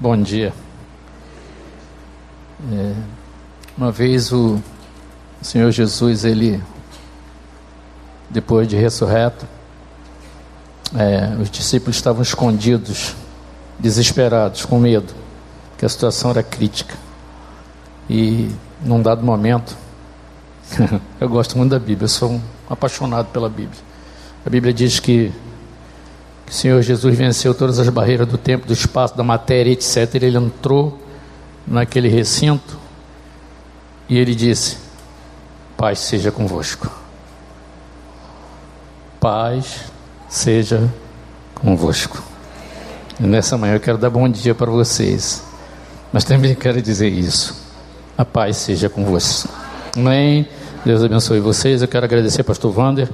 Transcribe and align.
Bom 0.00 0.20
dia. 0.20 0.52
É, 2.72 2.94
uma 3.78 3.92
vez 3.92 4.32
o 4.32 4.60
Senhor 5.40 5.70
Jesus, 5.70 6.24
ele, 6.24 6.60
depois 8.28 8.66
de 8.66 8.74
ressurreto, 8.74 9.46
é, 10.96 11.40
os 11.40 11.48
discípulos 11.48 11.94
estavam 11.94 12.22
escondidos, 12.22 13.14
desesperados, 13.78 14.64
com 14.64 14.80
medo, 14.80 15.14
que 15.78 15.86
a 15.86 15.88
situação 15.88 16.32
era 16.32 16.42
crítica. 16.42 16.96
E 18.10 18.50
num 18.84 19.00
dado 19.00 19.24
momento, 19.24 19.76
eu 21.20 21.28
gosto 21.28 21.56
muito 21.56 21.70
da 21.70 21.78
Bíblia, 21.78 22.06
eu 22.06 22.08
sou 22.08 22.32
um 22.32 22.42
apaixonado 22.68 23.28
pela 23.28 23.48
Bíblia. 23.48 23.80
A 24.44 24.50
Bíblia 24.50 24.74
diz 24.74 24.98
que, 24.98 25.32
que 26.46 26.52
o 26.52 26.54
Senhor 26.54 26.82
Jesus 26.82 27.16
venceu 27.16 27.54
todas 27.54 27.78
as 27.78 27.88
barreiras 27.88 28.26
do 28.26 28.36
tempo, 28.36 28.66
do 28.66 28.72
espaço, 28.72 29.16
da 29.16 29.22
matéria, 29.22 29.70
etc. 29.72 30.14
Ele 30.14 30.36
entrou 30.36 31.00
naquele 31.66 32.08
recinto 32.08 32.78
e 34.08 34.18
ele 34.18 34.34
disse: 34.34 34.78
Paz 35.76 35.98
seja 36.00 36.30
convosco. 36.30 36.90
Paz 39.20 39.84
seja 40.28 40.92
convosco. 41.54 42.22
E 43.18 43.22
nessa 43.24 43.56
manhã 43.56 43.74
eu 43.74 43.80
quero 43.80 43.96
dar 43.96 44.10
bom 44.10 44.28
dia 44.28 44.54
para 44.54 44.70
vocês, 44.70 45.42
mas 46.12 46.24
também 46.24 46.54
quero 46.56 46.82
dizer 46.82 47.08
isso: 47.08 47.56
a 48.16 48.24
paz 48.24 48.58
seja 48.58 48.88
convosco. 48.88 49.48
Amém. 49.96 50.48
Deus 50.84 51.02
abençoe 51.02 51.40
vocês. 51.40 51.80
Eu 51.80 51.88
quero 51.88 52.04
agradecer 52.04 52.42
pastor 52.42 52.76
Wander 52.76 53.08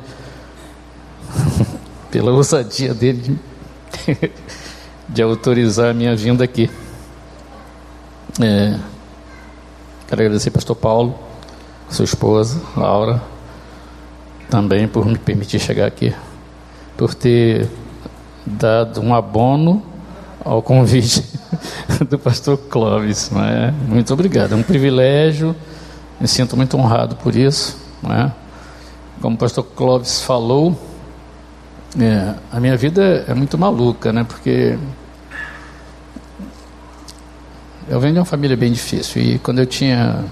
pela 2.10 2.32
ousadia 2.32 2.92
dele 2.92 3.38
de, 5.08 5.22
autorizar 5.22 5.90
a 5.90 5.94
minha 5.94 6.14
vinda 6.14 6.44
aqui. 6.44 6.70
É, 8.40 8.78
quero 10.08 10.22
agradecer 10.22 10.50
pastor 10.50 10.76
Paulo, 10.76 11.18
sua 11.88 12.04
esposa, 12.04 12.60
Laura, 12.76 13.22
também 14.48 14.88
por 14.88 15.06
me 15.06 15.18
permitir 15.18 15.58
chegar 15.58 15.86
aqui, 15.86 16.14
por 16.96 17.14
ter 17.14 17.68
dado 18.46 19.00
um 19.00 19.14
abono 19.14 19.82
ao 20.44 20.62
convite 20.62 21.24
do 22.08 22.18
pastor 22.18 22.56
Clóvis. 22.56 23.30
É? 23.32 23.70
Muito 23.86 24.12
obrigado, 24.12 24.52
é 24.52 24.56
um 24.56 24.62
privilégio 24.62 25.54
me 26.20 26.28
sinto 26.28 26.56
muito 26.56 26.76
honrado 26.76 27.16
por 27.16 27.34
isso. 27.34 27.76
Né? 28.02 28.30
Como 29.22 29.36
o 29.36 29.38
pastor 29.38 29.64
Clóvis 29.64 30.22
falou, 30.22 30.78
é, 31.98 32.34
a 32.52 32.60
minha 32.60 32.76
vida 32.76 33.24
é 33.26 33.34
muito 33.34 33.58
maluca, 33.58 34.12
né? 34.12 34.24
Porque 34.24 34.78
eu 37.88 37.98
venho 37.98 38.14
de 38.14 38.18
uma 38.20 38.24
família 38.24 38.56
bem 38.56 38.70
difícil 38.70 39.20
e 39.20 39.38
quando 39.38 39.58
eu 39.58 39.66
tinha 39.66 40.24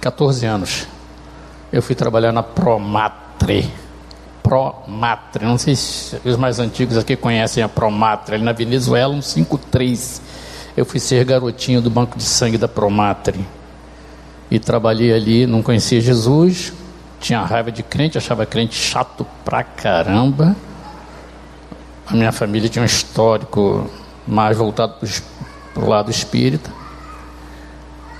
14 0.00 0.44
anos, 0.46 0.88
eu 1.72 1.82
fui 1.82 1.94
trabalhar 1.94 2.32
na 2.32 2.42
Promatre. 2.42 3.70
Promatre, 4.42 5.44
não 5.44 5.58
sei 5.58 5.76
se 5.76 6.16
os 6.24 6.36
mais 6.36 6.58
antigos 6.58 6.96
aqui 6.96 7.14
conhecem 7.14 7.62
a 7.62 7.68
Promatre, 7.68 8.34
ali 8.34 8.44
na 8.44 8.52
Venezuela, 8.52 9.14
153. 9.22 10.22
Eu 10.76 10.84
fui 10.84 10.98
ser 10.98 11.24
garotinho 11.24 11.80
do 11.80 11.90
banco 11.90 12.18
de 12.18 12.24
sangue 12.24 12.58
da 12.58 12.66
Promatre 12.66 13.46
e 14.50 14.58
trabalhei 14.58 15.12
ali, 15.12 15.46
não 15.46 15.62
conhecia 15.62 16.00
Jesus, 16.00 16.72
tinha 17.20 17.40
raiva 17.42 17.70
de 17.70 17.84
crente, 17.84 18.18
achava 18.18 18.44
crente 18.44 18.74
chato 18.74 19.24
pra 19.44 19.62
caramba. 19.62 20.56
A 22.10 22.14
minha 22.14 22.32
família 22.32 22.68
tinha 22.68 22.82
um 22.82 22.86
histórico 22.86 23.88
mais 24.26 24.56
voltado 24.56 24.94
para 25.72 25.84
o 25.84 25.88
lado 25.88 26.10
espírita. 26.10 26.70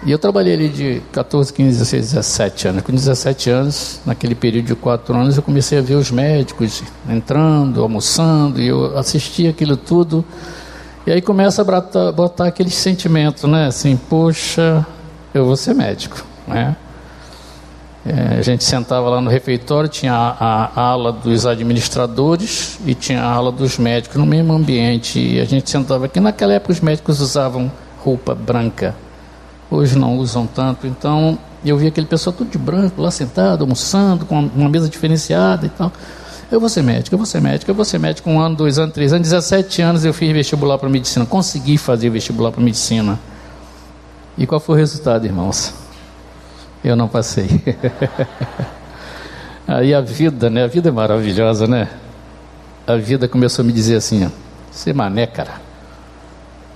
E 0.07 0.11
eu 0.11 0.19
trabalhei 0.19 0.55
ali 0.55 0.69
de 0.69 1.03
14, 1.13 1.53
15, 1.53 1.79
16, 1.79 2.13
17 2.13 2.69
anos. 2.69 2.83
Com 2.83 2.93
17 2.93 3.51
anos, 3.51 4.01
naquele 4.07 4.35
período 4.35 4.67
de 4.67 4.75
4 4.75 5.15
anos, 5.15 5.37
eu 5.37 5.43
comecei 5.43 5.79
a 5.79 5.83
ver 5.83 5.97
os 5.97 6.11
médicos 6.11 6.83
entrando, 7.09 7.83
almoçando, 7.83 8.61
e 8.61 8.69
eu 8.69 8.97
assistia 8.97 9.51
aquilo 9.51 9.77
tudo. 9.77 10.25
E 11.07 11.11
aí 11.11 11.21
começa 11.21 11.61
a 11.61 11.65
botar, 11.65 12.13
botar 12.13 12.47
aquele 12.47 12.71
sentimento, 12.71 13.49
né? 13.49 13.67
Assim, 13.67 13.97
poxa, 13.97 14.87
eu 15.35 15.45
vou 15.45 15.57
ser 15.57 15.75
médico. 15.75 16.25
Né? 16.47 16.77
É, 18.05 18.39
a 18.39 18.43
gente 18.43 18.65
sentava 18.65 19.11
lá 19.11 19.21
no 19.21 19.29
refeitório, 19.29 19.89
tinha 19.89 20.15
a, 20.15 20.71
a, 20.75 20.81
ala 20.81 21.13
dos 21.13 21.45
administradores 21.45 22.79
e 22.87 22.95
tinha 22.95 23.23
a 23.23 23.31
ala 23.31 23.53
dos 23.53 23.79
médicos 23.79 24.17
no 24.17 24.25
mesmo 24.25 24.53
ambiente. 24.53 25.19
E 25.19 25.41
a 25.41 25.45
gente 25.45 25.69
sentava 25.69 26.07
aqui. 26.07 26.19
Naquela 26.19 26.55
época 26.55 26.73
os 26.73 26.81
médicos 26.81 27.21
usavam 27.21 27.71
roupa 28.03 28.35
branca, 28.35 28.95
hoje 29.71 29.99
não 29.99 30.17
usam 30.17 30.47
tanto. 30.47 30.87
Então 30.87 31.39
eu 31.65 31.77
via 31.77 31.89
aquele 31.89 32.07
pessoal 32.07 32.35
tudo 32.35 32.51
de 32.51 32.59
branco 32.59 33.03
lá 33.03 33.11
sentado, 33.11 33.63
almoçando, 33.63 34.25
com 34.25 34.39
uma 34.39 34.69
mesa 34.69 34.89
diferenciada 34.89 35.67
e 35.67 35.69
tal. 35.69 35.93
Eu 36.51 36.59
vou 36.59 36.69
ser 36.69 36.83
médico, 36.83 37.15
eu 37.15 37.19
vou 37.19 37.27
ser 37.27 37.41
médico, 37.41 37.71
eu 37.71 37.75
vou 37.75 37.85
ser 37.85 37.99
médico 37.99 38.29
um 38.29 38.41
ano, 38.41 38.57
dois 38.57 38.77
anos, 38.79 38.93
três 38.93 39.13
anos, 39.13 39.29
17 39.29 39.83
anos 39.83 40.05
eu 40.05 40.13
fiz 40.13 40.33
vestibular 40.33 40.79
para 40.79 40.89
medicina, 40.89 41.25
consegui 41.25 41.79
fazer 41.79 42.11
vestibular 42.11 42.51
para 42.51 42.63
medicina. 42.63 43.21
E 44.37 44.47
qual 44.47 44.59
foi 44.59 44.75
o 44.75 44.79
resultado, 44.79 45.27
irmãos? 45.27 45.73
Eu 46.83 46.97
não 46.97 47.09
passei. 47.09 47.47
Aí 49.69 49.95
a 49.95 50.01
vida, 50.01 50.51
né? 50.51 50.65
A 50.65 50.67
vida 50.67 50.89
é 50.89 50.93
maravilhosa, 50.93 51.67
né? 51.67 51.89
A 52.87 52.97
vida 52.97 53.29
começou 53.29 53.63
a 53.63 53.67
me 53.67 53.73
dizer 53.73 53.97
assim: 53.97 54.27
ó, 54.27 54.31
você 54.71 54.93
mané, 54.93 55.27
cara, 55.27 55.61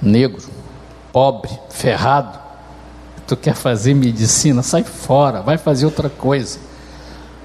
negro, 0.00 0.42
pobre, 1.12 1.50
ferrado, 1.70 2.38
tu 3.26 3.36
quer 3.36 3.54
fazer 3.54 3.94
medicina? 3.94 4.62
Sai 4.62 4.84
fora, 4.84 5.40
vai 5.40 5.56
fazer 5.56 5.86
outra 5.86 6.08
coisa. 6.08 6.58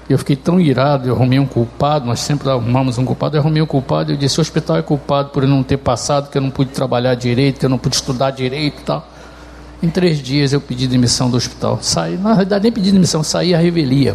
Eu 0.08 0.18
fiquei 0.18 0.36
tão 0.36 0.60
irado, 0.60 1.08
eu 1.08 1.14
arrumei 1.14 1.38
um 1.38 1.46
culpado, 1.46 2.04
nós 2.04 2.20
sempre 2.20 2.50
arrumamos 2.50 2.98
um 2.98 3.04
culpado, 3.04 3.36
eu 3.36 3.40
arrumei 3.40 3.62
um 3.62 3.66
culpado, 3.66 4.12
eu 4.12 4.16
disse, 4.16 4.38
o 4.38 4.40
hospital 4.40 4.76
é 4.76 4.82
culpado 4.82 5.30
por 5.30 5.44
eu 5.44 5.48
não 5.48 5.62
ter 5.62 5.76
passado, 5.76 6.28
que 6.28 6.36
eu 6.36 6.42
não 6.42 6.50
pude 6.50 6.70
trabalhar 6.70 7.14
direito, 7.14 7.60
que 7.60 7.64
eu 7.64 7.70
não 7.70 7.78
pude 7.78 7.94
estudar 7.94 8.32
direito 8.32 8.80
e 8.80 8.84
tal. 8.84 9.06
Em 9.82 9.88
três 9.88 10.18
dias 10.18 10.52
eu 10.52 10.60
pedi 10.60 10.86
demissão 10.86 11.30
do 11.30 11.38
hospital. 11.38 11.78
Saí, 11.80 12.16
na 12.18 12.34
realidade 12.34 12.64
nem 12.64 12.72
pedi 12.72 12.92
demissão, 12.92 13.22
saí 13.22 13.54
a 13.54 13.58
revelia. 13.58 14.14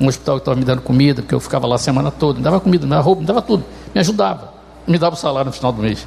Um 0.00 0.08
hospital 0.08 0.36
que 0.36 0.40
estava 0.40 0.58
me 0.58 0.64
dando 0.64 0.80
comida, 0.80 1.20
porque 1.20 1.34
eu 1.34 1.40
ficava 1.40 1.66
lá 1.66 1.74
a 1.74 1.78
semana 1.78 2.10
toda, 2.10 2.38
me 2.38 2.44
dava 2.44 2.58
comida, 2.58 2.86
me 2.86 2.90
dava 2.90 3.02
roupa, 3.02 3.20
me 3.20 3.26
dava 3.26 3.42
tudo, 3.42 3.62
me 3.94 4.00
ajudava, 4.00 4.54
me 4.86 4.98
dava 4.98 5.14
o 5.14 5.18
salário 5.18 5.50
no 5.50 5.52
final 5.52 5.70
do 5.70 5.82
mês. 5.82 6.06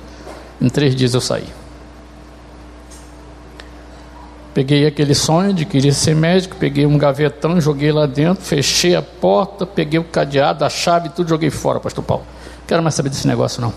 Em 0.60 0.70
três 0.70 0.96
dias 0.96 1.14
eu 1.14 1.22
saí. 1.22 1.46
Peguei 4.56 4.88
aquele 4.88 5.14
sonho 5.14 5.54
de 5.54 5.66
querer 5.66 5.94
ser 5.94 6.16
médico, 6.16 6.56
peguei 6.56 6.86
um 6.86 6.98
gavetão, 6.98 7.62
joguei 7.62 7.92
lá 7.92 8.06
dentro, 8.06 8.44
fechei 8.44 8.96
a 8.96 9.02
porta, 9.02 9.66
peguei 9.66 10.00
o 10.00 10.04
cadeado, 10.04 10.66
a 10.66 10.70
chave, 10.70 11.10
tudo 11.10 11.30
joguei 11.30 11.52
fora, 11.52 11.80
pastor 11.80 12.04
Paulo. 12.04 12.24
Quero 12.66 12.82
mais 12.82 12.96
saber 12.96 13.10
desse 13.10 13.28
negócio 13.28 13.62
não. 13.62 13.72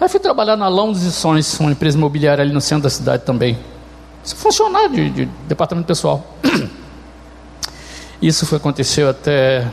Aí 0.00 0.08
fui 0.08 0.18
trabalhar 0.18 0.56
na 0.56 0.66
Lounge 0.66 1.06
e 1.06 1.10
Sonhos, 1.12 1.60
uma 1.60 1.70
empresa 1.70 1.96
imobiliária 1.96 2.42
ali 2.42 2.52
no 2.52 2.60
centro 2.60 2.82
da 2.84 2.90
cidade 2.90 3.22
também 3.22 3.56
funcionário 4.34 4.90
de, 4.90 5.10
de 5.10 5.24
departamento 5.46 5.86
pessoal. 5.86 6.24
Isso 8.20 8.46
foi, 8.46 8.58
aconteceu 8.58 9.08
até 9.10 9.66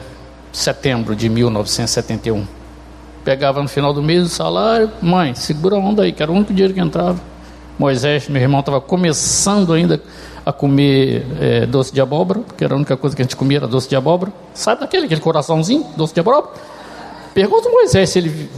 setembro 0.52 1.16
de 1.16 1.30
1971. 1.30 2.46
Pegava 3.24 3.62
no 3.62 3.70
final 3.70 3.94
do 3.94 4.04
mês 4.04 4.24
o 4.24 4.30
salário, 4.30 4.92
mãe, 5.02 5.34
segura 5.34 5.78
a 5.78 5.80
onda 5.80 6.04
aí, 6.04 6.12
que 6.12 6.22
era 6.22 6.32
o 6.32 6.36
único 6.36 6.54
dinheiro 6.54 6.74
que 6.74 6.80
entrava. 6.80 7.20
Moisés, 7.80 8.28
meu 8.28 8.42
irmão, 8.42 8.60
estava 8.60 8.82
começando 8.82 9.74
ainda 9.74 10.02
a 10.46 10.52
comer 10.52 11.26
é, 11.40 11.66
doce 11.66 11.94
de 11.94 12.02
abóbora, 12.02 12.42
porque 12.42 12.64
era 12.64 12.74
a 12.74 12.78
única 12.78 12.98
coisa 12.98 13.16
que 13.16 13.22
a 13.22 13.26
gente 13.26 13.36
comia 13.36 13.60
era 13.60 13.68
doce 13.68 13.88
de 13.88 13.96
abóbora. 13.96 14.32
Sabe 14.54 14.82
daquele, 14.82 15.06
aquele 15.06 15.22
coraçãozinho, 15.22 15.88
doce 15.96 16.14
de 16.14 16.20
abóbora? 16.20 16.48
Pergunta 17.34 17.70
o 17.70 17.72
Moisés 17.72 18.10
se 18.10 18.20
ele 18.20 18.50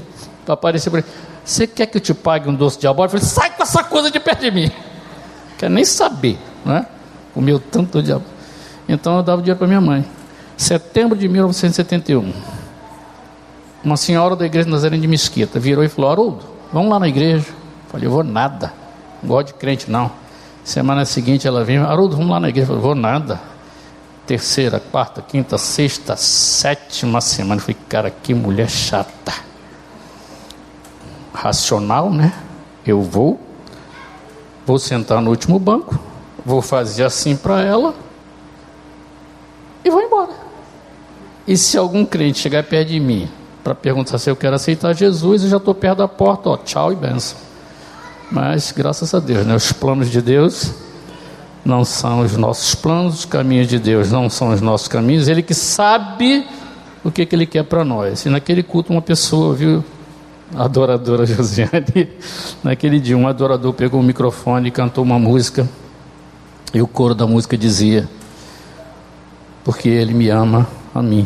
aparecer 0.48 0.90
por 0.90 0.98
aí. 0.98 1.06
Você 1.44 1.68
quer 1.68 1.86
que 1.86 1.98
eu 1.98 2.02
te 2.02 2.14
pague 2.14 2.50
um 2.50 2.56
doce 2.56 2.80
de 2.80 2.88
abóbora? 2.88 3.06
Eu 3.16 3.20
falei, 3.20 3.26
sai 3.26 3.56
com 3.56 3.62
essa 3.62 3.84
coisa 3.84 4.10
de 4.10 4.20
perto 4.20 4.42
de 4.42 4.52
mim 4.52 4.72
quer 5.58 5.70
nem 5.70 5.86
saber, 5.86 6.38
né? 6.64 6.86
Comeu 7.34 7.60
tanto 7.60 8.02
diabo. 8.02 8.24
Então 8.88 9.18
eu 9.18 9.24
dava 9.24 9.42
dinheiro 9.42 9.58
para 9.58 9.68
minha 9.68 9.82
mãe. 9.82 10.06
Setembro 10.58 11.18
de 11.18 11.28
1971. 11.28 12.32
Uma 13.84 13.98
senhora 13.98 14.36
da 14.36 14.46
igreja 14.46 14.70
Nazarene 14.70 15.02
de 15.02 15.08
Mesquita 15.08 15.60
virou 15.60 15.84
e 15.84 15.90
falou: 15.90 16.12
Haroldo, 16.12 16.46
vamos 16.72 16.90
lá 16.90 17.00
na 17.00 17.08
igreja. 17.08 17.46
Eu 17.48 17.92
falei: 17.92 18.08
Eu 18.08 18.12
vou 18.12 18.24
nada. 18.24 18.74
Não 19.22 19.30
gosto 19.30 19.48
de 19.48 19.54
crente, 19.56 19.92
não. 19.92 20.10
Semana 20.64 21.06
seguinte 21.06 21.48
ela 21.48 21.64
veio: 21.64 21.86
Haroldo, 21.86 22.16
vamos 22.16 22.32
lá 22.32 22.40
na 22.40 22.50
igreja. 22.50 22.72
Eu 22.72 22.76
falei: 22.76 22.82
Vou 22.82 22.96
nada. 22.96 23.40
Terceira, 24.26 24.80
quarta, 24.80 25.22
quinta, 25.22 25.58
sexta, 25.58 26.16
sétima 26.16 27.22
semana. 27.22 27.60
Eu 27.60 27.66
falei: 27.66 27.78
Cara, 27.88 28.10
que 28.10 28.34
mulher 28.34 28.70
chata. 28.70 29.34
Racional, 31.34 32.10
né? 32.10 32.34
Eu 32.88 33.02
vou 33.02 33.40
Vou 34.66 34.80
sentar 34.80 35.22
no 35.22 35.30
último 35.30 35.60
banco, 35.60 36.00
vou 36.46 36.62
fazer 36.62 37.04
assim 37.04 37.36
para 37.36 37.62
ela 37.62 37.94
e 39.84 39.90
vou 39.90 40.02
embora. 40.02 40.34
E 41.48 41.56
se 41.56 41.78
algum 41.78 42.04
crente 42.04 42.40
chegar 42.40 42.64
perto 42.64 42.90
de 42.90 43.00
mim 43.00 43.30
para 43.64 43.76
perguntar 43.76 44.18
se 44.18 44.30
eu 44.30 44.36
quero 44.36 44.56
aceitar 44.56 44.94
Jesus, 44.94 45.44
eu 45.44 45.50
já 45.50 45.58
estou 45.58 45.76
perto 45.76 46.00
da 46.00 46.08
porta, 46.08 46.50
ó, 46.50 46.58
tchau 46.58 46.92
e 46.92 46.96
benção. 46.96 47.38
Mas 48.32 48.72
graças 48.72 49.14
a 49.14 49.20
Deus, 49.20 49.46
né? 49.46 49.56
os 49.56 49.72
planos 49.72 50.10
de 50.10 50.22
Deus 50.22 50.72
não 51.64 51.86
são 51.86 52.22
os 52.22 52.36
nossos 52.36 52.76
planos, 52.76 53.20
os 53.20 53.26
caminhos 53.26 53.68
de 53.68 53.80
Deus 53.80 54.12
não 54.12 54.30
são 54.30 54.50
os 54.50 54.62
nossos 54.62 54.88
caminhos. 54.88 55.28
Ele 55.28 55.42
que 55.42 55.54
sabe 55.54 56.48
o 57.04 57.12
que, 57.12 57.26
que 57.26 57.36
ele 57.36 57.46
quer 57.46 57.64
para 57.64 57.86
nós. 57.86 58.26
E 58.26 58.30
naquele 58.30 58.64
culto, 58.64 58.92
uma 58.92 59.02
pessoa, 59.02 59.54
viu, 59.54 59.84
adoradora 60.54 61.26
Josiane, 61.26 62.10
naquele 62.64 63.00
dia, 63.00 63.18
um 63.18 63.28
adorador 63.28 63.74
pegou 63.74 64.00
o 64.00 64.04
microfone 64.04 64.68
e 64.68 64.72
cantou 64.72 65.04
uma 65.04 65.18
música. 65.18 65.68
E 66.74 66.82
o 66.82 66.88
coro 66.88 67.16
da 67.16 67.26
música 67.26 67.58
dizia: 67.58 68.08
Porque 69.64 69.90
ele 69.90 70.14
me 70.14 70.30
ama 70.30 70.68
a 70.94 71.02
mim. 71.02 71.26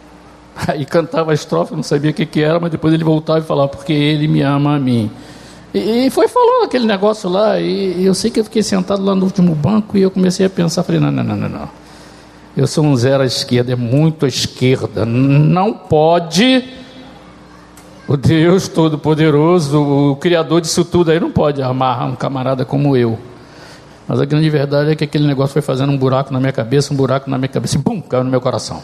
Aí 0.68 0.84
cantava 0.84 1.30
a 1.30 1.34
estrofe, 1.34 1.74
não 1.74 1.82
sabia 1.82 2.10
o 2.10 2.14
que, 2.14 2.26
que 2.26 2.42
era, 2.42 2.60
mas 2.60 2.70
depois 2.70 2.92
ele 2.92 3.04
voltava 3.04 3.38
e 3.38 3.42
falava: 3.42 3.68
Porque 3.68 3.92
ele 3.92 4.28
me 4.28 4.42
ama 4.42 4.76
a 4.76 4.78
mim. 4.78 5.10
E, 5.72 6.10
foi 6.10 6.26
falando 6.26 6.64
aquele 6.64 6.84
negócio 6.84 7.30
lá, 7.30 7.60
e, 7.60 8.00
e, 8.00 8.04
eu 8.04 8.12
sei 8.12 8.30
que 8.30 8.40
eu 8.40 8.44
fiquei 8.44 8.62
sentado 8.62 9.04
lá 9.04 9.14
no 9.14 9.24
último 9.24 9.54
banco 9.54 9.96
e 9.96 10.02
eu 10.02 10.10
comecei 10.10 10.44
a 10.44 10.50
pensar, 10.50 10.82
falei, 10.82 11.00
não, 11.00 11.12
não, 11.12 11.22
não, 11.22 11.36
não, 11.36 11.48
não. 11.48 11.68
Eu 12.56 12.66
sou 12.66 12.84
um 12.84 12.96
zero 12.96 13.22
à 13.22 13.26
esquerda, 13.26 13.72
é 13.72 13.76
muito 13.76 14.24
à 14.26 14.28
esquerda. 14.28 15.06
Não 15.06 15.72
pode 15.72 16.64
o 18.10 18.16
Deus 18.16 18.66
Todo-Poderoso, 18.66 19.80
o 19.80 20.16
Criador 20.16 20.60
disso 20.60 20.84
tudo 20.84 21.12
aí, 21.12 21.20
não 21.20 21.30
pode 21.30 21.62
amarrar 21.62 22.08
um 22.08 22.16
camarada 22.16 22.64
como 22.64 22.96
eu. 22.96 23.16
Mas 24.08 24.20
a 24.20 24.24
grande 24.24 24.50
verdade 24.50 24.90
é 24.90 24.96
que 24.96 25.04
aquele 25.04 25.28
negócio 25.28 25.52
foi 25.52 25.62
fazendo 25.62 25.92
um 25.92 25.96
buraco 25.96 26.32
na 26.32 26.40
minha 26.40 26.50
cabeça, 26.50 26.92
um 26.92 26.96
buraco 26.96 27.30
na 27.30 27.38
minha 27.38 27.48
cabeça, 27.48 27.76
e 27.76 27.78
bum, 27.78 28.02
caiu 28.02 28.24
no 28.24 28.30
meu 28.30 28.40
coração. 28.40 28.82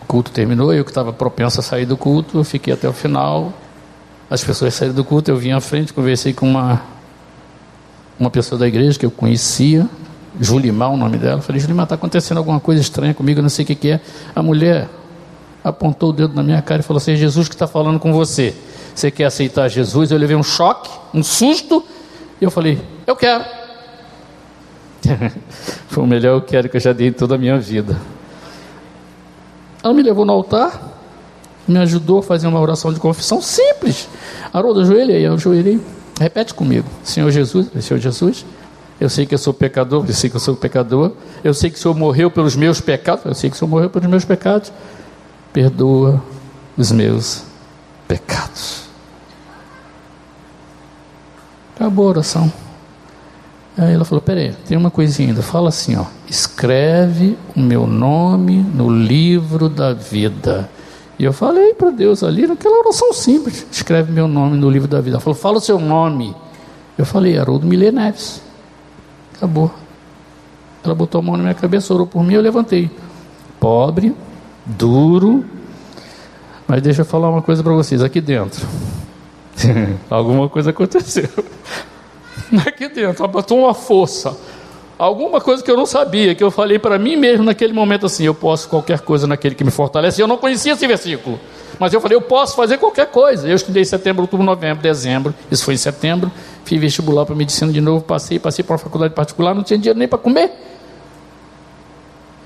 O 0.00 0.06
culto 0.06 0.30
terminou, 0.30 0.72
eu 0.72 0.86
que 0.86 0.90
estava 0.90 1.12
propenso 1.12 1.60
a 1.60 1.62
sair 1.62 1.84
do 1.84 1.98
culto, 1.98 2.38
eu 2.38 2.44
fiquei 2.44 2.72
até 2.72 2.88
o 2.88 2.94
final, 2.94 3.52
as 4.30 4.42
pessoas 4.42 4.72
saíram 4.72 4.94
do 4.94 5.04
culto, 5.04 5.30
eu 5.30 5.36
vim 5.36 5.52
à 5.52 5.60
frente, 5.60 5.92
conversei 5.92 6.32
com 6.32 6.48
uma, 6.48 6.80
uma 8.18 8.30
pessoa 8.30 8.58
da 8.58 8.66
igreja 8.66 8.98
que 8.98 9.04
eu 9.04 9.10
conhecia, 9.10 9.86
Julimar, 10.40 10.90
o 10.90 10.96
nome 10.96 11.18
dela. 11.18 11.42
Falei, 11.42 11.60
Julimar, 11.60 11.84
está 11.84 11.94
acontecendo 11.94 12.38
alguma 12.38 12.58
coisa 12.58 12.80
estranha 12.80 13.12
comigo, 13.12 13.42
não 13.42 13.50
sei 13.50 13.64
o 13.64 13.66
que, 13.66 13.74
que 13.74 13.90
é. 13.90 14.00
A 14.34 14.42
mulher 14.42 14.88
apontou 15.62 16.10
o 16.10 16.12
dedo 16.12 16.34
na 16.34 16.42
minha 16.42 16.60
cara 16.62 16.80
e 16.80 16.84
falou 16.84 16.98
assim: 16.98 17.12
é 17.12 17.16
Jesus 17.16 17.48
que 17.48 17.54
está 17.54 17.66
falando 17.66 17.98
com 17.98 18.12
você. 18.12 18.54
Você 18.94 19.10
quer 19.10 19.24
aceitar 19.24 19.68
Jesus? 19.68 20.10
Eu 20.10 20.18
levei 20.18 20.36
um 20.36 20.42
choque, 20.42 20.90
um 21.14 21.22
susto, 21.22 21.84
e 22.40 22.44
eu 22.44 22.50
falei: 22.50 22.80
Eu 23.06 23.16
quero. 23.16 23.44
Foi 25.88 26.04
o 26.04 26.06
melhor 26.06 26.34
eu 26.34 26.42
quero 26.42 26.68
que 26.68 26.76
eu 26.76 26.80
já 26.80 26.92
dei 26.92 27.08
em 27.08 27.12
toda 27.12 27.34
a 27.34 27.38
minha 27.38 27.58
vida. 27.58 27.98
Ela 29.82 29.92
me 29.92 30.02
levou 30.02 30.24
no 30.24 30.32
altar, 30.32 30.80
me 31.66 31.78
ajudou 31.78 32.20
a 32.20 32.22
fazer 32.22 32.46
uma 32.46 32.60
oração 32.60 32.92
de 32.92 33.00
confissão 33.00 33.40
simples. 33.40 34.08
Haroldo, 34.52 34.80
ajoelhei, 34.80 35.26
eu 35.26 35.34
ajoelhei. 35.34 35.80
Repete 36.20 36.54
comigo. 36.54 36.88
Senhor 37.02 37.30
Jesus, 37.30 37.68
Senhor 37.80 37.98
Jesus, 37.98 38.44
eu 39.00 39.08
sei 39.08 39.26
que 39.26 39.34
eu 39.34 39.38
sou 39.38 39.52
pecador, 39.52 40.04
eu 40.06 40.14
sei 40.14 40.30
que 40.30 40.36
eu 40.36 40.40
sou 40.40 40.54
pecador. 40.54 41.12
Eu 41.42 41.52
sei 41.52 41.70
que 41.70 41.76
o 41.76 41.80
Senhor 41.80 41.94
morreu 41.94 42.30
pelos 42.30 42.54
meus 42.54 42.80
pecados, 42.80 43.24
eu 43.24 43.34
sei 43.34 43.50
que 43.50 43.56
o 43.56 43.58
Senhor 43.58 43.68
morreu 43.68 43.90
pelos 43.90 44.08
meus 44.08 44.24
pecados. 44.24 44.72
Perdoa 45.52 46.22
os 46.76 46.90
meus 46.90 47.44
pecados. 48.08 48.82
Acabou 51.74 52.06
a 52.06 52.10
oração. 52.10 52.52
Aí 53.76 53.94
ela 53.94 54.04
falou: 54.04 54.22
Peraí, 54.22 54.54
tem 54.66 54.76
uma 54.76 54.90
coisinha 54.90 55.30
ainda. 55.30 55.42
Fala 55.42 55.68
assim: 55.68 55.96
ó, 55.96 56.04
Escreve 56.28 57.36
o 57.56 57.60
meu 57.60 57.86
nome 57.86 58.54
no 58.54 58.90
livro 58.90 59.68
da 59.68 59.92
vida. 59.92 60.70
E 61.18 61.24
eu 61.24 61.32
falei 61.32 61.74
para 61.74 61.90
Deus 61.90 62.22
ali, 62.22 62.46
naquela 62.46 62.78
oração 62.78 63.12
simples: 63.12 63.66
escreve 63.70 64.12
meu 64.12 64.28
nome 64.28 64.56
no 64.56 64.70
livro 64.70 64.88
da 64.88 65.00
vida. 65.00 65.16
Ela 65.16 65.20
falou: 65.20 65.38
fala 65.38 65.58
o 65.58 65.60
seu 65.60 65.78
nome. 65.78 66.34
Eu 66.96 67.06
falei: 67.06 67.38
Haroldo 67.38 67.66
Milê 67.66 67.90
Neves. 67.90 68.40
Acabou. 69.34 69.72
Ela 70.84 70.94
botou 70.94 71.20
a 71.20 71.22
mão 71.22 71.36
na 71.36 71.42
minha 71.42 71.54
cabeça, 71.54 71.94
orou 71.94 72.06
por 72.06 72.22
mim, 72.24 72.34
eu 72.34 72.40
levantei. 72.40 72.90
Pobre, 73.60 74.14
duro, 74.64 75.44
mas 76.66 76.82
deixa 76.82 77.02
eu 77.02 77.04
falar 77.04 77.28
uma 77.28 77.42
coisa 77.42 77.62
para 77.62 77.72
vocês: 77.72 78.02
aqui 78.02 78.20
dentro, 78.20 78.66
alguma 80.10 80.48
coisa 80.48 80.70
aconteceu. 80.70 81.28
Aqui 82.66 82.88
dentro, 82.88 83.24
ela 83.24 83.28
botou 83.28 83.60
uma 83.60 83.74
força 83.74 84.36
alguma 85.04 85.40
coisa 85.40 85.62
que 85.62 85.70
eu 85.70 85.76
não 85.76 85.86
sabia, 85.86 86.34
que 86.34 86.44
eu 86.44 86.50
falei 86.50 86.78
para 86.78 86.98
mim 86.98 87.16
mesmo 87.16 87.44
naquele 87.44 87.72
momento 87.72 88.06
assim: 88.06 88.24
eu 88.24 88.34
posso 88.34 88.68
qualquer 88.68 89.00
coisa 89.00 89.26
naquele 89.26 89.54
que 89.54 89.64
me 89.64 89.70
fortalece. 89.70 90.20
Eu 90.20 90.26
não 90.26 90.36
conhecia 90.36 90.72
esse 90.72 90.86
versículo, 90.86 91.40
mas 91.78 91.92
eu 91.92 92.00
falei: 92.00 92.16
eu 92.16 92.22
posso 92.22 92.54
fazer 92.54 92.78
qualquer 92.78 93.06
coisa. 93.06 93.48
Eu 93.48 93.56
estudei 93.56 93.84
setembro, 93.84 94.22
outubro, 94.22 94.44
novembro, 94.44 94.82
dezembro, 94.82 95.34
isso 95.50 95.64
foi 95.64 95.74
em 95.74 95.78
setembro. 95.78 96.30
Fiz 96.64 96.80
vestibular 96.80 97.26
para 97.26 97.34
medicina 97.34 97.72
de 97.72 97.80
novo, 97.80 98.04
passei, 98.04 98.38
passei 98.38 98.64
para 98.64 98.74
uma 98.74 98.78
faculdade 98.78 99.14
particular, 99.14 99.54
não 99.54 99.64
tinha 99.64 99.78
dinheiro 99.78 99.98
nem 99.98 100.06
para 100.06 100.18
comer. 100.18 100.52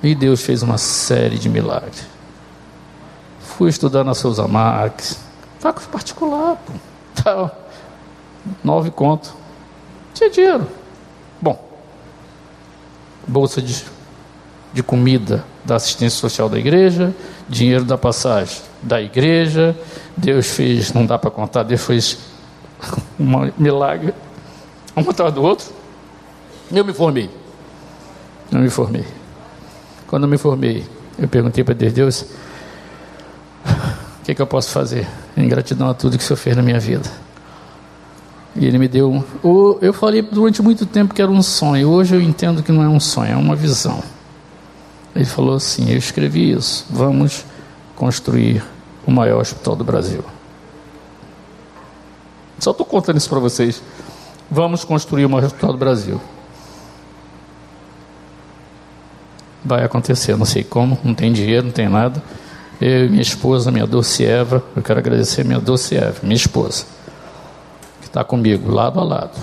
E 0.02 0.14
Deus 0.14 0.42
fez 0.42 0.62
uma 0.62 0.78
série 0.78 1.38
de 1.38 1.48
milagres. 1.48 2.06
Fui 3.40 3.70
estudar 3.70 4.04
na 4.04 4.14
Souza 4.14 4.46
Max, 4.46 5.18
faculdade 5.58 5.92
particular, 5.92 6.56
pô. 6.56 6.72
Tá, 7.24 7.50
nove 8.62 8.90
conto. 8.90 9.34
Tinha 10.12 10.28
dinheiro. 10.28 10.68
Bom, 11.40 11.58
bolsa 13.26 13.62
de, 13.62 13.84
de 14.72 14.82
comida 14.82 15.42
da 15.64 15.76
assistência 15.76 16.18
social 16.20 16.48
da 16.48 16.58
igreja, 16.58 17.14
dinheiro 17.48 17.84
da 17.84 17.96
passagem 17.96 18.60
da 18.82 19.00
igreja. 19.00 19.76
Deus 20.16 20.46
fez, 20.46 20.92
não 20.92 21.04
dá 21.04 21.18
para 21.18 21.30
contar, 21.30 21.62
Deus 21.62 21.84
fez 21.84 22.18
um 23.18 23.50
milagre, 23.58 24.14
um 24.96 25.08
atrás 25.08 25.32
do 25.32 25.42
outro. 25.42 25.66
Eu 26.70 26.84
me 26.84 26.92
formei. 26.92 27.30
Eu 28.52 28.58
me 28.58 28.70
formei. 28.70 29.04
Quando 30.06 30.22
eu 30.24 30.28
me 30.28 30.38
formei, 30.38 30.84
eu 31.18 31.28
perguntei 31.28 31.64
para 31.64 31.74
Deus, 31.74 31.92
Deus, 31.92 32.26
o 34.20 34.24
que, 34.24 34.34
que 34.34 34.42
eu 34.42 34.46
posso 34.46 34.70
fazer 34.70 35.06
em 35.36 35.48
gratidão 35.48 35.88
a 35.88 35.94
tudo 35.94 36.16
que 36.16 36.22
o 36.22 36.26
Senhor 36.26 36.36
fez 36.36 36.56
na 36.56 36.62
minha 36.62 36.78
vida? 36.78 37.08
E 38.54 38.64
ele 38.64 38.78
me 38.78 38.88
deu. 38.88 39.24
Eu 39.82 39.92
falei 39.92 40.22
durante 40.22 40.62
muito 40.62 40.86
tempo 40.86 41.12
que 41.12 41.20
era 41.20 41.30
um 41.30 41.42
sonho. 41.42 41.88
Hoje 41.88 42.14
eu 42.14 42.22
entendo 42.22 42.62
que 42.62 42.72
não 42.72 42.82
é 42.82 42.88
um 42.88 42.98
sonho, 42.98 43.32
é 43.32 43.36
uma 43.36 43.54
visão. 43.54 44.02
Ele 45.14 45.26
falou 45.26 45.56
assim: 45.56 45.90
Eu 45.90 45.98
escrevi 45.98 46.52
isso. 46.52 46.86
Vamos 46.88 47.44
construir 47.94 48.62
o 49.06 49.10
maior 49.10 49.40
hospital 49.40 49.76
do 49.76 49.84
Brasil. 49.84 50.24
Só 52.58 52.70
estou 52.70 52.86
contando 52.86 53.18
isso 53.18 53.28
para 53.28 53.38
vocês. 53.38 53.82
Vamos 54.50 54.84
construir 54.84 55.26
o 55.26 55.30
maior 55.30 55.46
hospital 55.46 55.72
do 55.72 55.78
Brasil. 55.78 56.20
Vai 59.66 59.84
acontecer, 59.84 60.36
não 60.36 60.46
sei 60.46 60.62
como, 60.62 60.98
não 61.02 61.12
tem 61.12 61.32
dinheiro, 61.32 61.66
não 61.66 61.72
tem 61.72 61.88
nada. 61.88 62.22
Eu 62.80 63.06
e 63.06 63.08
minha 63.08 63.22
esposa, 63.22 63.70
minha 63.70 63.86
doce 63.86 64.24
Eva, 64.24 64.62
eu 64.74 64.82
quero 64.82 64.98
agradecer 64.98 65.44
minha 65.44 65.58
doce 65.60 65.96
Eva, 65.96 66.20
minha 66.22 66.36
esposa 66.36 66.96
está 68.16 68.24
comigo, 68.24 68.72
lado 68.72 68.98
a 68.98 69.04
lado. 69.04 69.38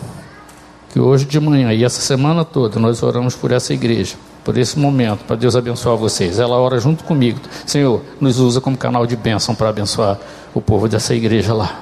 Que 0.90 1.00
hoje 1.00 1.26
de 1.26 1.40
manhã 1.40 1.72
e 1.72 1.84
essa 1.84 2.02
semana 2.02 2.44
toda 2.44 2.80
nós 2.80 3.04
oramos 3.04 3.36
por 3.36 3.52
essa 3.52 3.74
igreja, 3.74 4.16
por 4.44 4.58
esse 4.58 4.80
momento, 4.80 5.24
para 5.26 5.36
Deus 5.36 5.56
abençoar 5.56 5.96
vocês. 5.96 6.40
Ela 6.40 6.56
ora 6.58 6.80
junto 6.80 7.04
comigo. 7.04 7.40
Senhor, 7.68 8.02
nos 8.20 8.40
usa 8.40 8.60
como 8.60 8.76
canal 8.76 9.06
de 9.06 9.16
bênção 9.16 9.54
para 9.54 9.70
abençoar 9.70 10.18
o 10.54 10.62
povo 10.62 10.88
dessa 10.88 11.14
igreja 11.14 11.54
lá. 11.54 11.82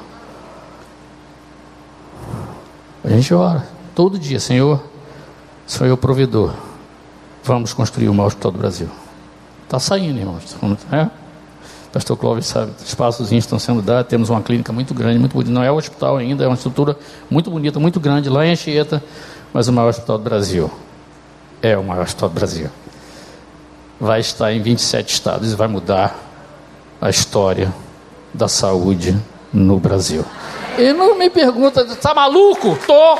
A 3.03 3.09
gente 3.09 3.33
ora 3.33 3.65
todo 3.95 4.19
dia, 4.19 4.39
Senhor, 4.39 4.81
Senhor 5.65 5.89
é 5.89 5.93
o 5.93 5.97
provedor. 5.97 6.53
Vamos 7.43 7.73
construir 7.73 8.09
o 8.09 8.13
maior 8.13 8.27
hospital 8.27 8.51
do 8.51 8.57
Brasil. 8.57 8.87
Está 9.63 9.79
saindo, 9.79 10.19
irmãos. 10.19 10.55
É? 10.91 11.09
Pastor 11.91 12.15
Clóvis 12.15 12.45
sabe, 12.45 12.71
espaços 12.85 13.31
estão 13.33 13.59
sendo 13.59 13.81
dados, 13.81 14.09
temos 14.09 14.29
uma 14.29 14.41
clínica 14.41 14.71
muito 14.71 14.93
grande, 14.93 15.19
muito 15.19 15.33
bonita. 15.33 15.51
Não 15.51 15.63
é 15.63 15.69
o 15.69 15.75
hospital 15.75 16.17
ainda, 16.17 16.43
é 16.43 16.47
uma 16.47 16.55
estrutura 16.55 16.97
muito 17.29 17.51
bonita, 17.51 17.79
muito 17.79 17.99
grande 17.99 18.29
lá 18.29 18.45
em 18.45 18.51
Anchieta, 18.51 19.03
mas 19.51 19.67
o 19.67 19.73
maior 19.73 19.89
hospital 19.89 20.17
do 20.17 20.23
Brasil. 20.23 20.71
É 21.61 21.77
o 21.77 21.83
maior 21.83 22.03
hospital 22.03 22.29
do 22.29 22.35
Brasil. 22.35 22.69
Vai 23.99 24.21
estar 24.21 24.53
em 24.53 24.61
27 24.61 25.13
estados 25.13 25.51
e 25.51 25.55
vai 25.55 25.67
mudar 25.67 26.17
a 27.01 27.09
história 27.09 27.73
da 28.33 28.47
saúde 28.47 29.17
no 29.51 29.77
Brasil. 29.77 30.23
E 30.77 30.93
não 30.93 31.17
me 31.17 31.29
pergunta, 31.29 31.81
está 31.81 32.13
maluco? 32.13 32.77
Tô. 32.87 33.17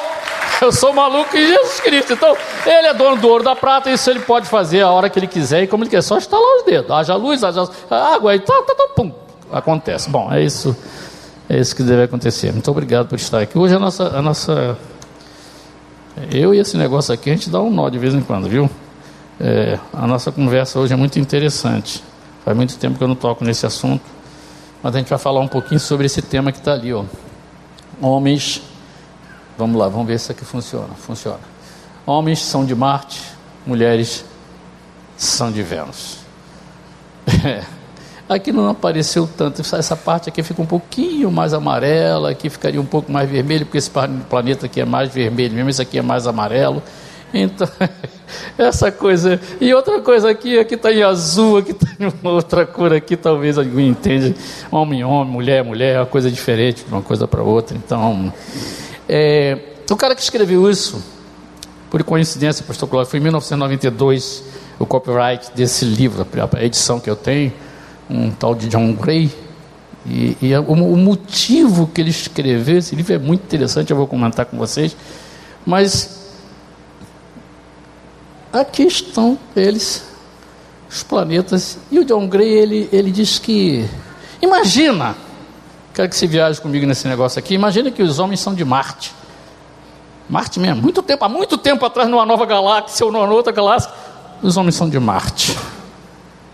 Eu 0.65 0.71
sou 0.71 0.93
maluco 0.93 1.35
em 1.35 1.47
Jesus 1.47 1.79
Cristo. 1.79 2.13
Então, 2.13 2.37
ele 2.65 2.87
é 2.87 2.93
dono 2.93 3.19
do 3.19 3.27
ouro 3.27 3.43
da 3.43 3.55
prata, 3.55 3.89
isso 3.89 4.09
ele 4.09 4.19
pode 4.19 4.47
fazer 4.47 4.81
a 4.81 4.91
hora 4.91 5.09
que 5.09 5.17
ele 5.17 5.27
quiser 5.27 5.63
e 5.63 5.67
como 5.67 5.83
ele 5.83 5.89
quer. 5.89 6.03
Só 6.03 6.17
estalar 6.17 6.57
os 6.57 6.63
dedos. 6.63 6.91
Haja 6.91 7.15
luz, 7.15 7.43
haja 7.43 7.67
água, 7.89 8.35
e 8.35 8.39
tá, 8.39 8.61
tá, 8.61 8.75
tá, 8.75 8.87
pum. 8.95 9.11
Acontece. 9.51 10.09
Bom, 10.09 10.31
é 10.31 10.43
isso. 10.43 10.75
É 11.49 11.59
isso 11.59 11.75
que 11.75 11.83
deve 11.83 12.03
acontecer. 12.03 12.51
Muito 12.51 12.69
obrigado 12.69 13.07
por 13.07 13.15
estar 13.15 13.39
aqui. 13.39 13.57
Hoje 13.57 13.75
a 13.75 13.79
nossa, 13.79 14.03
a 14.17 14.21
nossa. 14.21 14.77
Eu 16.31 16.53
e 16.53 16.59
esse 16.59 16.77
negócio 16.77 17.13
aqui, 17.13 17.29
a 17.29 17.33
gente 17.33 17.49
dá 17.49 17.59
um 17.59 17.71
nó 17.71 17.89
de 17.89 17.97
vez 17.97 18.13
em 18.13 18.21
quando, 18.21 18.47
viu? 18.47 18.69
É, 19.39 19.79
a 19.91 20.05
nossa 20.05 20.31
conversa 20.31 20.79
hoje 20.79 20.93
é 20.93 20.95
muito 20.95 21.17
interessante. 21.17 22.03
Faz 22.45 22.55
muito 22.55 22.77
tempo 22.77 22.97
que 22.97 23.03
eu 23.03 23.07
não 23.07 23.15
toco 23.15 23.43
nesse 23.43 23.65
assunto. 23.65 24.03
Mas 24.83 24.95
a 24.95 24.99
gente 24.99 25.09
vai 25.09 25.17
falar 25.17 25.39
um 25.39 25.47
pouquinho 25.47 25.79
sobre 25.79 26.05
esse 26.05 26.21
tema 26.21 26.51
que 26.51 26.59
está 26.59 26.73
ali, 26.73 26.93
ó. 26.93 27.03
Homens, 27.99 28.61
vamos 29.61 29.79
lá, 29.79 29.87
vamos 29.87 30.07
ver 30.07 30.19
se 30.19 30.31
aqui 30.31 30.43
funciona. 30.43 30.89
Funciona. 30.95 31.39
Homens 32.03 32.39
são 32.39 32.65
de 32.65 32.73
Marte, 32.73 33.21
mulheres 33.65 34.25
são 35.15 35.51
de 35.51 35.61
Vênus. 35.61 36.17
Aqui 38.27 38.51
não 38.51 38.69
apareceu 38.69 39.27
tanto, 39.27 39.61
essa 39.61 39.95
parte 39.95 40.29
aqui 40.29 40.41
fica 40.41 40.61
um 40.61 40.65
pouquinho 40.65 41.29
mais 41.29 41.53
amarela, 41.53 42.31
aqui 42.31 42.49
ficaria 42.49 42.79
um 42.79 42.85
pouco 42.85 43.11
mais 43.11 43.29
vermelho, 43.29 43.65
porque 43.65 43.77
esse 43.77 43.91
planeta 44.29 44.67
aqui 44.67 44.79
é 44.79 44.85
mais 44.85 45.13
vermelho 45.13 45.53
mesmo, 45.53 45.69
esse 45.69 45.81
aqui 45.81 45.97
é 45.99 46.01
mais 46.01 46.25
amarelo. 46.25 46.81
Então, 47.33 47.67
essa 48.57 48.89
coisa. 48.89 49.39
E 49.59 49.73
outra 49.73 50.01
coisa 50.01 50.29
aqui, 50.29 50.57
aqui 50.57 50.75
está 50.75 50.91
em 50.93 51.03
azul, 51.03 51.57
aqui 51.57 51.71
está 51.71 51.87
em 51.99 52.07
uma 52.07 52.31
outra 52.31 52.65
cor 52.65 52.93
aqui, 52.93 53.17
talvez 53.17 53.57
alguém 53.57 53.89
entenda. 53.89 54.33
Homem, 54.71 55.03
homem, 55.03 55.31
mulher, 55.31 55.63
mulher, 55.63 55.95
é 55.95 55.99
uma 55.99 56.05
coisa 56.05 56.31
diferente 56.31 56.85
de 56.85 56.91
uma 56.91 57.01
coisa 57.01 57.27
para 57.27 57.43
outra. 57.43 57.75
Então, 57.75 58.33
é, 59.13 59.57
o 59.89 59.97
cara 59.97 60.15
que 60.15 60.21
escreveu 60.21 60.71
isso, 60.71 61.03
por 61.89 62.01
coincidência, 62.01 62.63
pastor 62.63 62.87
Cláudio, 62.87 63.11
foi 63.11 63.19
em 63.19 63.23
1992, 63.23 64.41
o 64.79 64.85
copyright 64.85 65.51
desse 65.53 65.83
livro, 65.83 66.25
a 66.57 66.63
edição 66.63 66.97
que 66.97 67.09
eu 67.09 67.15
tenho 67.17 67.51
um 68.09 68.31
tal 68.31 68.55
de 68.55 68.69
John 68.69 68.93
Gray. 68.93 69.29
E, 70.05 70.37
e 70.41 70.55
o, 70.55 70.61
o, 70.61 70.95
motivo 70.97 71.87
que 71.87 71.99
ele 71.99 72.09
escreveu 72.09 72.77
esse 72.77 72.95
livro 72.95 73.13
é 73.13 73.17
muito 73.17 73.43
interessante, 73.43 73.91
eu 73.91 73.97
vou 73.97 74.07
comentar 74.07 74.45
com 74.45 74.57
vocês. 74.57 74.95
Mas 75.65 76.31
aqui 78.53 78.83
estão 78.83 79.37
eles, 79.53 80.05
os 80.89 81.03
planetas. 81.03 81.77
E 81.91 81.99
o 81.99 82.05
John 82.05 82.29
Gray, 82.29 82.47
ele, 82.47 82.89
ele 82.93 83.11
diz 83.11 83.39
que. 83.39 83.85
Imagina, 84.41 85.17
quero 85.93 86.09
que 86.09 86.15
você 86.15 86.27
viaje 86.27 86.61
comigo 86.61 86.85
nesse 86.85 87.07
negócio 87.07 87.39
aqui. 87.39 87.53
Imagina 87.53 87.91
que 87.91 88.01
os 88.01 88.19
homens 88.19 88.39
são 88.39 88.53
de 88.53 88.63
Marte. 88.63 89.13
Marte 90.29 90.59
mesmo, 90.59 90.81
muito 90.81 91.01
tempo, 91.03 91.25
há 91.25 91.29
muito 91.29 91.57
tempo 91.57 91.85
atrás, 91.85 92.09
numa 92.09 92.25
nova 92.25 92.45
galáxia 92.45 93.05
ou 93.05 93.11
numa 93.11 93.27
outra 93.29 93.51
galáxia, 93.51 93.91
os 94.41 94.55
homens 94.55 94.75
são 94.75 94.89
de 94.89 94.99
Marte. 94.99 95.57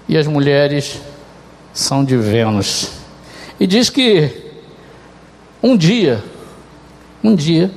E 0.10 0.18
as 0.18 0.26
mulheres 0.26 1.00
são 1.74 2.04
de 2.04 2.18
Vênus. 2.18 2.92
E 3.60 3.68
diz 3.68 3.90
que 3.90 4.32
um 5.62 5.78
dia, 5.78 6.24
um 7.24 7.36
dia, 7.36 7.72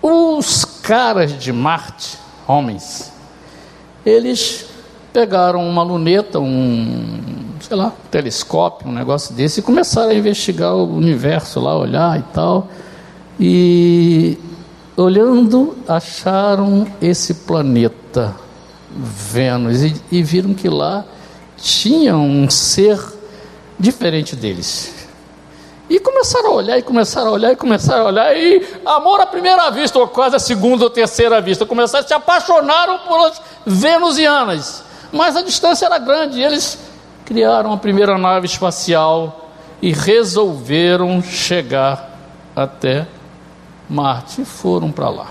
os 0.00 0.64
caras 0.64 1.38
de 1.38 1.52
Marte, 1.52 2.16
homens, 2.46 3.12
eles 4.04 4.66
pegaram 5.12 5.68
uma 5.68 5.82
luneta, 5.82 6.38
um, 6.38 7.45
sei 7.60 7.76
lá, 7.76 7.86
um 7.86 8.08
telescópio, 8.10 8.88
um 8.88 8.92
negócio 8.92 9.34
desse, 9.34 9.60
e 9.60 9.62
começaram 9.62 10.10
a 10.10 10.14
investigar 10.14 10.74
o 10.74 10.96
universo 10.96 11.60
lá, 11.60 11.76
olhar 11.76 12.18
e 12.18 12.22
tal. 12.32 12.68
E 13.38 14.38
olhando, 14.96 15.76
acharam 15.86 16.86
esse 17.00 17.34
planeta, 17.34 18.34
Vênus, 18.90 19.82
e, 19.82 19.94
e 20.10 20.22
viram 20.22 20.54
que 20.54 20.68
lá 20.68 21.04
tinham 21.56 22.26
um 22.26 22.48
ser 22.48 22.98
diferente 23.78 24.34
deles. 24.34 24.94
E 25.88 26.00
começaram 26.00 26.50
a 26.50 26.54
olhar, 26.54 26.78
e 26.78 26.82
começaram 26.82 27.28
a 27.28 27.32
olhar, 27.32 27.52
e 27.52 27.56
começaram 27.56 28.04
a 28.04 28.06
olhar, 28.06 28.36
e 28.36 28.66
amor 28.84 29.20
à 29.20 29.26
primeira 29.26 29.70
vista, 29.70 29.98
ou 29.98 30.08
quase 30.08 30.34
a 30.34 30.38
segunda 30.38 30.82
ou 30.82 30.90
terceira 30.90 31.40
vista, 31.40 31.64
começaram 31.64 32.04
a 32.04 32.08
se 32.08 32.14
apaixonaram 32.14 32.98
pelas 33.00 33.40
venusianas. 33.64 34.82
Mas 35.12 35.36
a 35.36 35.42
distância 35.42 35.86
era 35.86 35.98
grande, 35.98 36.40
e 36.40 36.44
eles 36.44 36.78
criaram 37.26 37.72
a 37.72 37.76
primeira 37.76 38.16
nave 38.16 38.46
espacial 38.46 39.50
e 39.82 39.92
resolveram 39.92 41.20
chegar 41.20 42.16
até 42.54 43.06
Marte 43.90 44.42
e 44.42 44.44
foram 44.44 44.90
para 44.90 45.10
lá. 45.10 45.26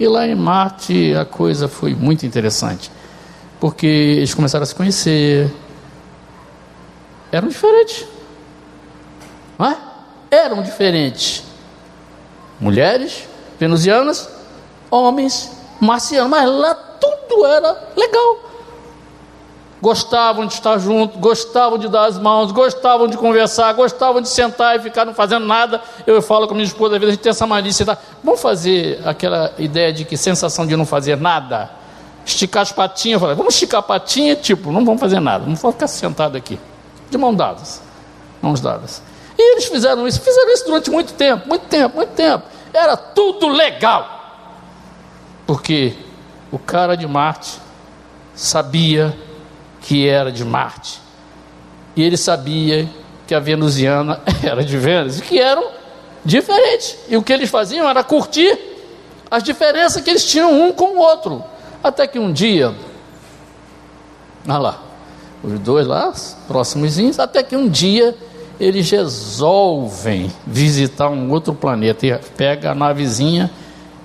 E 0.00 0.08
lá 0.08 0.26
em 0.26 0.34
Marte 0.34 1.14
a 1.14 1.24
coisa 1.24 1.68
foi 1.68 1.94
muito 1.94 2.26
interessante 2.26 2.90
porque 3.60 3.86
eles 3.86 4.34
começaram 4.34 4.64
a 4.64 4.66
se 4.66 4.74
conhecer. 4.74 5.48
Eram 7.30 7.46
diferentes. 7.46 8.04
Não 9.56 9.66
é? 9.66 9.76
Eram 10.30 10.62
diferentes. 10.62 11.44
Mulheres, 12.58 13.28
venusianas, 13.60 14.28
homens, 14.90 15.52
marcianos, 15.80 16.30
mas 16.30 16.50
lá 16.50 16.74
tudo 16.74 17.46
era 17.46 17.88
legal. 17.96 18.51
Gostavam 19.82 20.46
de 20.46 20.54
estar 20.54 20.78
juntos, 20.78 21.18
gostavam 21.18 21.76
de 21.76 21.88
dar 21.88 22.04
as 22.04 22.16
mãos, 22.16 22.52
gostavam 22.52 23.08
de 23.08 23.16
conversar, 23.16 23.72
gostavam 23.72 24.22
de 24.22 24.28
sentar 24.28 24.76
e 24.76 24.80
ficar 24.80 25.04
não 25.04 25.12
fazendo 25.12 25.44
nada. 25.44 25.82
Eu 26.06 26.22
falo 26.22 26.46
com 26.46 26.54
minha 26.54 26.64
esposa, 26.64 26.94
às 26.94 27.00
vezes 27.00 27.08
a 27.08 27.14
gente 27.16 27.22
tem 27.22 27.30
essa 27.30 27.48
malícia, 27.48 27.98
vamos 28.22 28.40
fazer 28.40 29.00
aquela 29.04 29.52
ideia 29.58 29.92
de 29.92 30.04
que 30.04 30.16
sensação 30.16 30.64
de 30.68 30.76
não 30.76 30.86
fazer 30.86 31.16
nada 31.16 31.82
esticar 32.24 32.62
as 32.62 32.70
patinhas. 32.70 33.20
Falei, 33.20 33.34
vamos 33.34 33.54
esticar 33.54 33.80
a 33.80 33.82
patinha, 33.82 34.36
tipo, 34.36 34.70
não 34.70 34.84
vamos 34.84 35.00
fazer 35.00 35.18
nada, 35.18 35.42
vamos 35.44 35.60
ficar 35.60 35.88
sentado 35.88 36.36
aqui, 36.36 36.60
de 37.10 37.18
mãos 37.18 37.34
dadas, 37.34 37.82
mãos 38.40 38.60
dadas. 38.60 39.02
E 39.36 39.54
eles 39.54 39.64
fizeram 39.64 40.06
isso, 40.06 40.20
fizeram 40.20 40.52
isso 40.52 40.64
durante 40.64 40.90
muito 40.92 41.12
tempo, 41.14 41.48
muito 41.48 41.66
tempo, 41.66 41.96
muito 41.96 42.10
tempo. 42.10 42.44
Era 42.72 42.96
tudo 42.96 43.48
legal. 43.48 44.20
Porque 45.44 45.94
o 46.52 46.58
cara 46.58 46.96
de 46.96 47.04
Marte 47.06 47.58
sabia 48.32 49.12
que 49.82 50.08
era 50.08 50.32
de 50.32 50.44
Marte. 50.44 51.00
E 51.94 52.02
ele 52.02 52.16
sabia 52.16 52.88
que 53.26 53.34
a 53.34 53.40
venusiana 53.40 54.20
era 54.42 54.64
de 54.64 54.76
Vênus, 54.78 55.20
que 55.20 55.38
eram 55.38 55.70
diferentes. 56.24 56.96
E 57.08 57.16
o 57.16 57.22
que 57.22 57.32
eles 57.32 57.50
faziam 57.50 57.88
era 57.88 58.02
curtir 58.02 58.58
as 59.30 59.42
diferenças 59.42 60.02
que 60.02 60.10
eles 60.10 60.24
tinham 60.24 60.52
um 60.52 60.72
com 60.72 60.96
o 60.96 60.98
outro. 60.98 61.42
Até 61.82 62.06
que 62.06 62.18
um 62.18 62.32
dia, 62.32 62.74
olha 64.46 64.58
lá, 64.58 64.82
os 65.42 65.58
dois 65.58 65.86
lá, 65.86 66.12
próximos, 66.46 67.18
até 67.18 67.42
que 67.42 67.56
um 67.56 67.68
dia 67.68 68.14
eles 68.60 68.88
resolvem 68.90 70.30
visitar 70.46 71.08
um 71.08 71.30
outro 71.30 71.52
planeta. 71.52 72.06
E 72.06 72.16
pega 72.36 72.70
a 72.70 72.74
navezinha 72.74 73.50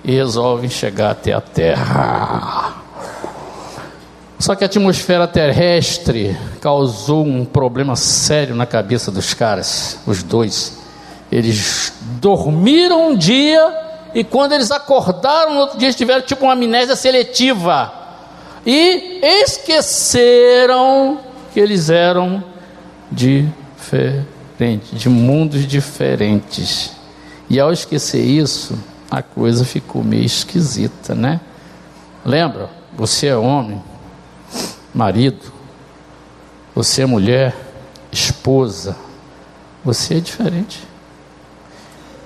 e 0.02 0.12
resolvem 0.12 0.68
chegar 0.68 1.10
até 1.10 1.32
a 1.32 1.40
Terra. 1.40 2.87
Só 4.38 4.54
que 4.54 4.62
a 4.62 4.66
atmosfera 4.66 5.26
terrestre 5.26 6.36
causou 6.60 7.26
um 7.26 7.44
problema 7.44 7.96
sério 7.96 8.54
na 8.54 8.66
cabeça 8.66 9.10
dos 9.10 9.34
caras, 9.34 9.98
os 10.06 10.22
dois. 10.22 10.78
Eles 11.30 11.92
dormiram 12.20 13.10
um 13.10 13.16
dia 13.16 13.88
e 14.14 14.22
quando 14.22 14.52
eles 14.52 14.70
acordaram 14.70 15.54
no 15.54 15.60
outro 15.60 15.78
dia, 15.78 15.92
tiveram 15.92 16.22
tipo 16.22 16.44
uma 16.44 16.52
amnésia 16.52 16.94
seletiva. 16.94 17.92
E 18.64 19.20
esqueceram 19.22 21.18
que 21.52 21.58
eles 21.58 21.90
eram 21.90 22.42
diferentes, 23.10 24.88
de 24.92 25.08
mundos 25.08 25.66
diferentes. 25.66 26.92
E 27.50 27.58
ao 27.58 27.72
esquecer 27.72 28.22
isso, 28.22 28.78
a 29.10 29.20
coisa 29.22 29.64
ficou 29.64 30.04
meio 30.04 30.24
esquisita, 30.24 31.14
né? 31.14 31.40
Lembra? 32.24 32.70
Você 32.96 33.28
é 33.28 33.36
homem, 33.36 33.82
marido, 34.94 35.52
você 36.74 37.02
é 37.02 37.06
mulher, 37.06 37.56
esposa, 38.10 38.96
você 39.84 40.14
é 40.14 40.20
diferente. 40.20 40.86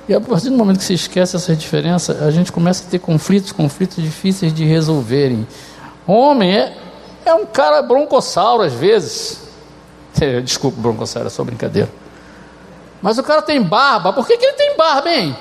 E 0.08 0.14
a 0.14 0.20
partir 0.20 0.50
do 0.50 0.56
momento 0.56 0.78
que 0.78 0.84
se 0.84 0.94
esquece 0.94 1.36
essa 1.36 1.54
diferença, 1.54 2.24
a 2.24 2.30
gente 2.30 2.50
começa 2.50 2.84
a 2.86 2.90
ter 2.90 2.98
conflitos, 2.98 3.52
conflitos 3.52 4.02
difíceis 4.02 4.52
de 4.52 4.64
resolverem. 4.64 5.46
Homem 6.06 6.56
é, 6.56 6.76
é 7.24 7.34
um 7.34 7.46
cara 7.46 7.80
broncossauro 7.82 8.62
às 8.62 8.72
vezes. 8.72 9.42
Desculpa, 10.44 10.80
broncossauro, 10.80 11.28
é 11.28 11.30
só 11.30 11.44
brincadeira. 11.44 11.88
Mas 13.00 13.18
o 13.18 13.22
cara 13.22 13.42
tem 13.42 13.62
barba. 13.62 14.12
Por 14.12 14.26
que, 14.26 14.36
que 14.36 14.44
ele 14.44 14.52
tem 14.54 14.76
barba, 14.76 15.10
hein? 15.10 15.36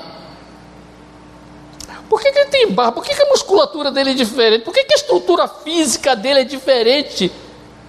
Por 2.12 2.20
que, 2.20 2.30
que 2.30 2.38
ele 2.40 2.50
tem 2.50 2.70
barba? 2.70 2.92
Por 2.92 3.04
que, 3.04 3.14
que 3.14 3.22
a 3.22 3.28
musculatura 3.30 3.90
dele 3.90 4.10
é 4.10 4.14
diferente? 4.14 4.66
Por 4.66 4.74
que, 4.74 4.84
que 4.84 4.92
a 4.92 4.96
estrutura 4.96 5.48
física 5.48 6.14
dele 6.14 6.40
é 6.40 6.44
diferente 6.44 7.32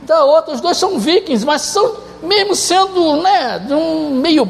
da 0.03 0.23
outra? 0.23 0.53
Os 0.53 0.61
dois 0.61 0.77
são 0.77 0.97
vikings, 0.97 1.45
mas 1.45 1.63
são, 1.63 1.97
mesmo 2.21 2.55
sendo 2.55 3.21
né, 3.21 3.59
de 3.59 3.73
um 3.73 4.11
meio 4.11 4.49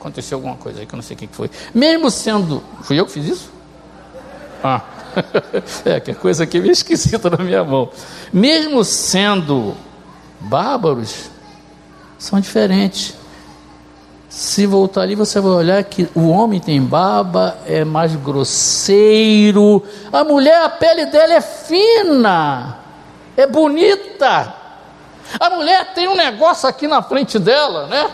aconteceu 0.00 0.38
alguma 0.38 0.56
coisa 0.56 0.80
aí 0.80 0.86
que 0.86 0.92
eu 0.92 0.96
não 0.96 1.04
sei 1.04 1.14
o 1.14 1.18
que 1.20 1.28
foi. 1.28 1.48
Mesmo 1.72 2.10
sendo. 2.10 2.60
Fui 2.82 2.98
eu 2.98 3.06
que 3.06 3.12
fiz 3.12 3.26
isso? 3.26 3.50
Ah. 4.60 4.82
é, 5.86 6.00
que 6.00 6.12
coisa 6.12 6.42
aqui 6.42 6.58
meio 6.58 6.72
esquisita 6.74 7.30
na 7.30 7.44
minha 7.44 7.62
mão. 7.62 7.88
Mesmo 8.32 8.82
sendo 8.82 9.76
bárbaros, 10.40 11.30
são 12.18 12.40
diferentes. 12.40 13.14
Se 14.36 14.66
voltar 14.66 15.00
ali, 15.00 15.14
você 15.14 15.40
vai 15.40 15.50
olhar 15.50 15.82
que 15.82 16.10
o 16.14 16.28
homem 16.28 16.60
tem 16.60 16.78
barba, 16.78 17.56
é 17.64 17.86
mais 17.86 18.14
grosseiro. 18.14 19.82
A 20.12 20.24
mulher, 20.24 20.62
a 20.62 20.68
pele 20.68 21.06
dela 21.06 21.32
é 21.32 21.40
fina, 21.40 22.76
é 23.34 23.46
bonita. 23.46 24.54
A 25.40 25.48
mulher 25.48 25.94
tem 25.94 26.06
um 26.06 26.14
negócio 26.14 26.68
aqui 26.68 26.86
na 26.86 27.02
frente 27.02 27.38
dela, 27.38 27.86
né? 27.86 28.10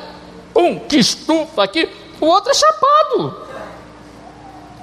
um 0.54 0.78
que 0.78 0.96
estufa 0.96 1.64
aqui, 1.64 1.90
o 2.20 2.26
outro 2.26 2.52
é 2.52 2.54
chapado. 2.54 3.36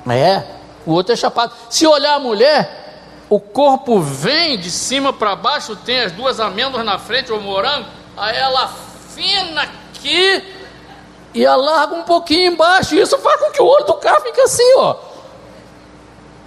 É, 0.10 0.44
o 0.86 0.92
outro 0.92 1.14
é 1.14 1.16
chapado. 1.16 1.54
Se 1.70 1.88
olhar 1.88 2.16
a 2.16 2.20
mulher, 2.20 3.00
o 3.30 3.40
corpo 3.40 4.02
vem 4.02 4.60
de 4.60 4.70
cima 4.70 5.14
para 5.14 5.38
baixo, 5.38 5.74
tem 5.74 6.02
as 6.02 6.12
duas 6.12 6.38
amêndoas 6.42 6.84
na 6.84 7.00
frente, 7.00 7.32
o 7.32 7.40
morango, 7.40 7.88
aí 8.18 8.36
ela 8.36 8.70
fina 9.16 9.62
aqui 9.62 10.59
e 11.34 11.46
alarga 11.46 11.96
um 11.96 12.04
pouquinho 12.04 12.54
embaixo. 12.54 12.96
Isso 12.96 13.18
faz 13.20 13.40
com 13.40 13.52
que 13.52 13.62
o 13.62 13.66
olho 13.66 13.86
do 13.86 13.94
carro 13.96 14.22
fique 14.22 14.42
assim, 14.42 14.74
ó. 14.78 14.96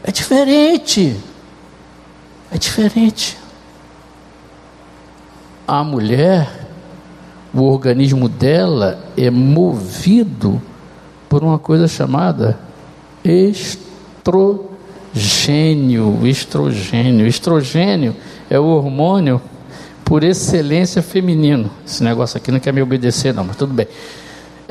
É 0.03 0.11
diferente. 0.11 1.17
É 2.51 2.59
diferente. 2.59 3.39
A 5.67 5.85
mulher, 5.85 6.69
o 7.55 7.63
organismo 7.63 8.29
dela 8.29 8.99
é 9.17 9.31
movido 9.31 10.61
por 11.29 11.43
uma 11.43 11.59
coisa 11.59 11.87
chamada 11.89 12.59
estrogênio. 13.25 14.67
Estrogênio. 16.27 17.27
Estrogênio 17.27 18.15
é 18.51 18.59
o 18.59 18.65
hormônio 18.65 19.41
por 20.05 20.25
excelência 20.25 21.01
feminino. 21.01 21.71
Esse 21.87 22.03
negócio 22.03 22.37
aqui 22.37 22.51
não 22.51 22.61
quer 22.61 22.73
me 22.73 22.83
obedecer, 22.83 23.33
não, 23.33 23.45
mas 23.45 23.57
tudo 23.57 23.73
bem. 23.73 23.87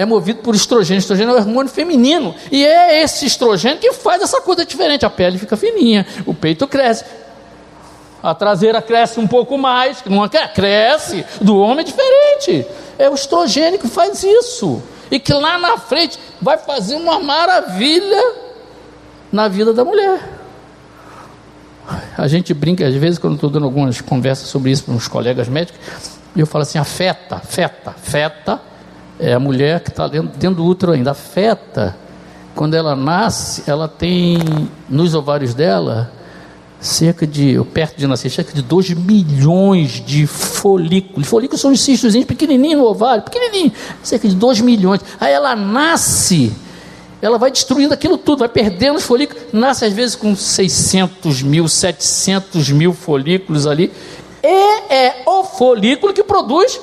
É 0.01 0.05
movido 0.05 0.41
por 0.41 0.55
estrogênio. 0.55 0.97
Estrogênio 0.97 1.35
é 1.35 1.35
o 1.35 1.39
hormônio 1.41 1.71
feminino. 1.71 2.33
E 2.51 2.65
é 2.65 3.03
esse 3.03 3.23
estrogênio 3.27 3.77
que 3.77 3.93
faz 3.93 4.19
essa 4.23 4.41
coisa 4.41 4.65
diferente. 4.65 5.05
A 5.05 5.11
pele 5.11 5.37
fica 5.37 5.55
fininha, 5.55 6.07
o 6.25 6.33
peito 6.33 6.67
cresce. 6.67 7.05
A 8.23 8.33
traseira 8.33 8.81
cresce 8.81 9.19
um 9.19 9.27
pouco 9.27 9.59
mais, 9.59 10.03
não? 10.07 10.27
Cresce. 10.55 11.23
Do 11.39 11.55
homem 11.55 11.81
é 11.81 11.83
diferente. 11.83 12.65
É 12.97 13.11
o 13.11 13.13
estrogênio 13.13 13.77
que 13.77 13.87
faz 13.87 14.23
isso. 14.23 14.81
E 15.11 15.19
que 15.19 15.31
lá 15.33 15.59
na 15.59 15.77
frente 15.77 16.17
vai 16.41 16.57
fazer 16.57 16.95
uma 16.95 17.19
maravilha 17.19 18.33
na 19.31 19.47
vida 19.47 19.71
da 19.71 19.85
mulher. 19.85 20.19
A 22.17 22.27
gente 22.27 22.55
brinca, 22.55 22.87
às 22.87 22.95
vezes, 22.95 23.19
quando 23.19 23.35
estou 23.35 23.51
dando 23.51 23.65
algumas 23.65 24.01
conversas 24.01 24.47
sobre 24.47 24.71
isso 24.71 24.83
para 24.83 24.95
uns 24.95 25.07
colegas 25.07 25.47
médicos, 25.47 25.79
e 26.35 26.39
eu 26.39 26.47
falo 26.47 26.63
assim: 26.63 26.79
afeta, 26.79 27.37
feta, 27.37 27.91
feta 28.01 28.70
é 29.21 29.33
a 29.33 29.39
mulher 29.39 29.81
que 29.81 29.89
está 29.89 30.07
dentro, 30.07 30.55
do 30.55 30.65
útero 30.65 30.91
ainda. 30.91 31.11
Afeta, 31.11 31.95
quando 32.55 32.73
ela 32.73 32.95
nasce, 32.95 33.63
ela 33.67 33.87
tem 33.87 34.39
nos 34.89 35.13
ovários 35.13 35.53
dela 35.53 36.11
cerca 36.79 37.27
de, 37.27 37.63
perto 37.71 37.95
de 37.95 38.07
nascer, 38.07 38.31
cerca 38.31 38.51
de 38.51 38.63
2 38.63 38.89
milhões 38.95 40.03
de 40.03 40.25
folículos. 40.25 41.27
Folículos 41.27 41.61
são 41.61 41.71
os 41.71 41.79
cistos 41.79 42.15
pequenininhos 42.25 42.79
no 42.79 42.87
ovário, 42.87 43.23
pequenininho, 43.23 43.71
cerca 44.01 44.27
de 44.27 44.35
2 44.35 44.61
milhões. 44.61 44.99
Aí 45.19 45.31
ela 45.31 45.55
nasce 45.55 46.51
ela 47.21 47.37
vai 47.37 47.51
destruindo 47.51 47.93
aquilo 47.93 48.17
tudo, 48.17 48.39
vai 48.39 48.49
perdendo 48.49 48.97
os 48.97 49.03
folículos, 49.03 49.43
nasce 49.53 49.85
às 49.85 49.93
vezes 49.93 50.15
com 50.15 50.35
600 50.35 51.43
mil, 51.43 51.67
700 51.67 52.71
mil 52.71 52.93
folículos 52.93 53.67
ali, 53.67 53.91
e 54.43 54.93
é 54.93 55.21
o 55.27 55.43
folículo 55.43 56.13
que 56.13 56.23
produz 56.23 56.81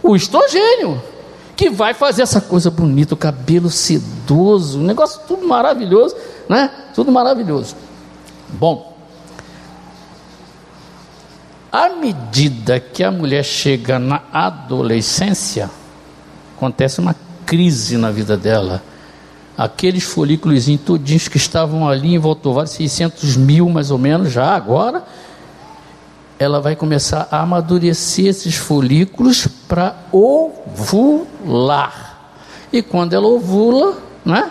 o 0.00 0.14
estrogênio, 0.14 1.02
que 1.60 1.68
vai 1.68 1.92
fazer 1.92 2.22
essa 2.22 2.40
coisa 2.40 2.70
bonita, 2.70 3.12
o 3.12 3.16
cabelo 3.18 3.68
sedoso, 3.68 4.78
negócio 4.78 5.20
tudo 5.28 5.46
maravilhoso, 5.46 6.16
né? 6.48 6.70
Tudo 6.94 7.12
maravilhoso. 7.12 7.76
Bom, 8.48 8.96
à 11.70 11.90
medida 11.90 12.80
que 12.80 13.04
a 13.04 13.10
mulher 13.10 13.44
chega 13.44 13.98
na 13.98 14.22
adolescência, 14.32 15.70
acontece 16.56 16.98
uma 16.98 17.14
crise 17.44 17.98
na 17.98 18.10
vida 18.10 18.38
dela 18.38 18.82
aqueles 19.54 20.04
folículos 20.04 20.64
todinhos 20.82 21.28
que 21.28 21.36
estavam 21.36 21.86
ali 21.86 22.14
em 22.14 22.18
volta 22.18 22.44
do 22.44 22.50
ovário, 22.52 22.70
600 22.70 23.36
mil 23.36 23.68
mais 23.68 23.90
ou 23.90 23.98
menos, 23.98 24.32
já 24.32 24.54
agora, 24.56 25.04
ela 26.40 26.58
vai 26.58 26.74
começar 26.74 27.28
a 27.30 27.42
amadurecer 27.42 28.28
esses 28.28 28.56
folículos 28.56 29.46
para 29.68 29.94
ovular. 30.10 32.18
E 32.72 32.80
quando 32.80 33.12
ela 33.12 33.26
ovula, 33.26 33.98
né, 34.24 34.50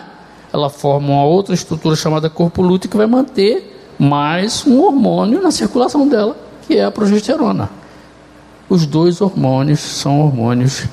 ela 0.52 0.70
forma 0.70 1.08
uma 1.08 1.24
outra 1.24 1.52
estrutura 1.52 1.96
chamada 1.96 2.30
corpo 2.30 2.62
lúteo 2.62 2.88
que 2.88 2.96
vai 2.96 3.08
manter 3.08 3.92
mais 3.98 4.64
um 4.64 4.80
hormônio 4.80 5.42
na 5.42 5.50
circulação 5.50 6.06
dela, 6.06 6.36
que 6.64 6.76
é 6.76 6.84
a 6.84 6.92
progesterona. 6.92 7.68
Os 8.68 8.86
dois 8.86 9.20
hormônios 9.20 9.80
são 9.80 10.20
hormônios 10.20 10.84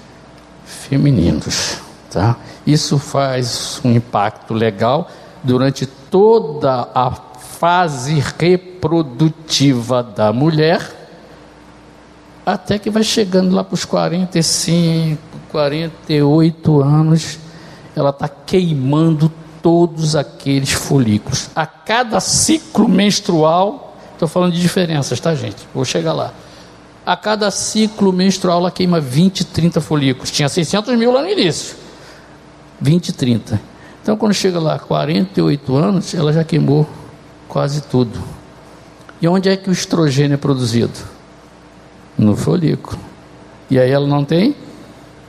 femininos, 0.66 1.78
tá? 2.10 2.38
Isso 2.66 2.98
faz 2.98 3.80
um 3.84 3.92
impacto 3.92 4.52
legal 4.52 5.12
durante 5.44 5.86
toda 5.86 6.90
a 6.96 7.12
fase 7.60 8.24
reprodutiva 8.38 10.04
da 10.04 10.32
mulher, 10.32 10.82
até 12.46 12.78
que 12.78 12.90
vai 12.90 13.04
chegando 13.04 13.54
lá 13.54 13.64
para 13.64 13.74
os 13.74 13.84
45, 13.84 15.20
48 15.50 16.82
anos, 16.82 17.40
ela 17.96 18.12
está 18.12 18.30
queimando 18.30 19.32
todos 19.62 20.16
aqueles 20.16 20.72
folículos. 20.72 21.50
A 21.56 21.66
cada 21.66 22.20
ciclo 22.20 22.88
menstrual, 22.88 23.98
estou 24.14 24.28
falando 24.28 24.54
de 24.54 24.62
diferenças, 24.62 25.20
tá, 25.20 25.34
gente? 25.34 25.68
Vou 25.74 25.84
chegar 25.84 26.14
lá. 26.14 26.32
A 27.06 27.18
cada 27.18 27.50
ciclo 27.50 28.14
menstrual, 28.14 28.60
ela 28.60 28.72
queima 28.72 29.00
20, 29.00 29.46
30 29.46 29.82
folículos. 29.82 30.30
Tinha 30.30 30.48
600 30.48 30.96
mil 30.96 31.12
lá 31.12 31.22
no 31.22 31.30
início. 31.30 31.76
20, 32.80 33.14
30. 33.14 33.60
Então, 34.04 34.16
quando 34.16 34.34
chega 34.34 34.60
lá, 34.60 34.78
48 34.78 35.76
anos, 35.76 36.14
ela 36.14 36.32
já 36.32 36.44
queimou 36.44 36.88
quase 37.58 37.82
tudo. 37.82 38.20
E 39.20 39.28
onde 39.28 39.50
é 39.50 39.58
que 39.58 39.68
o 39.68 39.74
estrogênio 39.74 40.36
é 40.36 40.38
produzido? 40.38 40.94
No 42.16 42.36
folículo. 42.36 43.00
E 43.68 43.80
aí 43.80 43.90
ela 43.90 44.06
não 44.06 44.24
tem 44.24 44.56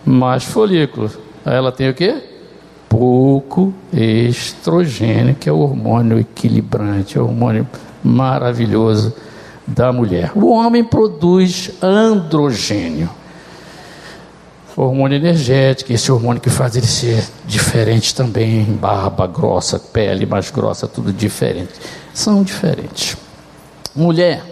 mais 0.04 0.44
folículo. 0.44 1.10
Aí 1.42 1.56
ela 1.56 1.72
tem 1.72 1.88
o 1.88 1.94
quê? 1.94 2.22
Pouco 2.86 3.72
estrogênio, 3.94 5.36
que 5.36 5.48
é 5.48 5.52
o 5.52 5.60
hormônio 5.60 6.18
equilibrante, 6.18 7.16
é 7.16 7.20
o 7.22 7.24
hormônio 7.24 7.66
maravilhoso 8.04 9.14
da 9.66 9.90
mulher. 9.90 10.32
O 10.34 10.50
homem 10.50 10.84
produz 10.84 11.70
androgênio 11.80 13.08
hormônio 14.82 15.16
energético, 15.16 15.92
esse 15.92 16.10
hormônio 16.10 16.40
que 16.40 16.50
faz 16.50 16.76
ele 16.76 16.86
ser 16.86 17.24
diferente 17.44 18.14
também, 18.14 18.64
barba 18.64 19.26
grossa, 19.26 19.78
pele 19.78 20.24
mais 20.24 20.50
grossa, 20.50 20.86
tudo 20.86 21.12
diferente. 21.12 21.72
São 22.18 22.42
diferentes. 22.42 23.16
Mulher 23.94 24.42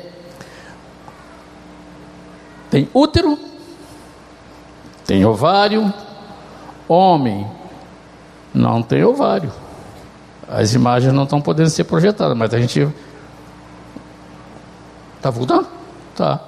tem 2.70 2.88
útero, 2.94 3.36
tem 5.04 5.24
ovário, 5.24 5.92
homem 6.86 7.44
não 8.54 8.84
tem 8.84 9.02
ovário. 9.02 9.52
As 10.48 10.74
imagens 10.74 11.12
não 11.12 11.24
estão 11.24 11.40
podendo 11.40 11.68
ser 11.68 11.82
projetadas, 11.82 12.36
mas 12.36 12.54
a 12.54 12.60
gente. 12.60 12.88
Está 15.16 15.30
voltando? 15.30 15.66
Tá. 16.14 16.40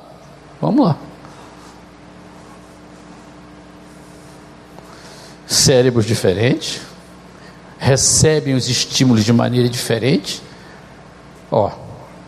Vamos 0.61 0.87
lá. 0.87 0.97
cérebros 5.49 6.07
diferentes, 6.07 6.81
recebem 7.77 8.55
os 8.55 8.69
estímulos 8.69 9.25
de 9.25 9.33
maneira 9.33 9.69
diferente. 9.69 10.47
Ó, 11.51 11.71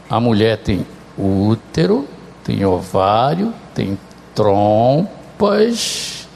a 0.09 0.19
mulher 0.19 0.59
tem 0.59 0.87
útero, 1.17 2.07
tem 2.43 2.65
ovário, 2.65 3.53
tem 3.75 3.99
trompas. 4.35 6.27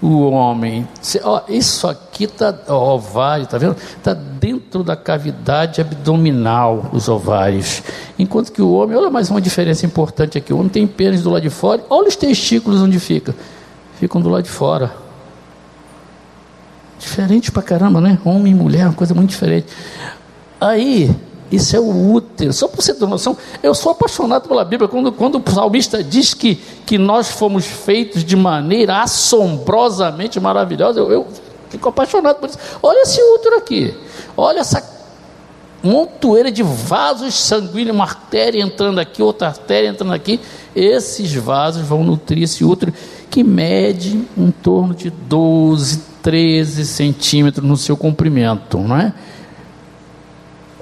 O 0.00 0.30
homem, 0.30 0.86
ó, 1.24 1.42
isso 1.48 1.88
aqui 1.88 2.28
tá 2.28 2.56
ó, 2.68 2.94
ovário, 2.94 3.46
tá 3.46 3.58
vendo? 3.58 3.76
Tá 4.00 4.14
dentro 4.14 4.84
da 4.84 4.94
cavidade 4.94 5.80
abdominal 5.80 6.86
os 6.92 7.08
ovários. 7.08 7.82
Enquanto 8.16 8.52
que 8.52 8.62
o 8.62 8.72
homem, 8.74 8.96
olha 8.96 9.10
mais 9.10 9.28
uma 9.28 9.40
diferença 9.40 9.84
importante 9.84 10.38
aqui. 10.38 10.52
O 10.52 10.58
homem 10.58 10.68
tem 10.68 10.86
pênis 10.86 11.22
do 11.22 11.30
lado 11.30 11.42
de 11.42 11.50
fora. 11.50 11.82
Olha 11.90 12.06
os 12.06 12.14
testículos 12.14 12.80
onde 12.80 13.00
fica. 13.00 13.34
Ficam 13.98 14.20
do 14.20 14.28
lado 14.28 14.44
de 14.44 14.50
fora. 14.50 14.94
Diferente 16.98 17.50
pra 17.50 17.62
caramba, 17.62 18.00
né? 18.00 18.18
Homem 18.24 18.52
e 18.52 18.54
mulher, 18.54 18.86
uma 18.86 18.94
coisa 18.94 19.14
muito 19.14 19.30
diferente. 19.30 19.66
Aí, 20.60 21.14
isso 21.50 21.74
é 21.74 21.80
o 21.80 22.12
útero. 22.12 22.52
Só 22.52 22.68
para 22.68 22.80
você 22.80 22.94
ter 22.94 23.06
noção, 23.06 23.36
eu 23.62 23.74
sou 23.74 23.92
apaixonado 23.92 24.48
pela 24.48 24.64
Bíblia. 24.64 24.88
Quando, 24.88 25.10
quando 25.12 25.42
o 25.44 25.50
salmista 25.50 26.02
diz 26.04 26.34
que, 26.34 26.56
que 26.84 26.98
nós 26.98 27.30
fomos 27.30 27.64
feitos 27.66 28.22
de 28.22 28.36
maneira 28.36 29.02
assombrosamente 29.02 30.38
maravilhosa, 30.38 31.00
eu, 31.00 31.10
eu 31.10 31.26
fico 31.70 31.88
apaixonado 31.88 32.36
por 32.36 32.48
isso. 32.48 32.58
Olha 32.82 33.02
esse 33.02 33.20
útero 33.20 33.56
aqui. 33.56 33.94
Olha 34.36 34.60
essa 34.60 34.98
montoeira 35.82 36.50
de 36.50 36.62
vasos 36.62 37.34
sanguíneos, 37.34 37.94
uma 37.94 38.04
artéria 38.04 38.60
entrando 38.60 38.98
aqui, 38.98 39.22
outra 39.22 39.48
artéria 39.48 39.88
entrando 39.88 40.12
aqui. 40.12 40.40
Esses 40.76 41.32
vasos 41.34 41.86
vão 41.86 42.04
nutrir 42.04 42.42
esse 42.42 42.64
útero 42.64 42.92
que 43.30 43.42
mede 43.42 44.22
em 44.36 44.50
torno 44.50 44.94
de 44.94 45.10
12, 45.10 46.02
13 46.22 46.84
centímetros 46.84 47.66
no 47.66 47.76
seu 47.76 47.96
comprimento, 47.96 48.78
não 48.78 48.96
é? 48.96 49.14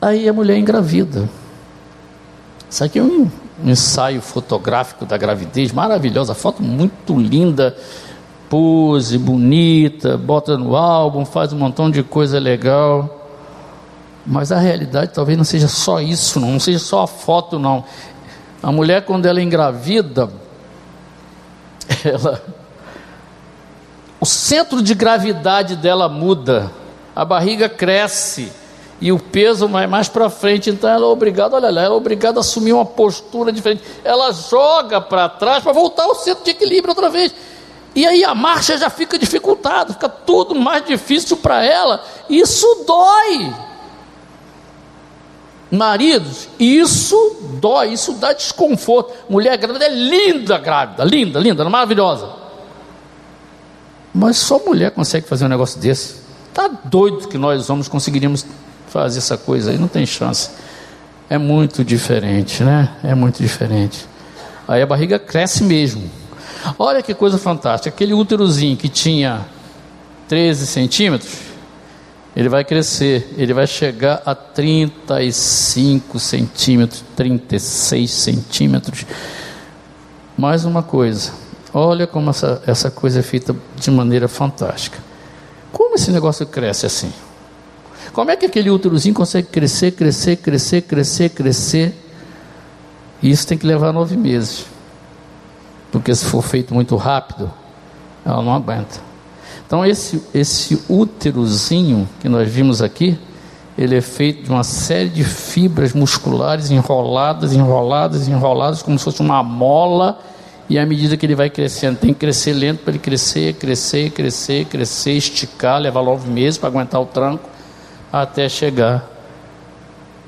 Aí 0.01 0.29
a 0.29 0.33
mulher 0.33 0.59
engravida. 0.59 1.29
Isso 2.69 2.85
aqui 2.85 2.99
é 2.99 3.03
um 3.03 3.31
ensaio 3.65 4.21
fotográfico 4.21 5.07
da 5.07 5.17
gravidez, 5.17 5.73
maravilhosa, 5.73 6.35
foto 6.35 6.63
muito 6.63 7.19
linda, 7.19 7.77
pose 8.51 9.17
bonita, 9.17 10.17
bota 10.17 10.59
no 10.59 10.77
álbum, 10.77 11.25
faz 11.25 11.53
um 11.53 11.59
montão 11.59 11.91
de 11.91 12.03
coisa 12.03 12.39
legal. 12.39 13.29
Mas 14.27 14.53
a 14.53 14.59
realidade 14.59 15.13
talvez 15.15 15.39
não 15.39 15.45
seja 15.45 15.69
só 15.69 16.01
isso, 16.01 16.41
não, 16.41 16.53
não 16.53 16.61
seja 16.61 16.79
só 16.79 17.03
a 17.03 17.07
foto, 17.07 17.59
não. 17.59 17.85
A 18.63 18.73
mulher, 18.73 19.05
quando 19.05 19.27
ela 19.27 19.41
é 19.41 19.43
engravida, 19.43 20.29
ela, 22.05 22.43
o 24.21 24.27
centro 24.27 24.83
de 24.83 24.95
gravidade 24.95 25.77
dela 25.77 26.09
muda, 26.09 26.71
a 27.15 27.25
barriga 27.25 27.69
cresce 27.69 28.53
e 29.01 29.13
o 29.13 29.19
peso 29.19 29.69
vai 29.69 29.87
mais 29.87 30.09
para 30.09 30.31
frente, 30.31 30.71
então 30.71 30.89
ela 30.89 31.05
é 31.05 31.09
obrigada, 31.09 31.57
olha 31.57 31.71
lá, 31.71 31.83
ela 31.83 31.95
é 31.95 31.97
obrigada 31.97 32.39
a 32.39 32.41
assumir 32.41 32.73
uma 32.73 32.85
postura 32.85 33.53
diferente. 33.53 33.83
Ela 34.03 34.33
joga 34.33 35.01
para 35.01 35.29
trás 35.29 35.63
para 35.63 35.73
voltar 35.73 36.05
ao 36.05 36.15
centro 36.15 36.45
de 36.45 36.51
equilíbrio 36.51 36.91
outra 36.91 37.11
vez. 37.11 37.35
E 37.95 38.07
aí 38.07 38.25
a 38.25 38.35
marcha 38.35 38.77
já 38.77 38.89
fica 38.89 39.19
dificultada, 39.19 39.93
fica 39.93 40.09
tudo 40.09 40.55
mais 40.55 40.85
difícil 40.85 41.37
para 41.37 41.63
ela. 41.65 42.03
Isso 42.29 42.85
dói. 42.87 43.55
Maridos, 45.71 46.49
isso 46.59 47.37
dói, 47.61 47.93
isso 47.93 48.13
dá 48.15 48.33
desconforto. 48.33 49.13
Mulher 49.29 49.57
grávida 49.59 49.87
é 49.87 49.91
linda, 49.91 50.59
grávida, 50.59 51.05
linda, 51.05 51.39
linda, 51.39 51.65
maravilhosa. 51.69 52.31
Mas 54.15 54.39
só 54.39 54.59
mulher 54.59 54.91
consegue 54.93 55.27
fazer 55.27 55.45
um 55.45 55.49
negócio 55.49 55.79
desse. 55.79 56.17
Tá 56.55 56.69
doido 56.69 57.29
que 57.29 57.37
nós 57.37 57.69
homens 57.69 57.89
conseguiríamos 57.89 58.47
fazer 58.89 59.19
essa 59.19 59.37
coisa 59.37 59.71
aí, 59.71 59.79
não 59.79 59.89
tem 59.89 60.07
chance. 60.07 60.51
É 61.29 61.39
muito 61.39 61.85
diferente, 61.85 62.63
né? 62.63 62.91
É 63.03 63.15
muito 63.15 63.43
diferente. 63.43 64.07
Aí 64.67 64.83
a 64.83 64.87
barriga 64.87 65.19
cresce 65.19 65.63
mesmo. 65.65 66.11
Olha 66.79 67.03
que 67.03 67.15
coisa 67.15 67.39
fantástica. 67.39 67.95
Aquele 67.95 68.15
úterozinho 68.15 68.77
que 68.77 68.89
tinha 68.89 69.47
13 70.29 70.67
centímetros, 70.67 71.33
ele 72.35 72.49
vai 72.49 72.65
crescer, 72.65 73.35
ele 73.37 73.55
vai 73.55 73.67
chegar 73.67 74.23
a 74.27 74.35
35 74.35 76.19
centímetros, 76.19 77.05
36 77.15 78.11
centímetros. 78.11 79.07
Mais 80.37 80.65
uma 80.65 80.83
coisa, 80.83 81.33
olha 81.73 82.07
como 82.07 82.31
essa, 82.31 82.63
essa 82.67 82.91
coisa 82.91 83.21
é 83.21 83.23
feita 83.23 83.57
de 83.77 83.91
maneira 83.91 84.29
fantástica. 84.29 84.99
Como 85.73 85.95
esse 85.95 86.11
negócio 86.11 86.47
cresce 86.47 86.85
assim? 86.87 87.13
Como 88.17 88.31
é 88.31 88.37
que 88.37 88.47
aquele 88.47 88.71
úterozinho 88.71 89.15
consegue 89.15 89.49
crescer, 89.49 89.91
crescer, 89.91 90.37
crescer, 90.37 90.81
crescer, 90.81 91.29
crescer? 91.29 91.95
Isso 93.23 93.47
tem 93.47 93.59
que 93.59 93.67
levar 93.67 93.93
nove 93.93 94.17
meses. 94.17 94.65
Porque 95.93 96.15
se 96.15 96.25
for 96.25 96.41
feito 96.41 96.73
muito 96.73 96.97
rápido, 96.97 97.53
ela 98.25 98.41
não 98.41 98.55
aguenta. 98.55 99.01
Então 99.67 99.85
esse, 99.85 100.23
esse 100.33 100.83
úterozinho 100.89 102.09
que 102.19 102.27
nós 102.27 102.51
vimos 102.51 102.81
aqui, 102.81 103.19
ele 103.77 103.95
é 103.95 104.01
feito 104.01 104.45
de 104.45 104.51
uma 104.51 104.65
série 104.65 105.11
de 105.11 105.23
fibras 105.23 105.93
musculares 105.93 106.71
enroladas, 106.71 107.53
enroladas, 107.53 108.29
enroladas, 108.29 108.81
como 108.81 108.99
se 108.99 109.05
fosse 109.05 109.21
uma 109.21 109.43
mola, 109.43 110.19
e 110.71 110.79
à 110.79 110.87
medida 110.87 111.19
que 111.19 111.27
ele 111.27 111.35
vai 111.35 111.51
crescendo, 111.51 111.99
tem 111.99 112.15
que 112.15 112.21
crescer 112.21 112.55
lento 112.55 112.79
para 112.79 112.93
ele 112.93 112.99
crescer, 112.99 113.53
crescer, 113.57 114.09
crescer, 114.09 114.65
crescer, 114.65 115.13
esticar, 115.13 115.79
levar 115.79 116.03
nove 116.03 116.31
meses 116.31 116.57
para 116.57 116.71
aguentar 116.71 116.99
o 116.99 117.05
tranco, 117.05 117.56
até 118.13 118.49
chegar 118.49 119.09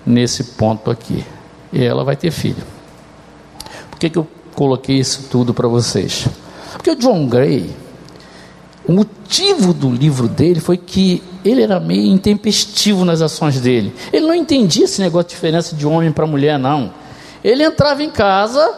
nesse 0.04 0.44
ponto 0.44 0.90
aqui. 0.90 1.24
E 1.72 1.84
ela 1.84 2.04
vai 2.04 2.16
ter 2.16 2.30
filho. 2.30 2.62
Por 3.90 3.98
que, 3.98 4.10
que 4.10 4.18
eu 4.18 4.26
coloquei 4.54 4.96
isso 4.96 5.28
tudo 5.30 5.52
para 5.52 5.68
vocês? 5.68 6.26
Porque 6.72 6.90
o 6.90 6.96
John 6.96 7.26
Gray, 7.26 7.74
o 8.86 8.92
motivo 8.92 9.74
do 9.74 9.90
livro 9.90 10.28
dele 10.28 10.60
foi 10.60 10.76
que 10.76 11.22
ele 11.44 11.62
era 11.62 11.78
meio 11.78 12.06
intempestivo 12.06 13.04
nas 13.04 13.20
ações 13.20 13.60
dele. 13.60 13.94
Ele 14.12 14.26
não 14.26 14.34
entendia 14.34 14.84
esse 14.84 15.00
negócio 15.00 15.28
de 15.28 15.34
diferença 15.34 15.76
de 15.76 15.86
homem 15.86 16.10
para 16.10 16.26
mulher, 16.26 16.58
não. 16.58 16.92
Ele 17.44 17.62
entrava 17.62 18.02
em 18.02 18.10
casa 18.10 18.74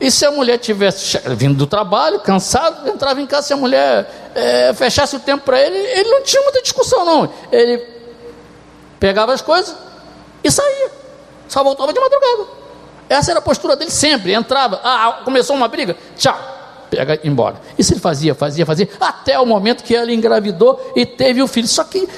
e 0.00 0.10
se 0.10 0.26
a 0.26 0.30
mulher 0.30 0.58
tivesse 0.58 1.18
vindo 1.36 1.56
do 1.56 1.66
trabalho, 1.66 2.20
cansado, 2.20 2.88
entrava 2.88 3.20
em 3.22 3.26
casa, 3.26 3.46
se 3.46 3.52
a 3.52 3.56
mulher 3.56 4.32
é, 4.34 4.74
fechasse 4.74 5.16
o 5.16 5.20
tempo 5.20 5.44
para 5.44 5.60
ele, 5.60 5.76
ele 5.76 6.10
não 6.10 6.22
tinha 6.22 6.42
muita 6.42 6.60
discussão, 6.60 7.04
não. 7.04 7.30
Ele 7.50 7.93
pegava 9.04 9.34
as 9.34 9.42
coisas 9.42 9.76
e 10.42 10.50
saía. 10.50 10.90
Só 11.46 11.62
voltava 11.62 11.92
de 11.92 12.00
madrugada. 12.00 12.48
Essa 13.06 13.32
era 13.32 13.38
a 13.38 13.42
postura 13.42 13.76
dele 13.76 13.90
sempre. 13.90 14.32
Entrava, 14.32 14.80
ah, 14.82 15.20
começou 15.22 15.54
uma 15.54 15.68
briga, 15.68 15.94
tchau 16.16 16.34
pega 16.90 17.20
embora. 17.24 17.56
Isso 17.76 17.92
ele 17.92 18.00
fazia, 18.00 18.34
fazia, 18.34 18.64
fazia, 18.64 18.88
até 19.00 19.38
o 19.38 19.44
momento 19.44 19.82
que 19.82 19.94
ela 19.94 20.12
engravidou 20.12 20.92
e 20.94 21.04
teve 21.04 21.42
o 21.42 21.48
filho. 21.48 21.66
Só 21.66 21.82
que 21.82 22.08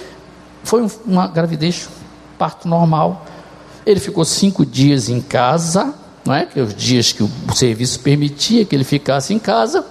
foi 0.63 0.87
uma 1.05 1.27
gravidez, 1.27 1.89
parto 2.39 2.69
normal. 2.69 3.25
Ele 3.85 3.99
ficou 3.99 4.25
cinco 4.25 4.67
dias 4.67 5.09
em 5.09 5.21
casa, 5.21 5.95
não 6.25 6.35
é? 6.35 6.45
Que 6.45 6.61
os 6.61 6.75
dias 6.75 7.11
que 7.11 7.23
o 7.23 7.31
serviço 7.55 8.01
permitia 8.01 8.65
que 8.65 8.77
ele 8.77 8.85
ficasse 8.85 9.33
em 9.33 9.39
casa, 9.39 9.85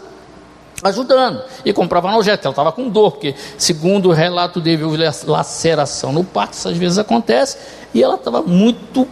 ajudando. 0.83 1.43
E 1.63 1.73
comprava 1.73 2.09
analgésico. 2.09 2.45
Ela 2.45 2.51
estava 2.51 2.71
com 2.71 2.89
dor, 2.89 3.11
porque, 3.11 3.35
segundo 3.57 4.09
o 4.09 4.11
relato 4.11 4.59
dele, 4.59 4.83
houve 4.83 4.97
laceração 5.25 6.11
no 6.11 6.23
parto, 6.23 6.55
às 6.67 6.77
vezes 6.77 6.97
acontece, 6.97 7.57
e 7.93 8.03
ela 8.03 8.15
estava 8.15 8.41
muito 8.41 9.07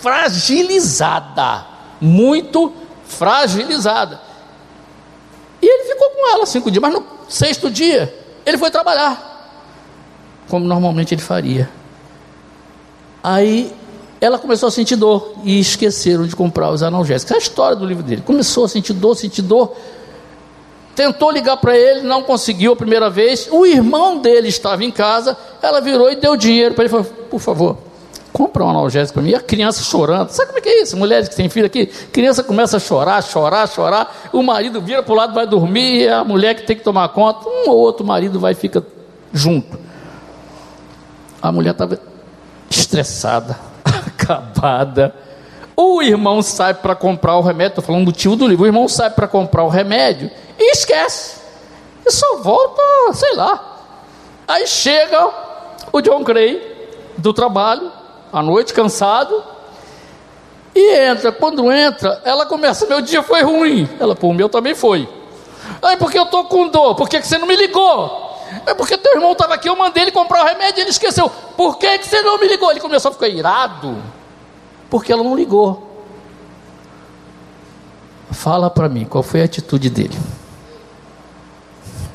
fragilizada. 0.00 1.66
Muito 2.00 2.72
fragilizada. 3.06 4.20
E 5.62 5.66
ele 5.66 5.94
ficou 5.94 6.10
com 6.10 6.34
ela 6.34 6.46
cinco 6.46 6.70
dias, 6.70 6.82
mas 6.82 6.92
no 6.92 7.04
sexto 7.28 7.70
dia 7.70 8.14
ele 8.44 8.58
foi 8.58 8.70
trabalhar, 8.70 9.50
como 10.48 10.66
normalmente 10.66 11.14
ele 11.14 11.22
faria. 11.22 11.70
Aí 13.22 13.74
ela 14.20 14.38
começou 14.38 14.66
a 14.66 14.70
sentir 14.70 14.96
dor 14.96 15.34
e 15.42 15.58
esqueceram 15.58 16.26
de 16.26 16.36
comprar 16.36 16.70
os 16.70 16.82
analgésicos. 16.82 17.32
É 17.32 17.36
a 17.36 17.38
história 17.38 17.76
do 17.76 17.86
livro 17.86 18.02
dele. 18.02 18.22
Começou 18.22 18.66
a 18.66 18.68
sentir 18.68 18.92
dor, 18.92 19.14
sentir 19.14 19.42
dor. 19.42 19.74
Tentou 20.94 21.30
ligar 21.30 21.56
para 21.56 21.76
ele, 21.76 22.02
não 22.02 22.22
conseguiu 22.22 22.72
a 22.72 22.76
primeira 22.76 23.10
vez. 23.10 23.48
O 23.50 23.66
irmão 23.66 24.18
dele 24.18 24.48
estava 24.48 24.84
em 24.84 24.90
casa. 24.90 25.36
Ela 25.60 25.80
virou 25.80 26.10
e 26.10 26.16
deu 26.16 26.36
dinheiro 26.36 26.74
para 26.74 26.84
ele. 26.84 26.90
Falou: 26.90 27.04
Por 27.04 27.40
favor, 27.40 27.78
compra 28.32 28.64
um 28.64 28.70
analgésico 28.70 29.14
para 29.14 29.22
mim. 29.22 29.30
E 29.30 29.34
a 29.34 29.40
criança 29.40 29.82
chorando. 29.82 30.30
Sabe 30.30 30.48
como 30.48 30.58
é 30.58 30.62
que 30.62 30.68
é 30.68 30.82
isso? 30.82 30.96
Mulheres 30.96 31.28
que 31.28 31.34
têm 31.34 31.48
filho 31.48 31.66
aqui, 31.66 31.86
criança 31.86 32.44
começa 32.44 32.76
a 32.76 32.80
chorar, 32.80 33.22
chorar, 33.22 33.66
chorar. 33.66 34.30
O 34.32 34.42
marido 34.42 34.80
vira 34.80 35.02
para 35.02 35.12
o 35.12 35.16
lado, 35.16 35.34
vai 35.34 35.46
dormir. 35.46 36.02
E 36.02 36.08
a 36.08 36.22
mulher 36.22 36.54
que 36.54 36.62
tem 36.62 36.76
que 36.76 36.84
tomar 36.84 37.08
conta, 37.08 37.48
um 37.48 37.70
ou 37.70 37.76
outro 37.76 38.06
marido 38.06 38.38
vai 38.38 38.52
e 38.52 38.56
fica 38.56 38.84
junto. 39.32 39.76
A 41.42 41.50
mulher 41.50 41.72
estava 41.72 41.98
estressada, 42.70 43.58
acabada. 43.84 45.12
O 45.76 46.00
irmão 46.00 46.40
sai 46.40 46.72
para 46.72 46.94
comprar 46.94 47.36
o 47.36 47.40
remédio. 47.40 47.70
Estou 47.70 47.84
falando 47.84 48.04
do 48.04 48.12
tio 48.12 48.36
do 48.36 48.46
livro. 48.46 48.62
O 48.62 48.66
irmão 48.66 48.88
sai 48.88 49.10
para 49.10 49.26
comprar 49.26 49.64
o 49.64 49.68
remédio 49.68 50.30
e 50.64 50.72
esquece. 50.72 51.36
E 52.06 52.10
só 52.10 52.36
volta, 52.36 52.82
sei 53.12 53.34
lá. 53.34 53.72
Aí 54.46 54.66
chega 54.66 55.30
o 55.92 56.00
John 56.00 56.22
Gray 56.22 56.72
do 57.16 57.32
trabalho, 57.32 57.90
à 58.32 58.42
noite, 58.42 58.74
cansado, 58.74 59.42
e 60.74 60.96
entra. 60.96 61.32
Quando 61.32 61.70
entra, 61.70 62.20
ela 62.24 62.46
começa: 62.46 62.86
Meu 62.86 63.00
dia 63.00 63.22
foi 63.22 63.42
ruim. 63.42 63.88
Ela, 63.98 64.14
pô, 64.14 64.28
o 64.28 64.34
meu 64.34 64.48
também 64.48 64.74
foi. 64.74 65.08
Aí, 65.82 65.96
porque 65.96 66.18
eu 66.18 66.24
estou 66.24 66.44
com 66.44 66.68
dor? 66.68 66.94
Por 66.94 67.08
que, 67.08 67.20
que 67.20 67.26
você 67.26 67.38
não 67.38 67.46
me 67.46 67.56
ligou? 67.56 68.22
É 68.66 68.74
porque 68.74 68.96
teu 68.96 69.14
irmão 69.14 69.32
estava 69.32 69.54
aqui, 69.54 69.68
eu 69.68 69.76
mandei 69.76 70.04
ele 70.04 70.12
comprar 70.12 70.42
o 70.42 70.46
remédio 70.46 70.82
ele 70.82 70.90
esqueceu. 70.90 71.30
Por 71.56 71.78
que, 71.78 71.98
que 71.98 72.06
você 72.06 72.22
não 72.22 72.38
me 72.38 72.46
ligou? 72.46 72.70
Ele 72.70 72.80
começou 72.80 73.10
a 73.10 73.12
ficar 73.12 73.28
irado, 73.28 73.96
porque 74.90 75.12
ela 75.12 75.22
não 75.22 75.34
ligou. 75.34 75.90
Fala 78.30 78.68
para 78.68 78.88
mim, 78.88 79.04
qual 79.04 79.22
foi 79.22 79.42
a 79.42 79.44
atitude 79.44 79.88
dele? 79.88 80.16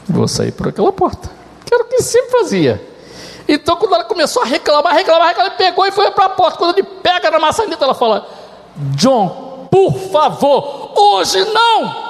Vou 0.10 0.28
sair 0.28 0.52
por 0.52 0.68
aquela 0.68 0.92
porta. 0.92 1.30
Que 1.66 1.74
era 1.74 1.84
o 1.84 1.88
que 1.88 2.02
sempre 2.02 2.32
fazia. 2.32 2.90
Então, 3.48 3.76
quando 3.78 3.96
ela 3.96 4.04
começou 4.04 4.44
a 4.44 4.46
reclamar, 4.46 4.94
reclamar, 4.94 5.28
reclamar, 5.30 5.58
pegou 5.58 5.86
e 5.86 5.92
foi 5.92 6.12
para 6.12 6.26
a 6.26 6.30
porta. 6.30 6.58
Quando 6.58 6.78
ele 6.78 6.84
pega 6.84 7.32
na 7.32 7.40
maçaneta, 7.40 7.84
ela 7.84 7.96
fala: 7.96 8.28
John, 8.96 9.68
por 9.72 9.98
favor, 10.12 10.94
hoje 10.96 11.44
não. 11.46 12.10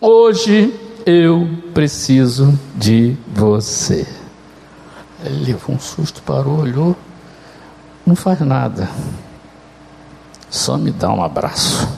Hoje 0.00 0.78
eu 1.04 1.48
preciso 1.74 2.58
de 2.74 3.16
você. 3.26 4.06
Ele 5.24 5.52
levou 5.52 5.74
um 5.74 5.80
susto, 5.80 6.22
parou, 6.22 6.60
olhou. 6.60 6.96
Não 8.06 8.14
faz 8.14 8.40
nada. 8.40 8.88
Só 10.48 10.78
me 10.78 10.90
dá 10.90 11.10
um 11.10 11.22
abraço. 11.22 11.88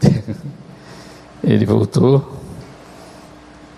Ele 1.42 1.64
voltou, 1.64 2.38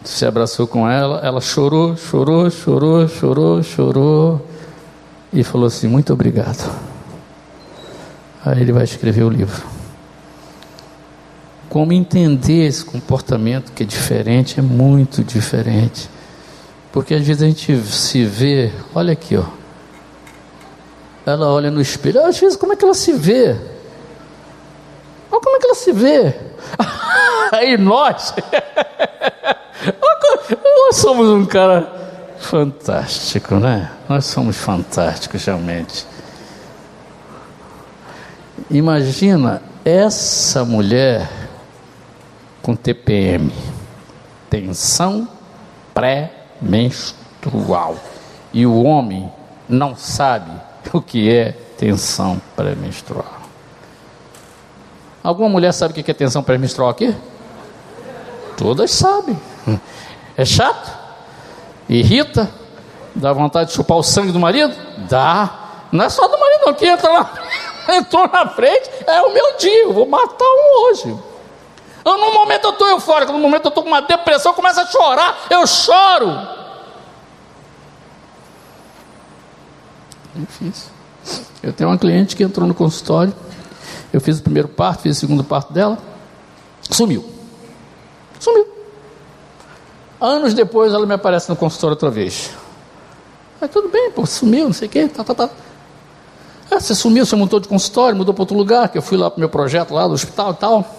se 0.03 0.25
abraçou 0.25 0.66
com 0.66 0.88
ela, 0.88 1.20
ela 1.23 1.40
chorou, 1.40 1.96
chorou, 1.96 2.51
chorou, 2.51 3.07
chorou, 3.07 3.62
chorou. 3.62 4.46
e 5.33 5.44
falou 5.44 5.66
assim: 5.66 5.87
Muito 5.87 6.12
obrigado. 6.12 6.70
Aí 8.44 8.62
ele 8.62 8.73
vai 8.73 8.85
escrever 8.85 9.23
o 9.23 9.29
livro. 9.29 9.62
Como 11.68 11.92
entender 11.92 12.66
esse 12.66 12.85
comportamento 12.85 13.70
que 13.73 13.83
é 13.83 13.87
diferente, 13.87 14.59
é 14.59 14.62
muito 14.62 15.23
diferente. 15.23 16.09
Porque 16.90 17.14
às 17.14 17.25
vezes 17.25 17.42
a 17.42 17.46
gente 17.46 17.77
se 17.83 18.25
vê, 18.25 18.73
olha 18.94 19.12
aqui, 19.12 19.37
ó. 19.37 19.44
Ela 21.25 21.46
olha 21.49 21.70
no 21.70 21.81
espelho, 21.81 22.25
às 22.25 22.38
vezes 22.40 22.57
como 22.57 22.73
é 22.73 22.77
que 22.77 22.85
ela 22.85 22.94
se 22.94 23.12
vê? 23.12 23.51
Olha 25.31 25.40
como 25.40 25.57
é 25.57 25.61
que 25.61 25.66
ela 25.66 25.75
se 25.75 25.92
vê. 25.92 26.35
Aí 27.53 27.77
nós, 27.77 28.35
nós 30.87 30.96
somos 30.96 31.29
um 31.29 31.46
cara 31.46 31.88
fantástico, 32.38 33.57
né? 33.57 33.90
Nós 34.09 34.27
somos 34.27 34.57
fantásticos 34.57 35.44
realmente. 35.44 36.07
Imagina 38.70 39.62
essa 39.85 40.64
mulher 40.64 41.29
com 42.62 42.77
TPM, 42.77 43.53
tensão 44.49 45.29
pré-menstrual, 45.94 47.96
e 48.53 48.66
o 48.66 48.83
homem 48.83 49.33
não 49.68 49.96
sabe 49.96 50.51
o 50.92 51.01
que 51.01 51.31
é 51.31 51.53
tensão 51.79 52.40
pré-menstrual. 52.55 53.39
Alguma 55.23 55.49
mulher 55.49 55.73
sabe 55.73 55.93
o 55.93 56.05
que 56.05 56.11
é 56.11 56.15
tensão 56.15 56.43
pré-menstrual 56.43 56.91
aqui? 56.91 57.15
Todas 58.57 58.91
sabem. 58.91 59.39
É 60.37 60.45
chato? 60.45 60.91
Irrita? 61.89 62.51
Dá 63.15 63.33
vontade 63.33 63.71
de 63.71 63.77
chupar 63.77 63.99
o 63.99 64.03
sangue 64.03 64.33
do 64.33 64.39
marido? 64.39 64.75
Dá. 65.09 65.51
Não 65.93 66.05
é 66.05 66.09
só 66.09 66.27
do 66.29 66.39
marido, 66.39 66.67
não, 66.67 66.75
que 66.75 66.87
entra 66.87 67.11
lá 67.11 67.33
entrou 67.97 68.29
na 68.29 68.47
frente, 68.49 68.91
é 69.07 69.21
o 69.23 69.33
meu 69.33 69.57
dia, 69.57 69.85
eu 69.85 69.93
vou 69.93 70.07
matar 70.07 70.45
um 70.45 70.87
hoje. 70.87 71.17
Eu, 72.05 72.19
no 72.19 72.33
momento 72.33 72.65
eu 72.65 72.71
estou 72.71 72.89
eufórico, 72.89 73.33
no 73.33 73.39
momento 73.39 73.67
eu 73.67 73.69
estou 73.69 73.83
com 73.83 73.91
uma 73.91 74.03
depressão, 74.03 74.55
começa 74.55 74.83
a 74.83 74.87
chorar, 74.87 75.47
eu 75.51 75.67
choro. 75.67 76.49
Difícil. 80.35 80.91
Eu 81.63 81.73
tenho 81.73 81.91
uma 81.91 81.99
cliente 81.99 82.35
que 82.35 82.43
entrou 82.43 82.67
no 82.67 82.75
consultório, 82.75 83.35
eu 84.12 84.20
fiz 84.20 84.38
o 84.38 84.42
primeiro 84.42 84.68
parto, 84.68 85.03
fiz 85.03 85.16
o 85.16 85.20
segundo 85.20 85.44
parto 85.44 85.73
dela, 85.73 85.99
sumiu. 86.83 87.25
Sumiu. 88.38 88.66
Anos 90.20 90.55
depois 90.55 90.92
ela 90.92 91.07
me 91.07 91.14
aparece 91.14 91.49
no 91.49 91.57
consultório 91.57 91.94
outra 91.94 92.11
vez. 92.11 92.51
Mas 93.61 93.70
tudo 93.70 93.88
bem, 93.88 94.11
pô, 94.11 94.27
sumiu, 94.27 94.66
não 94.66 94.73
sei 94.73 94.88
o 94.88 94.90
quê, 94.90 95.09
tá, 95.09 95.23
tá, 95.23 95.35
tá. 95.35 95.51
Ah, 96.70 96.79
você 96.79 96.94
sumiu, 96.94 97.27
você 97.27 97.35
mudou 97.35 97.59
de 97.59 97.68
consultório, 97.68 98.16
mudou 98.16 98.33
para 98.33 98.42
outro 98.42 98.57
lugar, 98.57 98.88
que 98.88 98.96
eu 98.96 99.03
fui 99.03 99.18
lá 99.18 99.31
para 99.31 99.38
o 99.38 99.40
meu 99.40 99.49
projeto 99.49 99.92
lá 99.92 100.07
do 100.07 100.14
hospital 100.14 100.53
e 100.53 100.55
tal. 100.55 100.94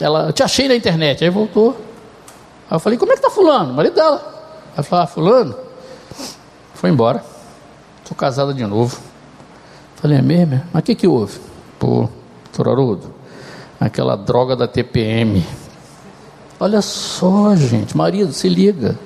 Ela, 0.00 0.28
eu 0.28 0.32
te 0.32 0.42
achei 0.42 0.66
na 0.66 0.74
internet, 0.74 1.22
aí 1.22 1.30
voltou. 1.30 1.76
Aí 2.70 2.76
eu 2.76 2.80
falei, 2.80 2.98
como 2.98 3.12
é 3.12 3.16
que 3.16 3.22
tá 3.22 3.30
fulano? 3.30 3.72
O 3.72 3.76
marido 3.76 3.94
dela. 3.94 4.22
Ela 4.74 4.82
falou, 4.82 5.04
ah, 5.04 5.06
fulano, 5.06 5.54
foi 6.74 6.90
embora. 6.90 7.22
Estou 8.02 8.16
casada 8.16 8.54
de 8.54 8.64
novo. 8.64 8.98
Falei, 9.96 10.18
é 10.18 10.22
mesmo? 10.22 10.62
Mas 10.72 10.80
o 10.80 10.84
que 10.84 10.94
que 10.94 11.06
houve? 11.06 11.38
Pô, 11.78 12.08
Torarudo, 12.52 13.12
aquela 13.78 14.16
droga 14.16 14.56
da 14.56 14.66
TPM. 14.66 15.44
Olha 16.58 16.82
só, 16.82 17.54
gente, 17.56 17.96
marido, 17.96 18.32
se 18.32 18.48
liga. 18.48 18.98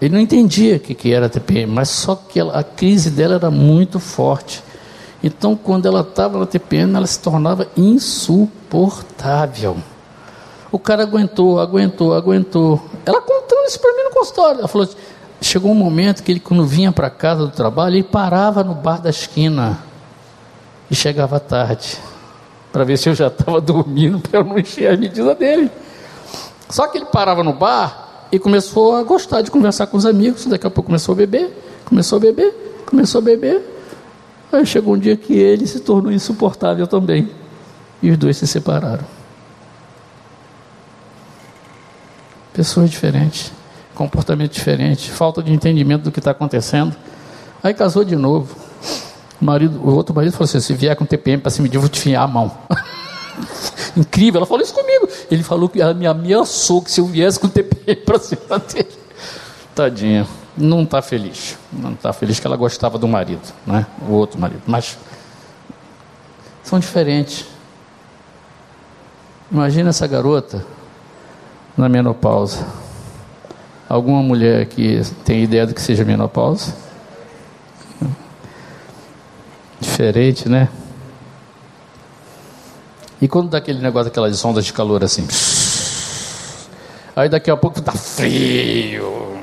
Ele 0.00 0.14
não 0.14 0.20
entendia 0.20 0.76
o 0.76 0.80
que, 0.80 0.94
que 0.94 1.12
era 1.12 1.28
TPM, 1.28 1.72
mas 1.72 1.88
só 1.88 2.14
que 2.14 2.38
ela, 2.38 2.56
a 2.58 2.62
crise 2.62 3.10
dela 3.10 3.34
era 3.36 3.50
muito 3.50 3.98
forte. 3.98 4.62
Então, 5.22 5.56
quando 5.56 5.86
ela 5.86 6.02
estava 6.02 6.38
na 6.38 6.46
TPM, 6.46 6.94
ela 6.94 7.06
se 7.06 7.18
tornava 7.18 7.66
insuportável. 7.76 9.76
O 10.70 10.78
cara 10.78 11.02
aguentou, 11.02 11.58
aguentou, 11.58 12.14
aguentou. 12.14 12.80
Ela 13.06 13.22
contando 13.22 13.66
isso 13.66 13.80
para 13.80 13.96
mim 13.96 14.02
no 14.04 14.10
consultório. 14.10 14.58
Ela 14.58 14.68
falou: 14.68 14.88
chegou 15.40 15.72
um 15.72 15.76
momento 15.76 16.22
que 16.22 16.30
ele, 16.30 16.40
quando 16.40 16.66
vinha 16.66 16.92
para 16.92 17.08
casa 17.08 17.46
do 17.46 17.50
trabalho, 17.50 17.96
ele 17.96 18.02
parava 18.02 18.62
no 18.62 18.74
bar 18.74 19.00
da 19.00 19.10
esquina 19.10 19.78
e 20.90 20.94
chegava 20.94 21.40
tarde 21.40 21.98
para 22.74 22.82
ver 22.82 22.98
se 22.98 23.08
eu 23.08 23.14
já 23.14 23.28
estava 23.28 23.60
dormindo 23.60 24.18
para 24.18 24.40
eu 24.40 24.44
não 24.44 24.58
encher 24.58 24.92
a 24.92 24.96
medida 24.96 25.32
dele. 25.32 25.70
Só 26.68 26.88
que 26.88 26.98
ele 26.98 27.04
parava 27.04 27.44
no 27.44 27.52
bar 27.52 28.26
e 28.32 28.38
começou 28.40 28.96
a 28.96 29.04
gostar 29.04 29.42
de 29.42 29.50
conversar 29.50 29.86
com 29.86 29.96
os 29.96 30.04
amigos. 30.04 30.44
Daqui 30.46 30.66
a 30.66 30.70
pouco 30.70 30.88
começou 30.88 31.12
a 31.12 31.16
beber, 31.16 31.56
começou 31.84 32.16
a 32.16 32.20
beber, 32.20 32.82
começou 32.84 33.20
a 33.20 33.22
beber. 33.22 33.62
Aí 34.50 34.66
chegou 34.66 34.94
um 34.94 34.98
dia 34.98 35.16
que 35.16 35.34
ele 35.34 35.68
se 35.68 35.78
tornou 35.78 36.10
insuportável 36.10 36.84
também. 36.88 37.30
E 38.02 38.10
os 38.10 38.18
dois 38.18 38.36
se 38.38 38.46
separaram. 38.48 39.04
Pessoas 42.52 42.90
diferentes, 42.90 43.52
comportamento 43.94 44.50
diferente, 44.50 45.12
falta 45.12 45.40
de 45.40 45.52
entendimento 45.52 46.02
do 46.02 46.10
que 46.10 46.18
está 46.18 46.32
acontecendo. 46.32 46.96
Aí 47.62 47.72
casou 47.72 48.02
de 48.02 48.16
novo. 48.16 48.56
O, 49.40 49.44
marido, 49.44 49.80
o 49.80 49.94
outro 49.94 50.14
marido 50.14 50.32
falou 50.32 50.44
assim: 50.44 50.60
se 50.60 50.74
vier 50.74 50.96
com 50.96 51.04
TPM 51.04 51.42
para 51.42 51.50
se 51.50 51.60
medir, 51.60 51.78
vou 51.78 51.88
te 51.88 51.98
enfiar 51.98 52.22
a 52.22 52.28
mão. 52.28 52.52
Incrível, 53.96 54.38
ela 54.38 54.46
falou 54.46 54.62
isso 54.62 54.74
comigo. 54.74 55.08
Ele 55.30 55.42
falou 55.42 55.68
que 55.68 55.80
ela 55.80 55.94
me 55.94 56.06
ameaçou 56.06 56.82
que 56.82 56.90
se 56.90 57.00
eu 57.00 57.06
viesse 57.06 57.38
com 57.38 57.48
TPM 57.48 58.00
para 58.04 58.18
cima 58.18 58.58
dele. 58.58 58.88
Tadinha 59.74 60.26
não 60.56 60.82
está 60.82 61.02
feliz. 61.02 61.58
Não 61.72 61.92
está 61.92 62.12
feliz 62.12 62.38
que 62.38 62.46
ela 62.46 62.56
gostava 62.56 62.98
do 62.98 63.08
marido, 63.08 63.42
né? 63.66 63.86
o 64.08 64.12
outro 64.12 64.40
marido. 64.40 64.62
Mas 64.66 64.96
são 66.62 66.78
diferentes. 66.78 67.46
Imagina 69.50 69.90
essa 69.90 70.06
garota 70.06 70.64
na 71.76 71.88
menopausa. 71.88 72.66
Alguma 73.88 74.22
mulher 74.22 74.66
que 74.66 75.02
tem 75.24 75.42
ideia 75.42 75.66
do 75.66 75.74
que 75.74 75.82
seja 75.82 76.04
menopausa? 76.04 76.74
Diferente, 79.84 80.48
né? 80.48 80.68
E 83.20 83.28
quando 83.28 83.50
dá 83.50 83.58
aquele 83.58 83.80
negócio, 83.80 84.08
aquelas 84.08 84.42
ondas 84.44 84.64
de 84.64 84.72
calor 84.72 85.04
assim, 85.04 85.26
aí 87.14 87.28
daqui 87.28 87.50
a 87.50 87.56
pouco 87.56 87.78
está 87.78 87.92
frio, 87.92 89.38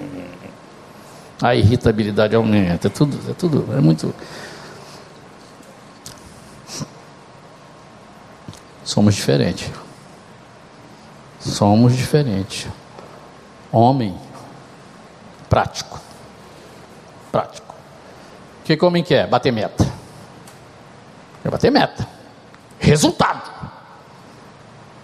a 1.42 1.56
irritabilidade 1.56 2.36
aumenta, 2.36 2.88
é 2.88 2.90
tudo, 2.90 3.18
é 3.30 3.34
tudo, 3.34 3.68
é 3.78 3.80
muito. 3.80 4.14
Somos 8.84 9.16
diferentes. 9.16 9.72
Somos 11.40 11.96
diferentes. 11.96 12.68
Homem 13.72 14.18
prático. 15.48 16.00
Prático. 17.32 17.74
O 18.62 18.64
que, 18.66 18.76
que 18.76 18.86
homem 18.86 19.04
quer? 19.04 19.28
Bater 19.28 19.52
meta. 19.54 20.01
Quer 21.42 21.50
bater 21.50 21.72
meta. 21.72 22.08
Resultado. 22.80 23.50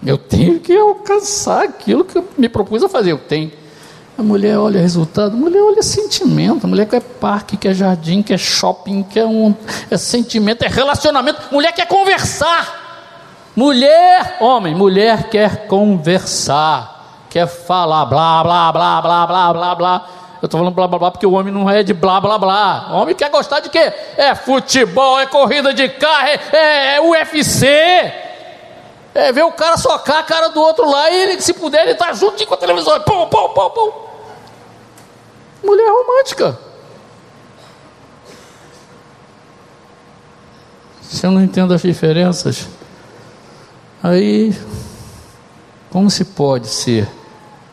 Eu 0.06 0.18
tenho 0.18 0.60
que 0.60 0.76
alcançar 0.76 1.64
aquilo 1.64 2.06
que 2.06 2.18
eu 2.18 2.28
me 2.38 2.48
propus 2.48 2.84
a 2.84 2.90
fazer. 2.90 3.12
Eu 3.12 3.18
tenho 3.18 3.52
a 4.18 4.24
mulher 4.24 4.58
olha 4.58 4.82
resultado, 4.82 5.34
a 5.34 5.40
mulher 5.40 5.62
olha 5.62 5.84
sentimento, 5.84 6.66
a 6.66 6.68
mulher 6.68 6.88
quer 6.88 7.02
parque, 7.02 7.56
quer 7.56 7.76
jardim, 7.76 8.24
quer 8.24 8.40
shopping, 8.40 9.04
quer 9.04 9.26
um, 9.26 9.54
é 9.92 9.98
sentimento, 9.98 10.64
é 10.64 10.68
relacionamento, 10.68 11.40
mulher 11.52 11.72
quer 11.72 11.88
conversar. 11.88 12.86
Mulher, 13.56 14.38
homem, 14.40 14.74
mulher 14.74 15.30
quer 15.30 15.68
conversar, 15.68 17.26
quer 17.30 17.48
falar, 17.48 18.06
blá, 18.06 18.44
blá, 18.44 18.72
blá, 18.72 19.02
blá, 19.02 19.28
blá, 19.28 19.54
blá, 19.54 19.76
blá. 19.76 20.10
Eu 20.42 20.46
estou 20.46 20.60
falando 20.60 20.74
blá, 20.74 20.88
blá, 20.88 21.00
blá, 21.00 21.12
porque 21.12 21.26
o 21.26 21.32
homem 21.34 21.52
não 21.52 21.70
é 21.70 21.82
de 21.82 21.94
blá, 21.94 22.22
blá, 22.22 22.38
blá. 22.38 22.90
O 22.92 22.98
homem 22.98 23.16
quer 23.16 23.30
gostar 23.30 23.60
de 23.60 23.70
quê? 23.70 23.92
É 24.16 24.36
futebol, 24.36 25.20
é 25.20 25.26
corrida 25.26 25.74
de 25.74 25.90
carro, 25.90 26.28
é, 26.28 26.40
é, 26.54 26.96
é 26.96 27.02
UFC. 27.02 27.68
É 29.16 29.32
ver 29.32 29.44
o 29.44 29.52
cara 29.52 29.78
socar 29.78 30.18
a 30.18 30.24
cara 30.24 30.50
do 30.50 30.62
outro 30.62 30.88
lá 30.88 31.10
e 31.10 31.24
ele, 31.24 31.42
se 31.42 31.54
puder, 31.54 31.88
ele 31.88 31.96
tá 31.96 32.14
juntinho 32.14 32.48
com 32.48 32.54
a 32.54 32.58
televisão. 32.58 33.00
Pum, 33.02 33.28
pum, 33.28 33.50
pum, 33.50 33.70
pum. 33.72 33.92
Mulher 35.64 35.90
romântica. 35.90 36.60
Se 41.02 41.26
eu 41.26 41.32
não 41.32 41.42
entendo 41.42 41.74
as 41.74 41.82
diferenças, 41.82 42.68
aí 44.04 44.56
como 45.90 46.12
se 46.12 46.24
pode 46.26 46.68
ser 46.68 47.10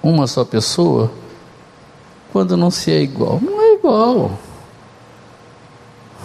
uma 0.03 0.27
só 0.27 0.44
pessoa 0.44 1.11
quando 2.35 2.57
não 2.57 2.68
se 2.68 2.90
é 2.90 3.01
igual? 3.01 3.38
Não 3.40 3.62
é 3.62 3.75
igual. 3.75 4.33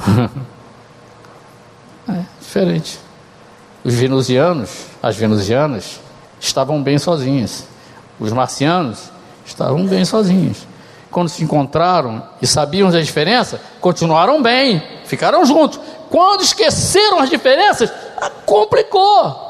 é 2.10 2.26
diferente. 2.41 3.00
Os 3.84 3.93
venusianos, 3.93 4.88
as 5.04 5.15
venusianas, 5.15 6.00
estavam 6.39 6.82
bem 6.82 6.98
sozinhas. 6.98 7.63
Os 8.19 8.34
marcianos 8.34 9.12
estavam 9.45 9.86
bem 9.86 10.04
sozinhos 10.04 10.67
quando 11.12 11.30
se 11.30 11.43
encontraram 11.43 12.28
e 12.41 12.48
sabiam 12.48 12.89
a 12.89 13.02
diferença, 13.02 13.62
continuaram 13.80 14.41
bem, 14.41 14.82
ficaram 15.06 15.45
juntos. 15.45 15.80
Quando 16.10 16.41
esqueceram 16.41 17.19
as 17.19 17.30
diferenças, 17.30 17.93
complicou. 18.48 19.48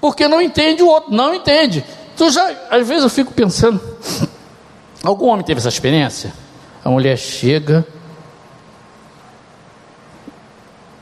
Porque 0.00 0.26
não 0.26 0.42
entende 0.42 0.82
o 0.82 0.88
outro, 0.88 1.14
não 1.14 1.32
entende. 1.32 1.84
Tu 2.16 2.30
já, 2.30 2.50
às 2.68 2.88
vezes 2.88 3.04
eu 3.04 3.10
fico 3.10 3.32
pensando, 3.32 3.80
algum 5.02 5.28
homem 5.28 5.44
teve 5.44 5.58
essa 5.58 5.68
experiência? 5.68 6.32
A 6.84 6.90
mulher 6.90 7.16
chega 7.16 7.86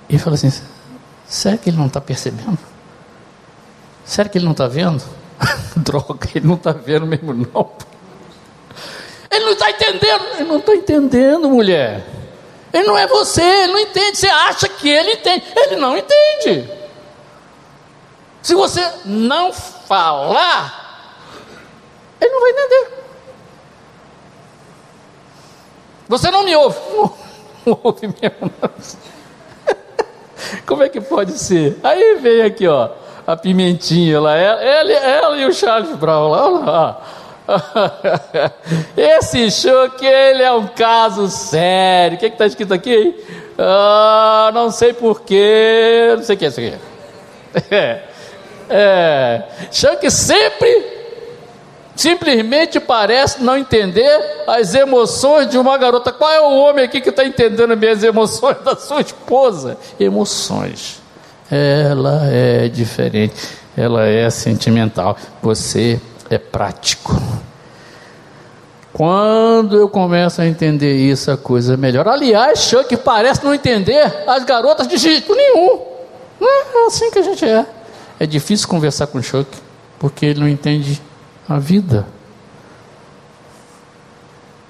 e 0.09 0.19
fala 0.19 0.35
assim: 0.35 0.53
será 1.27 1.57
que 1.57 1.71
ele 1.71 1.77
não 1.77 1.87
está 1.87 2.01
percebendo? 2.01 2.59
Será 4.05 4.29
que 4.29 4.39
ele 4.39 4.45
não 4.45 4.53
está 4.53 4.67
vendo? 4.67 5.03
Droga, 5.77 6.29
ele 6.35 6.47
não 6.47 6.57
está 6.57 6.73
vendo 6.73 7.07
mesmo, 7.07 7.33
não. 7.33 7.71
Ele 9.31 9.45
não 9.45 9.53
está 9.53 9.71
entendendo. 9.71 10.25
Ele 10.35 10.49
não 10.49 10.59
está 10.59 10.75
entendendo, 10.75 11.49
mulher. 11.49 12.05
Ele 12.73 12.87
não 12.87 12.99
é 12.99 13.07
você, 13.07 13.43
ele 13.43 13.73
não 13.73 13.81
entende. 13.81 14.19
Você 14.19 14.27
acha 14.27 14.69
que 14.69 14.89
ele 14.89 15.13
entende. 15.13 15.45
Ele 15.57 15.77
não 15.77 15.97
entende. 15.97 16.69
Se 18.43 18.55
você 18.55 18.85
não 19.05 19.53
falar, 19.53 21.19
ele 22.21 22.31
não 22.31 22.41
vai 22.41 22.51
entender. 22.51 23.00
Você 26.11 26.29
não 26.29 26.42
me 26.42 26.57
ouve. 26.57 26.77
Não, 26.92 27.12
não 27.64 27.81
ouve 27.85 28.09
mesmo. 28.09 28.53
Não. 28.61 28.70
Como 30.66 30.83
é 30.83 30.88
que 30.88 31.01
pode 31.01 31.38
ser? 31.38 31.79
Aí 31.85 32.16
vem 32.16 32.42
aqui, 32.42 32.66
ó, 32.66 32.90
a 33.25 33.37
pimentinha 33.37 34.20
lá, 34.20 34.37
ela, 34.37 34.61
ela, 34.61 34.90
ela 34.90 35.37
e 35.37 35.46
o 35.46 35.55
Charles 35.55 35.96
Brown 35.96 36.29
lá, 36.29 36.46
olha 36.49 36.64
lá. 36.64 37.03
Esse 38.96 39.53
choque, 39.53 40.05
ele 40.05 40.42
é 40.42 40.51
um 40.51 40.66
caso 40.66 41.29
sério. 41.29 42.16
O 42.16 42.18
que 42.18 42.27
é 42.27 42.29
está 42.29 42.44
escrito 42.44 42.75
aqui? 42.75 43.14
Ah, 43.57 44.51
não 44.53 44.68
sei 44.73 44.92
porquê, 44.92 46.14
não 46.16 46.25
sei 46.25 46.35
o 46.35 46.38
que 46.40 46.44
é 46.44 46.49
isso 46.49 46.61
aqui. 46.61 46.75
É, 47.70 48.01
é, 48.68 49.42
choque 49.70 50.11
sempre 50.11 51.00
simplesmente 52.01 52.81
parece 52.81 53.43
não 53.43 53.59
entender 53.59 54.43
as 54.47 54.75
emoções 54.75 55.51
de 55.51 55.59
uma 55.59 55.77
garota. 55.77 56.11
Qual 56.11 56.33
é 56.33 56.41
o 56.41 56.57
homem 56.57 56.85
aqui 56.85 56.99
que 57.01 57.11
está 57.11 57.25
entendendo 57.25 57.73
as 57.73 58.03
emoções 58.03 58.57
da 58.65 58.75
sua 58.75 59.03
esposa? 59.03 59.77
Emoções. 59.99 61.03
Ela 61.51 62.23
é 62.27 62.69
diferente, 62.69 63.35
ela 63.77 64.07
é 64.07 64.31
sentimental. 64.31 65.15
Você 65.43 66.01
é 66.31 66.39
prático. 66.39 67.21
Quando 68.95 69.77
eu 69.77 69.89
começo 69.89 70.41
a 70.41 70.47
entender 70.47 70.97
isso, 70.97 71.31
a 71.31 71.37
coisa 71.37 71.77
melhora. 71.77 72.13
Aliás, 72.13 72.61
Chuck 72.61 72.97
parece 72.99 73.45
não 73.45 73.55
entender 73.55 74.25
as 74.27 74.45
garotas 74.45 74.89
de 74.89 74.97
jeito 74.97 75.35
nenhum. 75.35 75.81
Não 76.41 76.49
é 76.49 76.87
assim 76.87 77.11
que 77.11 77.19
a 77.19 77.23
gente 77.23 77.45
é. 77.45 77.67
É 78.19 78.27
difícil 78.27 78.67
conversar 78.69 79.07
com 79.09 79.23
Chuck, 79.23 79.51
porque 79.99 80.25
ele 80.25 80.41
não 80.41 80.49
entende 80.49 81.01
a 81.51 81.59
vida. 81.59 82.07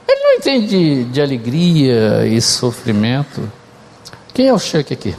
Ele 0.09 0.23
não 0.23 0.33
entende 0.35 1.05
de, 1.05 1.21
alegria 1.21 2.27
e 2.27 2.41
sofrimento. 2.41 3.51
Quem 4.33 4.49
é 4.49 4.53
o 4.53 4.59
Chuck 4.59 4.93
aqui? 4.93 5.15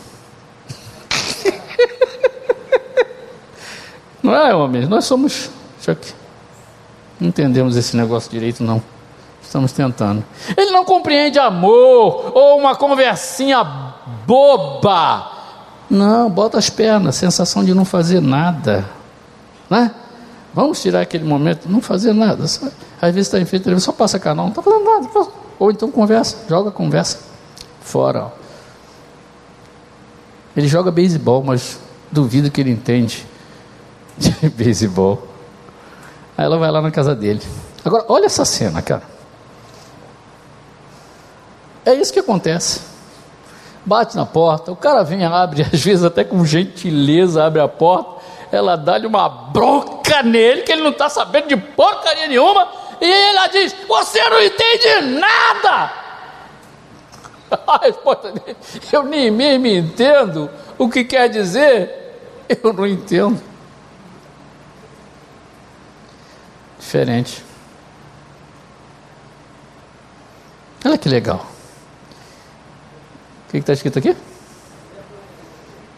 não 4.24 4.36
é, 4.36 4.56
homens? 4.56 4.90
Nós 4.90 5.06
somos 5.06 5.52
Chuck. 5.82 6.14
Não 7.20 7.30
entendemos 7.30 7.78
esse 7.78 7.96
negócio 7.96 8.32
direito, 8.32 8.64
não. 8.64 8.82
Estamos 9.44 9.72
tentando. 9.72 10.26
Ele 10.58 10.72
não 10.72 10.84
compreende 10.84 11.38
amor 11.38 12.32
ou 12.36 12.58
uma 12.58 12.76
conversinha 12.76 13.64
boba. 14.26 15.30
Não, 15.88 16.30
bota 16.30 16.58
as 16.58 16.70
pernas, 16.70 17.16
sensação 17.16 17.64
de 17.64 17.74
não 17.74 17.86
fazer 17.86 18.22
nada. 18.22 18.86
Né? 19.70 19.92
Vamos 20.54 20.82
tirar 20.82 21.02
aquele 21.02 21.24
momento, 21.24 21.70
não 21.70 21.82
fazer 21.82 22.14
nada. 22.14 22.48
Só, 22.48 22.66
às 23.02 23.14
vezes 23.14 23.28
está 23.28 23.40
em 23.40 23.46
frente, 23.46 23.80
só 23.80 23.92
passa 23.92 24.20
canal, 24.20 24.46
não 24.46 24.52
está 24.52 24.62
fazendo 24.62 24.84
nada. 24.84 25.10
Ou 25.58 25.72
então 25.72 25.90
conversa, 25.90 26.38
joga 26.50 26.72
conversa 26.72 27.20
fora. 27.82 28.26
Ó. 28.26 28.30
Ele 30.56 30.68
joga 30.68 30.92
beisebol, 30.92 31.44
mas 31.44 31.80
duvido 32.12 32.52
que 32.52 32.60
ele 32.60 32.72
entende 32.72 33.26
de 34.18 34.32
beisebol. 34.50 35.28
Aí 36.38 36.46
ela 36.46 36.58
vai 36.58 36.70
lá 36.70 36.82
na 36.82 36.92
casa 36.92 37.16
dele. 37.16 37.42
Agora, 37.86 38.06
olha 38.10 38.26
essa 38.26 38.44
cena, 38.44 38.82
cara. 38.82 39.04
É 41.86 41.94
isso 41.94 42.12
que 42.12 42.20
acontece. 42.20 42.82
Bate 43.84 44.16
na 44.16 44.26
porta, 44.26 44.72
o 44.72 44.76
cara 44.76 45.04
vem, 45.04 45.24
abre, 45.24 45.64
às 45.74 45.82
vezes 45.82 46.04
até 46.04 46.24
com 46.24 46.46
gentileza 46.46 47.44
abre 47.44 47.62
a 47.62 47.68
porta. 47.68 48.21
Ela 48.52 48.76
dá-lhe 48.76 49.08
uma 49.08 49.30
bronca 49.30 50.22
nele, 50.22 50.64
que 50.64 50.72
ele 50.72 50.82
não 50.82 50.92
está 50.92 51.08
sabendo 51.08 51.48
de 51.48 51.58
porcaria 51.58 52.28
nenhuma. 52.28 52.68
E 53.00 53.10
ela 53.10 53.48
diz: 53.48 53.74
Você 53.88 54.22
não 54.30 54.42
entende 54.42 55.20
nada. 55.20 55.94
A 57.68 57.78
resposta 57.82 58.32
dele: 58.32 58.58
Eu 58.92 59.04
nem 59.04 59.32
mesmo 59.32 59.68
entendo 59.68 60.50
o 60.78 60.90
que 60.90 61.04
quer 61.04 61.30
dizer. 61.30 62.00
Eu 62.62 62.74
não 62.74 62.86
entendo. 62.86 63.42
Diferente. 66.78 67.44
Olha 70.84 70.98
que 70.98 71.08
legal. 71.08 71.46
O 73.48 73.52
que 73.52 73.58
está 73.58 73.72
escrito 73.72 74.00
aqui? 74.00 74.16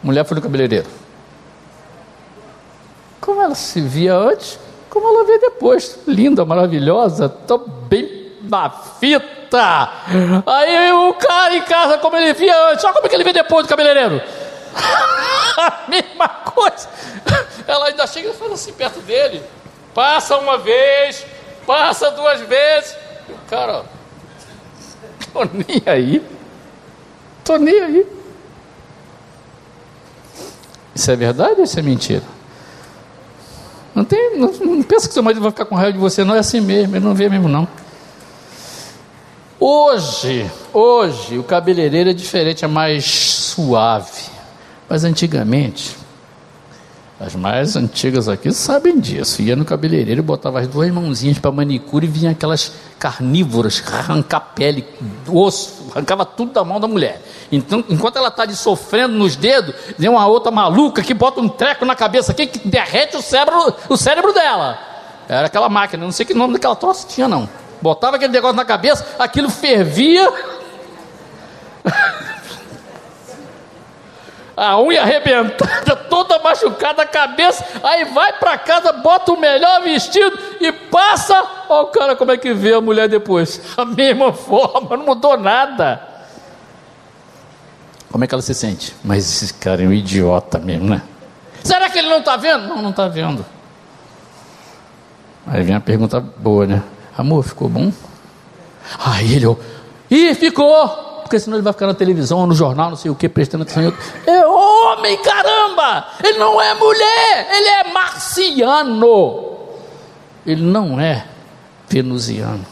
Mulher 0.04 0.26
foi 0.26 0.36
no 0.36 0.42
cabeleireiro. 0.42 1.03
Como 3.24 3.42
ela 3.42 3.56
se 3.56 3.80
via 3.80 4.16
antes, 4.16 4.60
como 4.90 5.08
ela 5.08 5.24
vê 5.24 5.40
depois. 5.40 5.98
Linda, 6.06 6.44
maravilhosa, 6.44 7.30
tô 7.30 7.58
bem 7.58 8.34
na 8.42 8.70
fita. 8.70 9.90
Aí 10.46 10.92
o 10.92 11.14
cara 11.14 11.56
em 11.56 11.62
casa, 11.62 11.98
como 12.00 12.18
ele 12.18 12.34
via 12.34 12.54
antes, 12.72 12.84
olha 12.84 12.94
como 12.94 13.06
é 13.06 13.10
que 13.10 13.16
ele 13.16 13.24
vê 13.24 13.32
depois 13.32 13.66
do 13.66 13.70
cabeleireiro. 13.70 14.22
A 15.58 15.86
mesma 15.88 16.28
coisa. 16.28 16.90
Ela 17.66 17.88
ainda 17.88 18.06
chega 18.08 18.30
e 18.30 18.34
faz 18.34 18.52
assim 18.52 18.74
perto 18.74 19.00
dele. 19.00 19.42
Passa 19.94 20.36
uma 20.38 20.58
vez, 20.58 21.26
passa 21.66 22.12
duas 22.12 22.42
vezes. 22.42 22.94
O 23.30 23.50
cara, 23.50 23.86
tô 25.32 25.46
nem 25.46 25.82
aí. 25.86 26.22
Tô 27.46 27.56
nem 27.56 27.80
aí. 27.80 28.08
Isso 30.94 31.10
é 31.10 31.16
verdade 31.16 31.60
ou 31.60 31.64
isso 31.64 31.80
é 31.80 31.82
mentira? 31.82 32.43
Não 33.96 34.04
tem, 34.04 34.38
não, 34.38 34.52
não 34.52 34.84
pensa 34.84 35.08
que 35.08 35.14
seu 35.14 35.22
marido 35.22 35.42
vai 35.42 35.52
ficar 35.52 35.66
com 35.66 35.76
raiva 35.76 35.94
de 35.94 36.00
você, 36.00 36.24
não 36.24 36.36
é 36.36 36.40
assim 36.40 36.60
mesmo, 36.60 36.96
ele 36.96 37.06
não 37.06 37.14
vê 37.14 37.30
mesmo 37.30 37.48
não. 37.48 37.68
Hoje, 39.60 40.50
hoje 40.74 41.38
o 41.38 41.44
cabeleireiro 41.44 42.10
é 42.10 42.14
diferente, 42.14 42.66
é 42.66 42.68
mais 42.68 43.06
suave. 43.06 44.24
Mas 44.90 45.04
antigamente, 45.04 45.96
as 47.26 47.36
mais 47.36 47.78
antigas 47.78 48.28
aqui 48.28 48.52
sabem 48.52 49.00
disso. 49.00 49.42
Ia 49.42 49.56
no 49.56 49.64
cabeleireiro, 49.64 50.22
botava 50.22 50.60
as 50.60 50.68
duas 50.68 50.92
mãozinhas 50.92 51.40
para 51.40 51.52
manicure 51.52 52.06
e 52.06 52.10
vinha 52.10 52.32
aquelas 52.32 52.74
carnívoras 53.00 53.82
arrancar 53.88 54.42
pele, 54.54 54.86
osso, 55.30 55.90
arrancava 55.92 56.26
tudo 56.26 56.52
da 56.52 56.66
mão 56.66 56.82
da 56.82 56.88
mulher. 56.88 57.22
Então, 57.50 57.84
enquanto 57.90 58.18
ela 58.18 58.28
está 58.28 58.50
sofrendo 58.50 59.14
nos 59.14 59.38
dedos, 59.38 59.74
vem 59.98 60.10
uma 60.10 60.28
outra 60.28 60.52
maluca 60.52 61.02
que 61.02 61.14
bota 61.14 61.40
um 61.40 61.48
treco 61.48 61.86
na 61.86 61.96
cabeça 61.96 62.34
aqui 62.34 62.46
que 62.46 62.68
derrete 62.68 63.16
o 63.16 63.22
cérebro, 63.22 63.74
o 63.88 63.96
cérebro 63.96 64.34
dela. 64.34 64.78
Era 65.30 65.48
aquela 65.48 65.70
máquina, 65.70 66.04
não 66.04 66.12
sei 66.12 66.26
que 66.26 66.34
nome 66.34 66.54
daquela 66.54 66.76
troça 66.76 67.08
tinha 67.08 67.28
não. 67.28 67.48
Botava 67.82 68.18
aquele 68.18 68.34
negócio 68.34 68.58
na 68.58 68.66
cabeça, 68.66 69.16
aquilo 69.18 69.50
fervia. 69.50 70.30
a 74.56 74.80
unha 74.80 75.02
arrebentada, 75.02 75.96
toda 76.10 76.40
machucada, 76.40 77.04
a 77.04 77.06
cabeça, 77.06 77.66
aí 77.84 78.06
vai 78.06 78.34
para 78.34 78.58
casa, 78.58 78.94
bota 78.94 79.32
o 79.32 79.40
melhor 79.40 79.82
vestido 79.82 80.38
e 80.60 80.72
passa. 80.72 81.44
Olha 81.70 81.84
o 81.84 81.88
cara 81.88 82.16
como 82.16 82.32
é 82.32 82.38
que 82.38 82.54
vê 82.54 82.74
a 82.74 82.82
mulher 82.82 83.10
depois. 83.10 83.62
A 83.78 83.86
mesma 83.86 84.32
forma, 84.32 84.96
não 84.96 85.06
mudou 85.06 85.38
nada. 85.38 86.02
Como 88.12 88.24
é 88.24 88.28
que 88.28 88.36
ela 88.36 88.44
se 88.44 88.54
sente? 88.54 88.96
Mas 89.04 89.26
esse 89.26 89.54
cara 89.56 89.84
é 89.84 89.88
um 89.88 89.94
idiota 89.94 90.60
mesmo, 90.60 90.88
né? 90.88 91.02
Será 91.64 91.90
que 91.90 91.98
ele 91.98 92.10
não 92.10 92.20
está 92.20 92.38
vendo? 92.38 92.68
Não, 92.68 92.82
não 92.82 92.92
está 92.92 93.08
vendo. 93.08 93.44
Aí 95.48 95.64
vem 95.64 95.76
a 95.76 95.80
pergunta 95.80 96.20
boa, 96.20 96.68
né? 96.68 96.84
Amor, 97.18 97.44
ficou 97.44 97.68
bom? 97.68 97.92
Aí 99.04 99.36
ele, 99.36 99.48
ó, 99.48 99.56
ih, 100.12 100.36
ficou 100.36 101.13
porque 101.34 101.40
senão 101.40 101.58
ele 101.58 101.64
vai 101.64 101.74
ficar 101.74 101.88
na 101.88 101.96
televisão, 101.96 102.46
no 102.46 102.54
jornal, 102.54 102.92
não 102.92 102.96
sei 102.96 103.10
o 103.10 103.16
que, 103.16 103.28
prestando 103.28 103.64
atenção. 103.64 103.92
É 104.28 104.46
homem, 104.46 105.18
caramba! 105.18 106.08
Ele 106.24 106.38
não 106.38 106.62
é 106.62 106.76
mulher, 106.76 107.48
ele 107.50 107.70
é 107.70 107.84
marciano. 107.92 109.58
Ele 110.46 110.62
não 110.62 111.00
é 111.00 111.26
venusiano. 111.90 112.64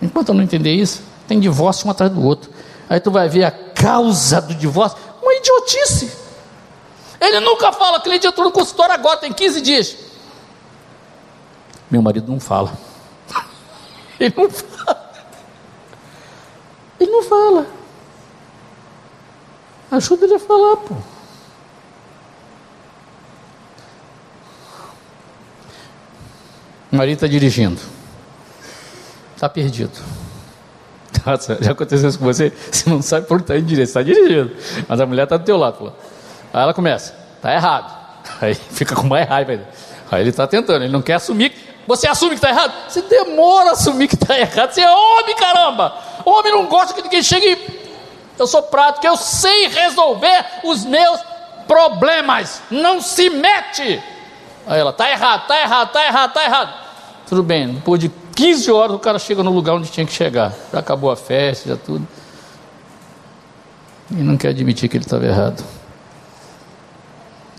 Enquanto 0.00 0.30
eu 0.30 0.34
não 0.34 0.42
entender 0.42 0.72
isso, 0.72 1.02
tem 1.28 1.38
divórcio 1.38 1.86
um 1.86 1.90
atrás 1.90 2.10
do 2.10 2.24
outro. 2.24 2.50
Aí 2.88 2.98
tu 2.98 3.10
vai 3.10 3.28
ver 3.28 3.44
a 3.44 3.50
causa 3.50 4.40
do 4.40 4.54
divórcio, 4.54 4.96
uma 5.22 5.34
idiotice. 5.34 6.10
Ele 7.20 7.38
nunca 7.40 7.70
fala, 7.70 8.00
cliente 8.00 8.26
entrou 8.26 8.46
no 8.46 8.52
consultório 8.52 8.94
agora, 8.94 9.18
tem 9.18 9.30
15 9.30 9.60
dias. 9.60 9.94
Meu 11.90 12.00
marido 12.00 12.32
não 12.32 12.40
fala. 12.40 12.72
Ele 14.18 14.32
não 14.34 14.48
fala. 14.48 14.69
Ele 17.00 17.10
não 17.10 17.22
fala. 17.22 17.66
Ajuda 19.90 20.26
ele 20.26 20.34
a 20.34 20.38
falar, 20.38 20.76
pô. 20.76 20.94
O 26.92 26.96
marido 26.96 27.14
está 27.14 27.26
dirigindo. 27.26 27.80
Está 29.34 29.48
perdido. 29.48 29.98
Nossa, 31.24 31.58
já 31.62 31.72
aconteceu 31.72 32.08
isso 32.08 32.18
com 32.18 32.24
você? 32.26 32.52
Você 32.70 32.90
não 32.90 33.00
sabe 33.00 33.26
por 33.26 33.34
onde 33.34 33.44
está 33.44 33.56
indo 33.56 33.66
direito, 33.66 33.88
está 33.88 34.02
dirigindo. 34.02 34.54
Mas 34.86 35.00
a 35.00 35.06
mulher 35.06 35.24
está 35.24 35.36
do 35.36 35.44
teu 35.44 35.56
lado. 35.56 35.78
Falou. 35.78 35.96
Aí 36.52 36.62
ela 36.62 36.74
começa, 36.74 37.14
está 37.36 37.54
errado. 37.54 37.98
Aí 38.40 38.54
fica 38.70 38.94
com 38.94 39.06
mais 39.06 39.28
raiva 39.28 39.52
ainda. 39.52 39.68
Aí 40.10 40.22
ele 40.22 40.30
está 40.30 40.46
tentando, 40.46 40.84
ele 40.84 40.92
não 40.92 41.02
quer 41.02 41.14
assumir. 41.14 41.52
Você 41.86 42.06
assume 42.06 42.30
que 42.30 42.36
está 42.36 42.50
errado? 42.50 42.72
Você 42.88 43.02
demora 43.02 43.70
a 43.70 43.72
assumir 43.72 44.06
que 44.06 44.14
está 44.14 44.38
errado. 44.38 44.72
Você 44.72 44.80
é 44.80 44.90
homem, 44.90 45.34
caramba! 45.34 46.09
Homem 46.24 46.52
não 46.52 46.66
gosta 46.66 46.94
que 46.94 47.02
ninguém 47.02 47.22
chegue. 47.22 47.58
Eu 48.38 48.46
sou 48.46 48.62
prático, 48.62 49.06
eu 49.06 49.16
sei 49.16 49.68
resolver 49.68 50.44
os 50.64 50.84
meus 50.84 51.20
problemas. 51.66 52.62
Não 52.70 53.00
se 53.00 53.28
mete. 53.28 54.02
Aí 54.66 54.80
ela, 54.80 54.90
está 54.90 55.10
errado, 55.10 55.42
está 55.42 55.60
errado, 55.60 55.86
está 55.88 56.06
errado, 56.06 56.28
está 56.28 56.44
errado. 56.44 56.74
Tudo 57.26 57.42
bem, 57.42 57.74
depois 57.74 58.00
de 58.00 58.08
15 58.34 58.70
horas 58.72 58.96
o 58.96 58.98
cara 58.98 59.18
chega 59.18 59.42
no 59.42 59.52
lugar 59.52 59.74
onde 59.74 59.90
tinha 59.90 60.06
que 60.06 60.12
chegar. 60.12 60.52
Já 60.72 60.78
acabou 60.78 61.10
a 61.10 61.16
festa, 61.16 61.68
já 61.68 61.76
tudo. 61.76 62.06
E 64.10 64.14
não 64.14 64.36
quer 64.36 64.48
admitir 64.48 64.88
que 64.88 64.96
ele 64.96 65.04
estava 65.04 65.24
errado. 65.24 65.64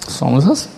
Somos 0.08 0.48
assim. 0.48 0.70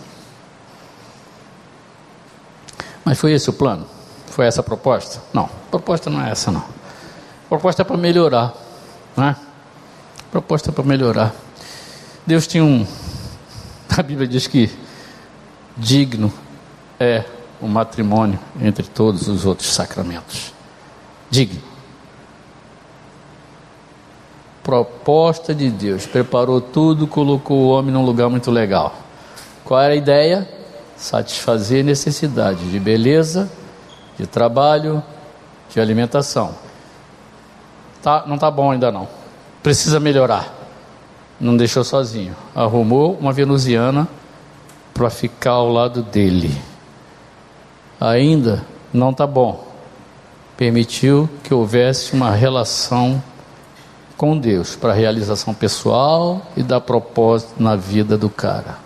Mas 3.04 3.18
foi 3.18 3.32
esse 3.32 3.50
o 3.50 3.52
plano? 3.52 3.86
Foi 4.26 4.46
essa 4.46 4.60
a 4.60 4.64
proposta? 4.64 5.22
Não, 5.32 5.44
a 5.44 5.70
proposta 5.70 6.08
não 6.10 6.24
é 6.24 6.30
essa 6.30 6.50
não. 6.50 6.64
Proposta 7.54 7.84
para 7.84 7.96
melhorar. 7.96 8.52
Né? 9.16 9.36
Proposta 10.32 10.72
para 10.72 10.82
melhorar. 10.82 11.32
Deus 12.26 12.48
tinha 12.48 12.64
um. 12.64 12.84
A 13.96 14.02
Bíblia 14.02 14.26
diz 14.26 14.48
que 14.48 14.68
digno 15.76 16.32
é 16.98 17.22
o 17.60 17.68
matrimônio 17.68 18.40
entre 18.60 18.88
todos 18.88 19.28
os 19.28 19.46
outros 19.46 19.72
sacramentos. 19.72 20.52
Digno. 21.30 21.62
Proposta 24.64 25.54
de 25.54 25.70
Deus, 25.70 26.06
preparou 26.06 26.60
tudo, 26.60 27.06
colocou 27.06 27.58
o 27.58 27.68
homem 27.68 27.92
num 27.92 28.04
lugar 28.04 28.28
muito 28.28 28.50
legal. 28.50 28.96
Qual 29.64 29.80
era 29.80 29.92
a 29.92 29.96
ideia? 29.96 30.48
Satisfazer 30.96 31.84
necessidade 31.84 32.68
de 32.68 32.80
beleza, 32.80 33.48
de 34.18 34.26
trabalho, 34.26 35.00
de 35.72 35.78
alimentação. 35.78 36.64
Tá, 38.04 38.22
não 38.26 38.34
está 38.34 38.50
bom 38.50 38.70
ainda 38.70 38.92
não. 38.92 39.08
Precisa 39.62 39.98
melhorar. 39.98 40.52
Não 41.40 41.56
deixou 41.56 41.82
sozinho. 41.82 42.36
Arrumou 42.54 43.14
uma 43.18 43.32
venusiana 43.32 44.06
para 44.92 45.08
ficar 45.08 45.52
ao 45.52 45.72
lado 45.72 46.02
dele. 46.02 46.54
Ainda 47.98 48.62
não 48.92 49.08
está 49.08 49.26
bom. 49.26 49.66
Permitiu 50.54 51.30
que 51.42 51.54
houvesse 51.54 52.12
uma 52.12 52.30
relação 52.30 53.22
com 54.18 54.36
Deus 54.36 54.76
para 54.76 54.92
realização 54.92 55.54
pessoal 55.54 56.42
e 56.54 56.62
dar 56.62 56.82
propósito 56.82 57.54
na 57.58 57.74
vida 57.74 58.18
do 58.18 58.28
cara. 58.28 58.76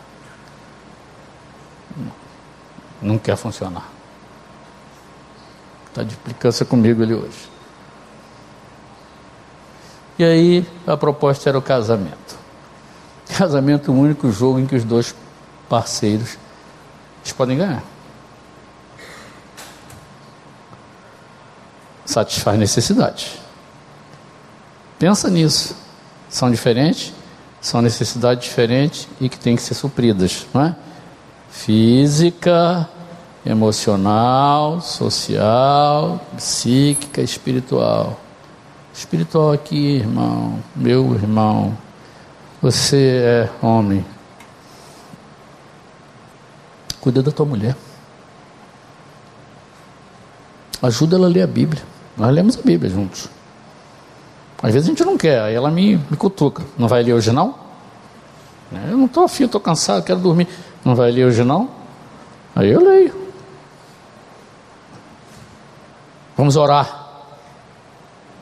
Não 3.02 3.18
quer 3.18 3.36
funcionar. 3.36 3.88
Está 5.88 6.04
de 6.04 6.14
implicância 6.14 6.64
comigo 6.64 7.02
ele 7.02 7.14
hoje. 7.14 7.57
E 10.18 10.24
aí 10.24 10.66
a 10.86 10.96
proposta 10.96 11.48
era 11.48 11.58
o 11.58 11.62
casamento. 11.62 12.36
Casamento 13.36 13.90
é 13.90 13.94
o 13.94 13.96
único 13.96 14.30
jogo 14.32 14.58
em 14.58 14.66
que 14.66 14.74
os 14.74 14.84
dois 14.84 15.14
parceiros, 15.68 16.36
podem 17.36 17.58
ganhar. 17.58 17.84
Satisfaz 22.06 22.58
necessidades. 22.58 23.38
Pensa 24.98 25.28
nisso. 25.28 25.76
São 26.28 26.50
diferentes, 26.50 27.12
são 27.60 27.82
necessidades 27.82 28.44
diferentes 28.44 29.06
e 29.20 29.28
que 29.28 29.38
têm 29.38 29.56
que 29.56 29.62
ser 29.62 29.74
supridas, 29.74 30.46
não 30.52 30.62
é? 30.64 30.76
Física, 31.50 32.88
emocional, 33.44 34.80
social, 34.80 36.20
psíquica, 36.36 37.20
espiritual. 37.20 38.18
Espiritual 38.98 39.52
aqui, 39.52 39.98
irmão, 39.98 40.58
meu 40.74 41.14
irmão. 41.14 41.78
Você 42.60 43.22
é 43.24 43.48
homem, 43.64 44.04
Cuida 47.00 47.22
da 47.22 47.30
tua 47.30 47.46
mulher. 47.46 47.76
Ajuda 50.82 51.14
ela 51.14 51.28
a 51.28 51.30
ler 51.30 51.42
a 51.42 51.46
Bíblia. 51.46 51.80
Nós 52.16 52.34
lemos 52.34 52.58
a 52.58 52.62
Bíblia 52.62 52.90
juntos. 52.90 53.30
Às 54.60 54.72
vezes 54.72 54.88
a 54.88 54.90
gente 54.90 55.04
não 55.04 55.16
quer, 55.16 55.42
aí 55.42 55.54
ela 55.54 55.70
me, 55.70 55.96
me 55.96 56.16
cutuca. 56.16 56.64
Não 56.76 56.88
vai 56.88 57.04
ler 57.04 57.12
hoje 57.12 57.30
não? 57.30 57.54
Eu 58.72 58.96
não 58.96 59.06
estou 59.06 59.22
afim, 59.22 59.44
estou 59.44 59.60
cansado, 59.60 60.02
quero 60.02 60.18
dormir. 60.18 60.48
Não 60.84 60.96
vai 60.96 61.12
ler 61.12 61.26
hoje 61.26 61.44
não? 61.44 61.70
Aí 62.52 62.68
eu 62.68 62.80
leio. 62.80 63.14
Vamos 66.36 66.56
orar. 66.56 67.07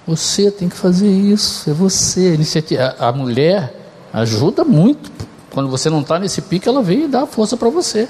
Você 0.07 0.51
tem 0.53 0.69
que 0.69 0.77
fazer 0.77 1.09
isso, 1.09 1.69
é 1.69 1.73
você. 1.73 2.21
A, 2.21 2.35
iniciativa, 2.35 2.95
a 2.99 3.11
mulher 3.11 3.75
ajuda 4.13 4.65
muito. 4.65 5.11
Quando 5.53 5.69
você 5.69 5.91
não 5.91 6.01
está 6.01 6.19
nesse 6.19 6.43
pique, 6.43 6.69
ela 6.69 6.83
vem 6.83 7.05
e 7.05 7.09
dá 7.09 7.27
força 7.27 7.57
para 7.57 7.69
você. 7.69 8.09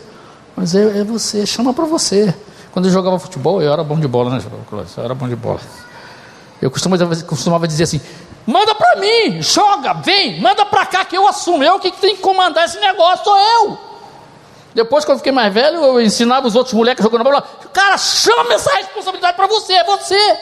Mas 0.54 0.74
é, 0.74 1.00
é 1.00 1.04
você, 1.04 1.46
chama 1.46 1.72
para 1.72 1.86
você. 1.86 2.34
Quando 2.72 2.86
eu 2.86 2.92
jogava 2.92 3.18
futebol, 3.18 3.62
eu 3.62 3.72
era 3.72 3.82
bom 3.82 3.98
de 3.98 4.06
bola, 4.06 4.30
né? 4.30 4.42
Eu 4.96 5.04
era 5.04 5.14
bom 5.14 5.26
de 5.26 5.36
bola. 5.36 5.60
Eu 6.60 6.70
costumava, 6.70 7.16
costumava 7.22 7.66
dizer 7.66 7.84
assim: 7.84 8.00
manda 8.46 8.74
para 8.74 8.96
mim, 8.96 9.40
joga, 9.40 9.94
vem, 9.94 10.40
manda 10.40 10.66
para 10.66 10.84
cá 10.84 11.04
que 11.04 11.16
eu 11.16 11.26
assumo. 11.26 11.64
Eu 11.64 11.78
que 11.78 11.90
tenho 11.92 12.16
que 12.16 12.22
comandar 12.22 12.66
esse 12.66 12.78
negócio, 12.78 13.24
sou 13.24 13.36
eu. 13.38 13.78
Depois, 14.74 15.06
quando 15.06 15.14
eu 15.14 15.18
fiquei 15.20 15.32
mais 15.32 15.52
velho, 15.54 15.78
eu 15.78 16.00
ensinava 16.02 16.46
os 16.46 16.54
outros 16.54 16.74
moleques 16.74 17.02
jogando 17.02 17.24
bola. 17.24 17.42
Cara, 17.72 17.96
chama 17.96 18.52
essa 18.52 18.70
responsabilidade 18.76 19.34
para 19.34 19.46
você, 19.46 19.72
é 19.72 19.84
você. 19.84 20.36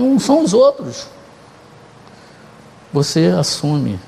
Não 0.00 0.18
são 0.18 0.42
os 0.42 0.54
outros. 0.54 1.06
Você 2.92 3.26
assume. 3.38 4.00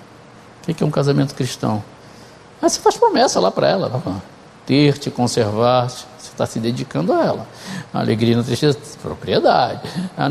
O 0.67 0.75
que 0.75 0.83
é 0.83 0.87
um 0.87 0.91
casamento 0.91 1.35
cristão? 1.35 1.83
Aí 2.61 2.71
você 2.71 2.81
faz 2.81 2.97
promessa 2.97 3.41
lá 3.41 3.51
para 3.51 3.69
ela 3.69 4.03
ter-te, 4.65 5.11
conservar-te, 5.11 6.07
você 6.19 6.31
está 6.31 6.47
se 6.47 6.61
dedicando 6.61 7.13
a 7.13 7.25
ela. 7.25 7.47
Na 7.93 8.01
alegria, 8.01 8.37
na 8.37 8.43
tristeza, 8.43 8.79
propriedade. 9.03 9.81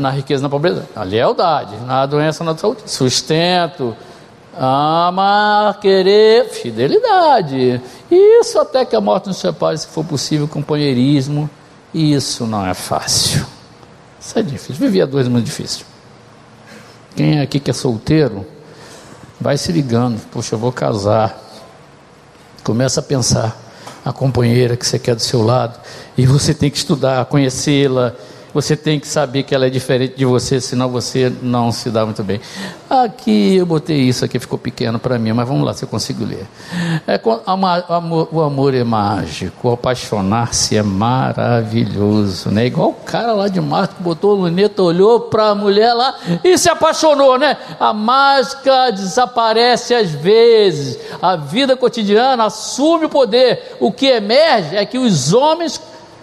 Na 0.00 0.10
riqueza, 0.10 0.42
na 0.42 0.48
pobreza, 0.48 0.88
a 0.96 1.02
lealdade. 1.02 1.76
Na 1.86 2.06
doença, 2.06 2.42
na 2.42 2.56
saúde, 2.56 2.82
sustento. 2.86 3.94
Amar, 4.58 5.78
querer, 5.80 6.48
fidelidade. 6.48 7.80
Isso 8.10 8.58
até 8.58 8.84
que 8.84 8.96
a 8.96 9.00
morte 9.00 9.28
nos 9.28 9.38
separe, 9.38 9.76
se 9.78 9.86
for 9.86 10.04
possível, 10.04 10.48
companheirismo. 10.48 11.48
Isso 11.92 12.46
não 12.46 12.66
é 12.66 12.74
fácil. 12.74 13.46
Isso 14.24 14.38
é 14.38 14.42
difícil. 14.42 14.76
Viver 14.76 15.02
a 15.02 15.06
dois 15.06 15.26
é 15.26 15.30
muito 15.30 15.46
difícil. 15.46 15.84
Quem 17.16 17.40
aqui 17.40 17.58
que 17.58 17.70
é 17.70 17.74
solteiro, 17.74 18.46
vai 19.40 19.58
se 19.58 19.72
ligando. 19.72 20.20
Poxa, 20.30 20.54
eu 20.54 20.58
vou 20.58 20.72
casar. 20.72 21.38
Começa 22.62 23.00
a 23.00 23.02
pensar 23.02 23.60
a 24.04 24.12
companheira 24.12 24.76
que 24.76 24.86
você 24.86 24.98
quer 24.98 25.14
do 25.14 25.22
seu 25.22 25.42
lado, 25.42 25.78
e 26.16 26.26
você 26.26 26.52
tem 26.52 26.70
que 26.70 26.76
estudar, 26.76 27.24
conhecê-la, 27.26 28.14
você 28.52 28.76
tem 28.76 29.00
que 29.00 29.06
saber 29.06 29.42
que 29.42 29.54
ela 29.54 29.66
é 29.66 29.70
diferente 29.70 30.16
de 30.16 30.24
você, 30.24 30.60
senão 30.60 30.88
você 30.88 31.32
não 31.42 31.72
se 31.72 31.90
dá 31.90 32.04
muito 32.04 32.22
bem. 32.22 32.40
Aqui 32.88 33.56
eu 33.56 33.66
botei 33.66 33.96
isso 33.96 34.24
aqui, 34.24 34.38
ficou 34.38 34.58
pequeno 34.58 34.98
para 34.98 35.18
mim, 35.18 35.32
mas 35.32 35.48
vamos 35.48 35.64
lá 35.64 35.72
se 35.72 35.84
eu 35.84 35.88
consigo 35.88 36.24
ler. 36.24 36.46
É, 37.06 37.20
o 38.30 38.40
amor 38.40 38.74
é 38.74 38.84
mágico, 38.84 39.72
apaixonar-se 39.72 40.76
é 40.76 40.82
maravilhoso, 40.82 42.50
né? 42.50 42.66
Igual 42.66 42.90
o 42.90 42.94
cara 42.94 43.32
lá 43.32 43.48
de 43.48 43.60
Marte 43.60 43.94
que 43.94 44.02
botou 44.02 44.32
a 44.32 44.34
luneta, 44.34 44.82
olhou 44.82 45.20
para 45.20 45.48
a 45.48 45.54
mulher 45.54 45.94
lá 45.94 46.14
e 46.44 46.58
se 46.58 46.68
apaixonou, 46.68 47.38
né? 47.38 47.56
A 47.80 47.92
mágica 47.92 48.90
desaparece 48.90 49.94
às 49.94 50.10
vezes, 50.10 50.98
a 51.20 51.36
vida 51.36 51.76
cotidiana 51.76 52.44
assume 52.44 53.06
o 53.06 53.08
poder. 53.08 53.76
O 53.80 53.90
que 53.90 54.06
emerge 54.06 54.76
é 54.76 54.84
que 54.84 54.98
os 54.98 55.32
homens 55.32 55.80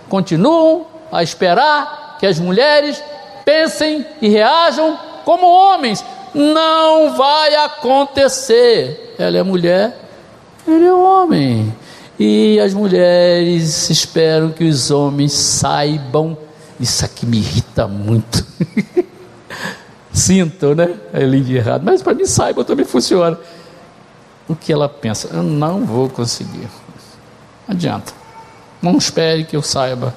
continuam 0.08 0.86
a 1.12 1.24
esperar 1.24 2.09
que 2.20 2.26
as 2.26 2.38
mulheres 2.38 3.02
pensem 3.46 4.06
e 4.22 4.28
reajam 4.28 5.00
como 5.26 5.48
homens, 5.48 6.04
Não 6.34 7.16
vai 7.16 7.56
acontecer. 7.56 9.16
Ela 9.18 9.40
é 9.40 9.44
mulher, 9.44 9.98
ele 10.68 10.86
é 10.86 10.94
homem. 10.94 11.74
E 12.20 12.60
as 12.60 12.72
mulheres 12.74 13.90
esperam 13.90 14.52
que 14.52 14.64
os 14.64 14.92
homens 14.92 15.34
saibam. 15.34 16.38
Isso 16.80 17.04
aqui 17.04 17.26
me 17.26 17.38
irrita 17.38 17.88
muito. 17.88 18.46
Sinto, 20.14 20.76
né? 20.76 20.94
É 21.12 21.24
lindo 21.24 21.52
errado. 21.52 21.82
Mas 21.84 22.04
para 22.04 22.14
mim, 22.14 22.26
saiba 22.26 22.64
também 22.64 22.86
funciona. 22.86 23.40
O 24.48 24.56
que 24.56 24.72
ela 24.72 24.88
pensa? 24.88 25.30
Eu 25.34 25.42
não 25.42 25.84
vou 25.84 26.10
conseguir. 26.10 26.70
Não 27.68 27.76
adianta. 27.76 28.14
Não 28.82 28.98
espere 28.98 29.46
que 29.46 29.56
eu 29.56 29.64
saiba 29.64 30.14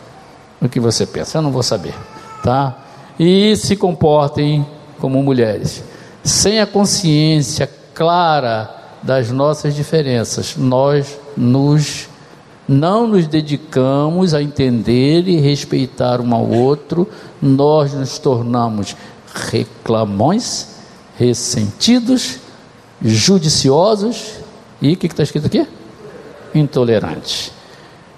o 0.63 0.69
que 0.69 0.81
você 0.81 1.05
pensa. 1.05 1.39
Eu 1.39 1.43
não 1.43 1.51
vou 1.51 1.63
saber. 1.63 1.95
Tá? 2.43 2.79
E 3.19 3.55
se 3.57 3.77
comportem 3.77 4.65
como 4.99 5.23
mulheres. 5.23 5.83
Sem 6.23 6.61
a 6.61 6.67
consciência 6.67 7.69
clara 7.93 8.71
das 9.03 9.31
nossas 9.31 9.75
diferenças, 9.75 10.57
nós 10.57 11.19
nos 11.37 12.09
não 12.69 13.09
nos 13.09 13.27
dedicamos 13.27 14.33
a 14.33 14.41
entender 14.41 15.27
e 15.27 15.41
respeitar 15.41 16.21
um 16.21 16.33
ao 16.33 16.49
outro, 16.49 17.09
nós 17.41 17.93
nos 17.93 18.19
tornamos 18.19 18.97
reclamões, 19.51 20.69
ressentidos, 21.19 22.39
judiciosos 23.03 24.35
e 24.81 24.93
o 24.93 24.97
que 24.97 25.07
está 25.07 25.25
escrito 25.25 25.47
aqui? 25.47 25.67
Intolerantes. 26.55 27.53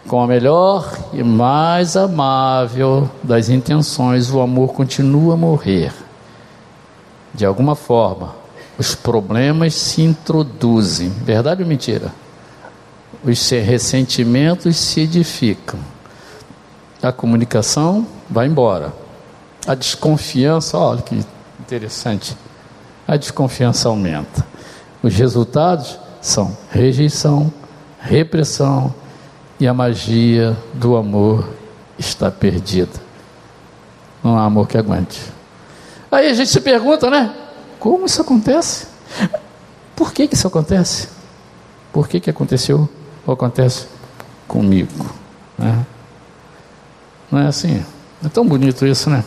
Com 0.07 0.21
a 0.21 0.27
melhor 0.27 0.99
e 1.15 1.23
mais 1.23 1.97
amável 1.97 3.11
das 3.23 3.49
intenções, 3.49 4.31
o 4.31 4.41
amor 4.41 4.75
continua 4.75 5.33
a 5.33 5.37
morrer. 5.37 5.93
De 7.33 7.47
alguma 7.47 7.75
forma, 7.75 8.35
os 8.79 8.95
problemas 8.95 9.75
se 9.75 10.03
introduzem. 10.03 11.09
Verdade 11.09 11.63
ou 11.63 11.69
mentira? 11.69 12.13
Os 13.25 13.49
ressentimentos 13.49 14.77
se 14.77 15.01
edificam. 15.01 15.81
A 17.03 17.11
comunicação 17.11 18.07
vai 18.29 18.47
embora. 18.47 18.93
A 19.67 19.75
desconfiança, 19.75 20.77
olha 20.77 21.01
que 21.01 21.19
interessante. 21.59 22.37
A 23.09 23.17
desconfiança 23.17 23.89
aumenta. 23.89 24.47
Os 25.03 25.15
resultados 25.15 25.99
são 26.21 26.55
rejeição, 26.71 27.51
repressão 28.01 28.95
e 29.59 29.67
a 29.67 29.75
magia 29.75 30.57
do 30.75 30.97
amor 30.97 31.49
está 31.99 32.31
perdida. 32.31 32.93
Não 34.23 34.39
há 34.39 34.45
amor 34.45 34.67
que 34.67 34.77
aguente. 34.77 35.21
Aí 36.11 36.29
a 36.29 36.35
gente 36.35 36.51
se 36.51 36.61
pergunta, 36.61 37.11
né? 37.11 37.35
Como 37.79 38.07
isso 38.07 38.21
acontece? 38.21 38.87
Por 39.95 40.13
que, 40.13 40.27
que 40.27 40.35
isso 40.35 40.47
acontece? 40.47 41.09
Por 41.93 42.09
que, 42.09 42.19
que 42.19 42.31
aconteceu 42.31 42.89
ou 43.27 43.35
acontece 43.35 43.87
comigo? 44.49 45.07
Né? 45.59 45.87
Não 47.31 47.41
é 47.41 47.47
assim? 47.47 47.85
É 48.25 48.29
tão 48.29 48.47
bonito 48.47 48.87
isso, 48.87 49.11
né? 49.11 49.25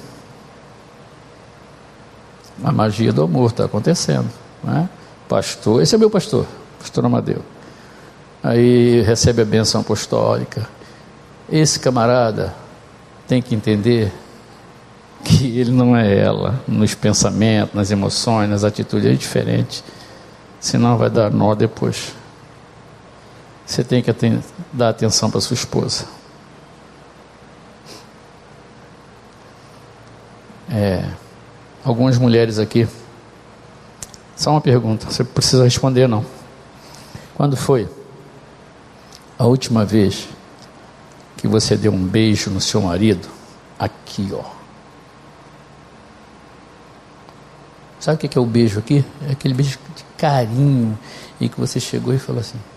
A 2.63 2.71
magia 2.71 3.13
do 3.13 3.23
amor 3.23 3.51
está 3.51 3.65
acontecendo. 3.65 4.29
Né? 4.63 4.89
Pastor, 5.29 5.81
esse 5.81 5.93
é 5.93 5.97
meu 5.97 6.09
pastor, 6.09 6.45
pastor 6.79 7.05
Amadeu. 7.05 7.41
Aí 8.43 9.01
recebe 9.01 9.41
a 9.41 9.45
benção 9.45 9.81
apostólica. 9.81 10.67
Esse 11.49 11.79
camarada 11.79 12.53
tem 13.27 13.41
que 13.41 13.55
entender 13.55 14.11
que 15.23 15.59
ele 15.59 15.71
não 15.71 15.95
é 15.95 16.17
ela, 16.17 16.61
nos 16.67 16.93
pensamentos, 16.93 17.73
nas 17.75 17.91
emoções, 17.91 18.49
nas 18.49 18.63
atitudes, 18.63 19.09
é 19.09 19.13
diferente. 19.13 19.83
Senão 20.59 20.97
vai 20.97 21.09
dar 21.09 21.31
nó 21.31 21.55
depois. 21.55 22.13
Você 23.65 23.83
tem 23.83 24.01
que 24.01 24.13
dar 24.71 24.89
atenção 24.89 25.29
para 25.29 25.41
sua 25.41 25.55
esposa. 25.55 26.05
É, 30.69 31.03
algumas 31.83 32.17
mulheres 32.17 32.59
aqui. 32.59 32.87
Só 34.35 34.51
uma 34.51 34.61
pergunta, 34.61 35.05
você 35.09 35.23
precisa 35.23 35.63
responder 35.63 36.07
não. 36.07 36.23
Quando 37.35 37.57
foi 37.57 37.89
a 39.37 39.45
última 39.45 39.85
vez 39.85 40.27
que 41.37 41.47
você 41.47 41.77
deu 41.77 41.93
um 41.93 42.05
beijo 42.05 42.49
no 42.49 42.59
seu 42.59 42.81
marido? 42.81 43.27
Aqui, 43.77 44.29
ó. 44.33 44.43
Sabe 47.99 48.15
o 48.15 48.29
que 48.29 48.37
é 48.37 48.41
o 48.41 48.45
beijo 48.45 48.79
aqui? 48.79 49.05
É 49.27 49.33
aquele 49.33 49.53
beijo 49.53 49.77
de 49.95 50.03
carinho 50.17 50.97
e 51.39 51.47
que 51.47 51.59
você 51.59 51.79
chegou 51.79 52.13
e 52.13 52.19
falou 52.19 52.41
assim. 52.41 52.59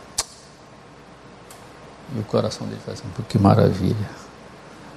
E 2.13 2.19
o 2.19 2.25
coração 2.25 2.67
dele 2.67 2.81
faz 2.85 2.99
assim, 2.99 3.09
que 3.29 3.39
maravilha. 3.39 4.11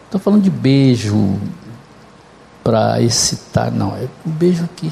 Estou 0.06 0.20
falando 0.20 0.42
de 0.42 0.50
beijo 0.50 1.40
para 2.64 3.00
excitar, 3.02 3.72
não. 3.72 3.96
É 3.96 4.08
um 4.26 4.32
beijo 4.32 4.64
aqui. 4.64 4.92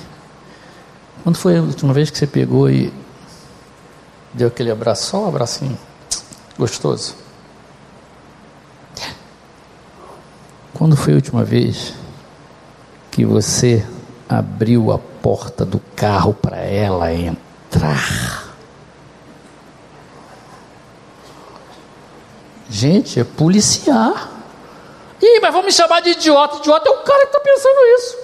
Quando 1.23 1.35
foi 1.35 1.57
a 1.57 1.61
última 1.61 1.93
vez 1.93 2.11
que 2.11 2.17
você 2.19 2.27
pegou 2.27 2.69
e 2.69 2.93
deu 4.35 4.49
aquele 4.49 4.69
abraço, 4.69 5.09
só 5.09 5.25
um 5.25 5.27
abracinho 5.27 5.77
gostoso? 6.57 7.15
Quando 10.73 10.97
foi 10.97 11.13
a 11.13 11.15
última 11.17 11.43
vez 11.43 11.93
que 13.11 13.25
você 13.25 13.85
abriu 14.27 14.91
a 14.91 14.97
porta 14.97 15.65
do 15.65 15.79
carro 15.95 16.33
para 16.33 16.57
ela 16.57 17.13
entrar. 17.13 18.55
Gente, 22.69 23.19
é 23.19 23.23
policiar. 23.23 24.29
Ih, 25.21 25.39
mas 25.41 25.53
vão 25.53 25.61
me 25.61 25.71
chamar 25.71 26.01
de 26.01 26.11
idiota. 26.11 26.57
Idiota 26.57 26.89
é 26.89 26.91
o 26.91 27.03
cara 27.03 27.27
que 27.27 27.35
está 27.35 27.39
pensando 27.41 27.79
isso. 27.97 28.17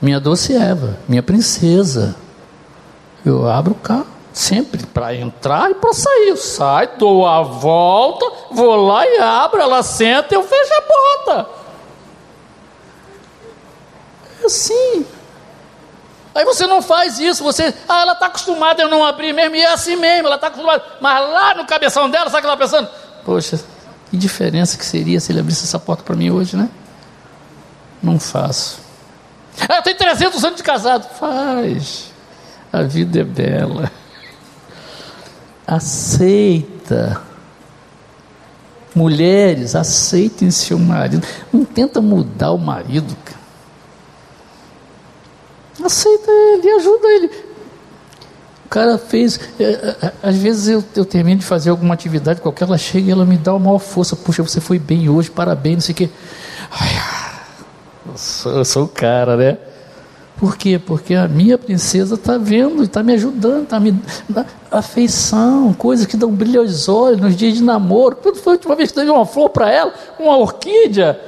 Minha 0.00 0.20
doce 0.20 0.54
Eva, 0.54 0.98
minha 1.08 1.22
princesa. 1.22 2.14
Eu 3.24 3.48
abro 3.48 3.72
o 3.72 3.76
carro 3.76 4.13
sempre 4.34 4.84
para 4.84 5.14
entrar 5.14 5.70
e 5.70 5.74
para 5.74 5.94
sair. 5.94 6.36
Sai, 6.36 6.88
dou 6.98 7.26
a 7.26 7.40
volta, 7.40 8.30
vou 8.50 8.76
lá 8.76 9.06
e 9.06 9.18
abro, 9.18 9.62
ela 9.62 9.82
senta 9.82 10.34
eu 10.34 10.42
fecho 10.42 10.74
a 10.74 10.82
porta 10.82 11.64
assim. 14.46 15.06
Aí 16.34 16.44
você 16.44 16.66
não 16.66 16.82
faz 16.82 17.18
isso, 17.18 17.44
você, 17.44 17.72
ah, 17.88 18.00
ela 18.00 18.12
está 18.12 18.26
acostumada 18.26 18.84
a 18.84 18.88
não 18.88 19.04
abrir 19.04 19.32
mesmo, 19.32 19.54
e 19.54 19.62
é 19.62 19.72
assim 19.72 19.96
mesmo, 19.96 20.26
ela 20.26 20.34
está 20.34 20.48
acostumada. 20.48 20.82
Mas 21.00 21.30
lá 21.30 21.54
no 21.54 21.64
cabeção 21.64 22.10
dela, 22.10 22.28
sabe 22.28 22.38
o 22.38 22.40
que 22.40 22.46
ela 22.46 22.54
está 22.54 22.78
pensando? 22.78 22.90
Poxa, 23.24 23.60
que 24.10 24.16
diferença 24.16 24.76
que 24.76 24.84
seria 24.84 25.20
se 25.20 25.30
ele 25.30 25.40
abrisse 25.40 25.64
essa 25.64 25.78
porta 25.78 26.02
para 26.02 26.16
mim 26.16 26.30
hoje, 26.30 26.56
né? 26.56 26.68
Não 28.02 28.18
faço. 28.18 28.82
Ah, 29.68 29.76
eu 29.76 29.82
tenho 29.82 29.96
300 29.96 30.44
anos 30.44 30.56
de 30.56 30.62
casado. 30.64 31.08
Faz. 31.16 32.12
A 32.72 32.82
vida 32.82 33.20
é 33.20 33.24
bela. 33.24 33.90
Aceita. 35.66 37.20
Mulheres, 38.94 39.74
aceitem 39.74 40.50
seu 40.50 40.78
marido. 40.78 41.26
Não 41.52 41.64
tenta 41.64 42.00
mudar 42.00 42.52
o 42.52 42.58
marido. 42.58 43.16
Aceita 45.82 46.30
ele, 46.30 46.70
ajuda 46.70 47.08
ele. 47.08 47.30
O 48.66 48.68
cara 48.68 48.96
fez. 48.96 49.40
É, 49.58 49.64
é, 49.64 50.12
às 50.22 50.36
vezes 50.36 50.68
eu, 50.68 50.84
eu 50.94 51.04
termino 51.04 51.40
de 51.40 51.46
fazer 51.46 51.70
alguma 51.70 51.94
atividade 51.94 52.40
qualquer, 52.40 52.64
ela 52.64 52.78
chega 52.78 53.08
e 53.08 53.10
ela 53.10 53.24
me 53.24 53.36
dá 53.36 53.52
uma 53.52 53.66
maior 53.66 53.78
força. 53.78 54.14
Puxa, 54.14 54.42
você 54.42 54.60
foi 54.60 54.78
bem 54.78 55.08
hoje, 55.08 55.30
parabéns, 55.30 55.74
não 55.74 55.80
sei 55.80 55.92
o 55.92 55.96
quê. 55.96 56.10
Ai, 56.70 56.90
eu, 58.06 58.16
sou, 58.16 58.52
eu 58.52 58.64
sou 58.64 58.84
o 58.84 58.88
cara, 58.88 59.36
né? 59.36 59.58
Por 60.36 60.56
quê? 60.56 60.80
Porque 60.84 61.14
a 61.14 61.28
minha 61.28 61.56
princesa 61.56 62.16
está 62.16 62.36
vendo, 62.36 62.82
está 62.82 63.02
me 63.02 63.12
ajudando, 63.12 63.62
está 63.62 63.78
me 63.78 63.92
dando 64.28 64.46
afeição, 64.70 65.72
coisas 65.72 66.06
que 66.06 66.16
dão 66.16 66.30
brilho 66.30 66.60
aos 66.60 66.88
olhos 66.88 67.20
nos 67.20 67.36
dias 67.36 67.54
de 67.54 67.62
namoro. 67.62 68.16
Quando 68.16 68.36
foi 68.36 68.54
a 68.54 68.56
última 68.56 68.74
vez 68.74 68.90
que 68.90 69.00
dei 69.00 69.08
uma 69.08 69.24
flor 69.24 69.50
para 69.50 69.70
ela? 69.70 69.92
Uma 70.18 70.36
orquídea? 70.36 71.18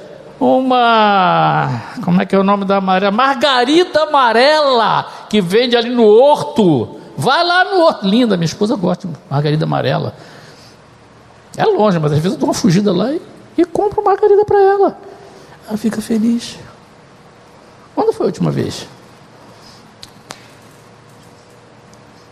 uma. 0.40 1.82
Como 2.04 2.20
é 2.20 2.26
que 2.26 2.34
é 2.34 2.38
o 2.38 2.44
nome 2.44 2.64
da 2.64 2.76
amarela? 2.76 3.10
Margarida 3.10 4.02
amarela, 4.02 5.06
que 5.28 5.40
vende 5.40 5.76
ali 5.76 5.90
no 5.90 6.04
horto. 6.04 7.00
Vai 7.16 7.42
lá 7.44 7.64
no 7.64 7.80
horto. 7.80 8.06
Linda, 8.06 8.36
minha 8.36 8.46
esposa 8.46 8.76
gosta 8.76 9.08
de 9.08 9.14
margarida 9.30 9.64
amarela. 9.64 10.14
É 11.56 11.64
longe, 11.64 11.98
mas 11.98 12.12
às 12.12 12.18
vezes 12.18 12.34
eu 12.34 12.38
dou 12.38 12.48
uma 12.48 12.54
fugida 12.54 12.92
lá 12.92 13.12
e, 13.12 13.22
e 13.56 13.64
compro 13.64 14.04
margarida 14.04 14.44
para 14.44 14.60
ela. 14.60 14.98
Ela 15.66 15.78
fica 15.78 16.00
feliz. 16.02 16.58
Quando 17.94 18.12
foi 18.12 18.26
a 18.26 18.28
última 18.28 18.50
vez? 18.50 18.86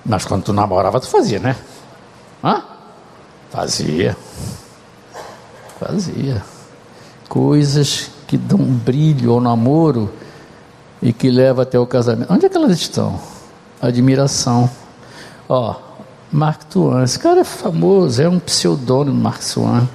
Mas 0.05 0.25
quando 0.25 0.45
tu 0.45 0.53
namorava, 0.53 1.01
tu 1.01 1.09
fazia, 1.09 1.39
né? 1.39 1.57
Hã? 2.43 2.63
Fazia. 3.51 4.17
Fazia 5.79 6.43
coisas 7.29 8.11
que 8.27 8.37
dão 8.37 8.59
brilho 8.59 9.33
ao 9.33 9.41
namoro, 9.41 10.11
e 11.05 11.13
que 11.13 11.31
leva 11.31 11.63
até 11.63 11.79
o 11.79 11.87
casamento. 11.87 12.33
Onde 12.33 12.47
é 12.47 12.49
que 12.49 12.57
elas 12.57 12.73
estão? 12.73 13.21
Admiração. 13.81 14.71
Ó, 15.47 15.77
Mark 16.33 16.65
Twain, 16.65 17.05
esse 17.05 17.19
cara 17.19 17.41
é 17.41 17.45
famoso, 17.45 18.23
é 18.23 18.29
um 18.29 18.39
pseudônimo 18.39 19.15
Mark 19.15 19.43
Twain. 19.43 19.87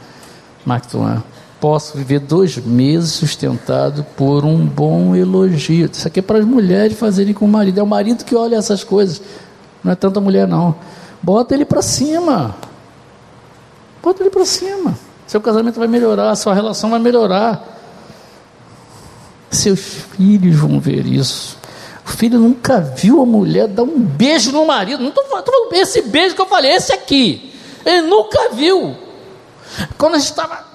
Mark 0.64 0.86
Twain. 0.86 1.24
Posso 1.60 1.98
viver 1.98 2.20
dois 2.20 2.58
meses 2.58 3.12
sustentado 3.12 4.06
por 4.16 4.46
um 4.46 4.66
bom 4.66 5.16
elogio. 5.16 5.90
Isso 5.92 6.08
aqui 6.08 6.20
é 6.20 6.22
para 6.22 6.38
as 6.38 6.46
mulheres 6.46 6.98
fazerem 6.98 7.34
com 7.34 7.46
o 7.46 7.50
marido. 7.50 7.80
É 7.80 7.84
o 7.84 7.88
marido 7.88 8.24
que 8.24 8.36
olha 8.36 8.56
essas 8.56 8.84
coisas. 8.84 9.20
Não 9.84 9.92
é 9.92 9.96
tanta 9.96 10.20
mulher, 10.20 10.48
não. 10.48 10.76
Bota 11.22 11.54
ele 11.54 11.66
para 11.66 11.82
cima. 11.82 12.56
Bota 14.02 14.24
ele 14.24 14.30
para 14.30 14.46
cima. 14.46 14.98
Seu 15.28 15.40
casamento 15.42 15.78
vai 15.78 15.88
melhorar, 15.88 16.36
sua 16.36 16.54
relação 16.54 16.90
vai 16.90 17.00
melhorar. 17.00 17.78
Seus 19.52 19.80
filhos 19.80 20.56
vão 20.56 20.80
ver 20.80 21.06
isso. 21.06 21.58
O 22.06 22.10
filho 22.10 22.40
nunca 22.40 22.80
viu 22.80 23.22
a 23.22 23.26
mulher 23.26 23.68
dar 23.68 23.84
um 23.84 24.00
beijo 24.00 24.52
no 24.52 24.66
marido. 24.66 25.02
Não 25.02 25.10
estou 25.10 25.26
falando, 25.26 25.74
esse 25.74 26.02
beijo 26.02 26.36
que 26.36 26.42
eu 26.42 26.48
falei, 26.48 26.72
esse 26.72 26.92
aqui. 26.92 27.54
Ele 27.86 28.08
nunca 28.08 28.50
viu. 28.54 28.96
Quando 29.98 30.16
a 30.16 30.20
gente 30.20 30.32
estava 30.32 30.66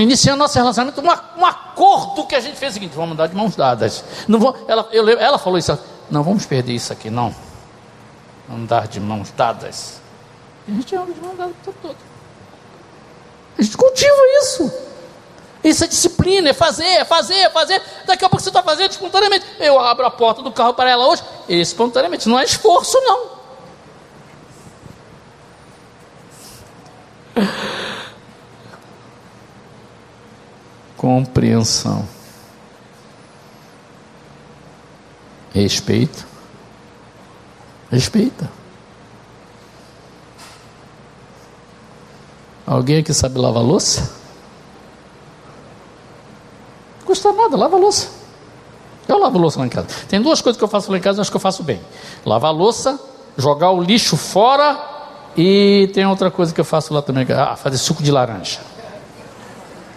iniciando 0.00 0.38
nosso 0.38 0.56
relacionamento, 0.56 1.00
um, 1.00 1.40
um 1.40 1.46
acordo 1.46 2.26
que 2.26 2.34
a 2.34 2.40
gente 2.40 2.56
fez 2.56 2.72
o 2.72 2.74
seguinte: 2.74 2.94
vamos 2.94 3.12
andar 3.12 3.26
de 3.26 3.36
mãos 3.36 3.54
dadas. 3.54 4.04
Não 4.26 4.38
vou, 4.38 4.56
ela, 4.66 4.88
eu, 4.92 5.08
ela 5.10 5.38
falou 5.38 5.58
isso, 5.58 5.78
não 6.10 6.22
vamos 6.22 6.46
perder 6.46 6.72
isso 6.72 6.92
aqui, 6.92 7.10
não. 7.10 7.34
Andar 8.52 8.86
de 8.86 9.00
mãos 9.00 9.30
dadas. 9.30 10.00
E 10.68 10.72
a 10.72 10.74
gente 10.74 10.94
anda 10.94 11.12
de 11.12 11.20
mãos 11.20 11.36
dadas 11.36 11.54
o 11.54 11.64
tempo 11.64 11.78
todo. 11.80 11.96
A 13.58 13.62
gente 13.62 13.76
cultiva 13.76 14.16
isso. 14.42 14.72
Isso 15.64 15.84
é 15.84 15.86
disciplina, 15.86 16.50
é 16.50 16.52
fazer, 16.52 16.84
é 16.84 17.04
fazer, 17.04 17.34
é 17.34 17.50
fazer. 17.50 17.80
Daqui 18.04 18.24
a 18.24 18.28
pouco 18.28 18.42
você 18.42 18.50
está 18.50 18.62
fazendo 18.62 18.90
espontaneamente. 18.90 19.46
Eu 19.60 19.78
abro 19.78 20.04
a 20.04 20.10
porta 20.10 20.42
do 20.42 20.50
carro 20.50 20.74
para 20.74 20.90
ela 20.90 21.06
hoje, 21.06 21.22
espontaneamente. 21.48 22.28
Não 22.28 22.38
é 22.38 22.44
esforço, 22.44 22.98
não. 23.00 23.30
Compreensão. 30.96 32.08
Respeito. 35.54 36.31
Respeita. 37.92 38.50
Alguém 42.66 42.98
aqui 42.98 43.12
sabe 43.12 43.38
lavar 43.38 43.62
louça? 43.62 44.22
custa 47.12 47.30
nada, 47.32 47.56
lava 47.56 47.76
louça. 47.76 48.08
Eu 49.06 49.18
lavo 49.18 49.36
louça 49.36 49.58
lá 49.58 49.66
em 49.66 49.68
casa. 49.68 49.86
Tem 50.08 50.20
duas 50.20 50.40
coisas 50.40 50.56
que 50.56 50.64
eu 50.64 50.68
faço 50.68 50.90
lá 50.90 50.96
em 50.96 51.00
casa, 51.00 51.20
acho 51.20 51.30
que 51.30 51.36
eu 51.36 51.40
faço 51.40 51.62
bem: 51.62 51.80
lavar 52.24 52.52
louça, 52.52 52.98
jogar 53.36 53.70
o 53.70 53.82
lixo 53.82 54.16
fora 54.16 54.78
e 55.36 55.90
tem 55.92 56.06
outra 56.06 56.30
coisa 56.30 56.54
que 56.54 56.60
eu 56.60 56.64
faço 56.64 56.94
lá 56.94 57.02
também, 57.02 57.26
ah, 57.30 57.56
fazer 57.56 57.76
suco 57.76 58.02
de 58.02 58.10
laranja. 58.10 58.60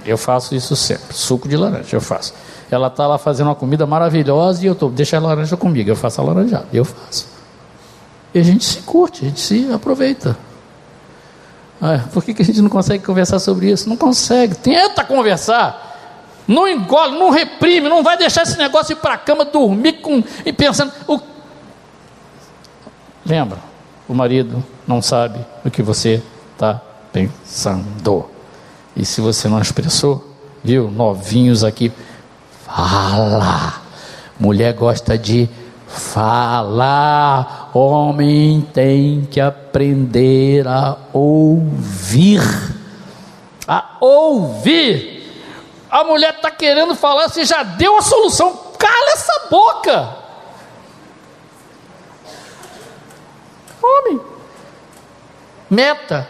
Eu 0.05 0.17
faço 0.17 0.53
isso 0.53 0.75
sempre, 0.75 1.15
suco 1.15 1.47
de 1.47 1.55
laranja, 1.55 1.95
eu 1.95 2.01
faço. 2.01 2.33
Ela 2.69 2.87
está 2.87 3.07
lá 3.07 3.17
fazendo 3.17 3.47
uma 3.47 3.55
comida 3.55 3.85
maravilhosa 3.85 4.63
e 4.63 4.67
eu 4.67 4.75
tô, 4.75 4.89
deixa 4.89 5.17
a 5.17 5.19
laranja 5.19 5.55
comigo, 5.55 5.89
eu 5.89 5.95
faço 5.95 6.21
a 6.21 6.23
laranjada, 6.23 6.67
eu 6.73 6.83
faço. 6.83 7.34
E 8.35 8.39
a 8.39 8.43
gente 8.43 8.65
se 8.65 8.79
curte, 8.79 9.23
a 9.23 9.29
gente 9.29 9.39
se 9.39 9.71
aproveita. 9.71 10.37
Ah, 11.81 12.01
por 12.11 12.21
que, 12.21 12.33
que 12.33 12.41
a 12.41 12.45
gente 12.45 12.61
não 12.61 12.69
consegue 12.69 13.01
conversar 13.01 13.39
sobre 13.39 13.71
isso? 13.71 13.87
Não 13.87 13.95
consegue, 13.95 14.55
tenta 14.55 15.05
conversar. 15.05 16.43
Não 16.45 16.67
engole, 16.67 17.17
não 17.17 17.29
reprime, 17.29 17.87
não 17.87 18.03
vai 18.03 18.17
deixar 18.17 18.43
esse 18.43 18.57
negócio 18.57 18.91
ir 18.91 18.97
para 18.97 19.13
a 19.13 19.17
cama 19.17 19.45
dormir 19.45 19.93
com, 20.01 20.21
e 20.45 20.51
pensando. 20.51 20.91
O... 21.07 21.17
Lembra, 23.25 23.57
o 24.05 24.13
marido 24.13 24.61
não 24.85 25.01
sabe 25.01 25.39
o 25.63 25.71
que 25.71 25.81
você 25.81 26.21
está 26.51 26.81
pensando. 27.13 28.25
E 28.97 29.05
se 29.05 29.21
você 29.21 29.47
não 29.47 29.61
expressou, 29.61 30.29
viu, 30.61 30.91
novinhos 30.91 31.63
aqui, 31.63 31.89
fala. 32.65 33.81
Mulher 34.37 34.73
gosta 34.73 35.17
de 35.17 35.49
falar. 35.87 37.71
Homem 37.73 38.61
tem 38.73 39.27
que 39.29 39.39
aprender 39.39 40.67
a 40.67 40.97
ouvir. 41.13 42.41
A 43.67 43.97
ouvir 43.99 45.15
a 45.95 46.03
mulher 46.03 46.35
está 46.35 46.51
querendo 46.51 46.93
falar, 46.93 47.29
você 47.29 47.45
já 47.45 47.63
deu 47.63 47.97
a 47.97 48.01
solução, 48.01 48.53
cala 48.77 49.11
essa 49.13 49.47
boca. 49.49 50.17
Homem, 53.81 54.19
meta, 55.69 56.27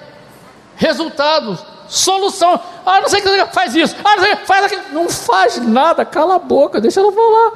resultados, 0.75 1.65
solução. 1.87 2.61
Ah, 2.85 3.01
não 3.01 3.09
sei 3.09 3.21
o 3.21 3.23
que 3.23 3.53
faz 3.53 3.75
isso, 3.75 3.95
ah, 4.03 4.15
não 4.17 4.23
sei, 4.23 4.35
faz 4.35 4.65
aquilo. 4.65 4.83
Não 4.91 5.09
faz 5.09 5.57
nada, 5.57 6.05
cala 6.05 6.35
a 6.35 6.39
boca, 6.39 6.79
deixa 6.79 6.99
ela 6.99 7.11
falar. 7.11 7.53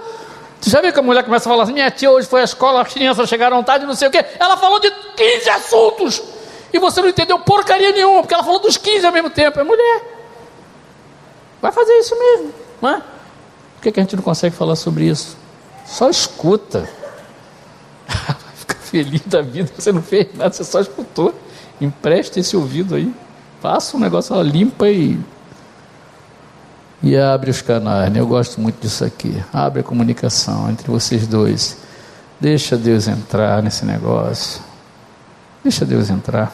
Você 0.60 0.70
já 0.70 0.82
viu 0.82 0.92
que 0.92 1.00
a 1.00 1.04
mulher 1.04 1.24
começa 1.24 1.48
a 1.48 1.52
falar 1.52 1.64
assim: 1.64 1.74
minha 1.74 1.90
tia 1.90 2.12
hoje 2.12 2.28
foi 2.28 2.42
à 2.42 2.44
escola, 2.44 2.82
as 2.82 2.94
crianças 2.94 3.30
chegaram 3.30 3.64
tarde, 3.64 3.86
não 3.86 3.96
sei 3.96 4.08
o 4.08 4.12
quê. 4.12 4.26
Ela 4.40 4.58
falou 4.58 4.80
de 4.80 4.92
15 4.92 5.50
assuntos. 5.50 6.24
E 6.72 6.78
você 6.78 7.02
não 7.02 7.10
entendeu 7.10 7.40
porcaria 7.40 7.92
nenhuma, 7.92 8.22
porque 8.22 8.34
ela 8.34 8.44
falou 8.44 8.60
dos 8.60 8.78
15 8.78 9.06
ao 9.06 9.12
mesmo 9.12 9.30
tempo. 9.30 9.60
É 9.60 9.64
mulher. 9.64 10.20
Vai 11.62 11.72
fazer 11.72 11.94
isso 12.00 12.18
mesmo, 12.18 12.54
não 12.82 12.90
é? 12.90 13.02
Por 13.76 13.84
que, 13.84 13.92
que 13.92 14.00
a 14.00 14.04
gente 14.04 14.16
não 14.16 14.24
consegue 14.24 14.56
falar 14.56 14.76
sobre 14.76 15.06
isso? 15.06 15.38
Só 15.86 16.10
escuta. 16.10 16.90
Vai 18.08 18.56
ficar 18.56 18.76
feliz 18.76 19.22
da 19.26 19.42
vida, 19.42 19.72
você 19.76 19.92
não 19.92 20.02
fez 20.02 20.28
nada, 20.36 20.54
você 20.54 20.64
só 20.64 20.80
escutou. 20.80 21.34
Empresta 21.82 22.40
esse 22.40 22.56
ouvido 22.56 22.96
aí. 22.96 23.14
Faça 23.62 23.98
um 23.98 24.00
negócio, 24.00 24.40
limpa 24.42 24.90
e. 24.90 25.20
E 27.02 27.18
abre 27.18 27.50
os 27.50 27.62
canais. 27.62 28.12
Né? 28.12 28.20
Eu 28.20 28.28
gosto 28.28 28.60
muito 28.60 28.82
disso 28.82 29.06
aqui. 29.06 29.42
Abre 29.54 29.82
a 29.82 29.84
comunicação 29.84 30.70
entre 30.70 30.90
vocês 30.90 31.26
dois. 31.26 31.78
Deixa 32.40 32.78
Deus 32.78 33.08
entrar 33.08 33.64
nesse 33.64 33.86
negócio. 33.86 34.62
Deixa 35.64 35.86
Deus 35.86 36.10
entrar. 36.10 36.54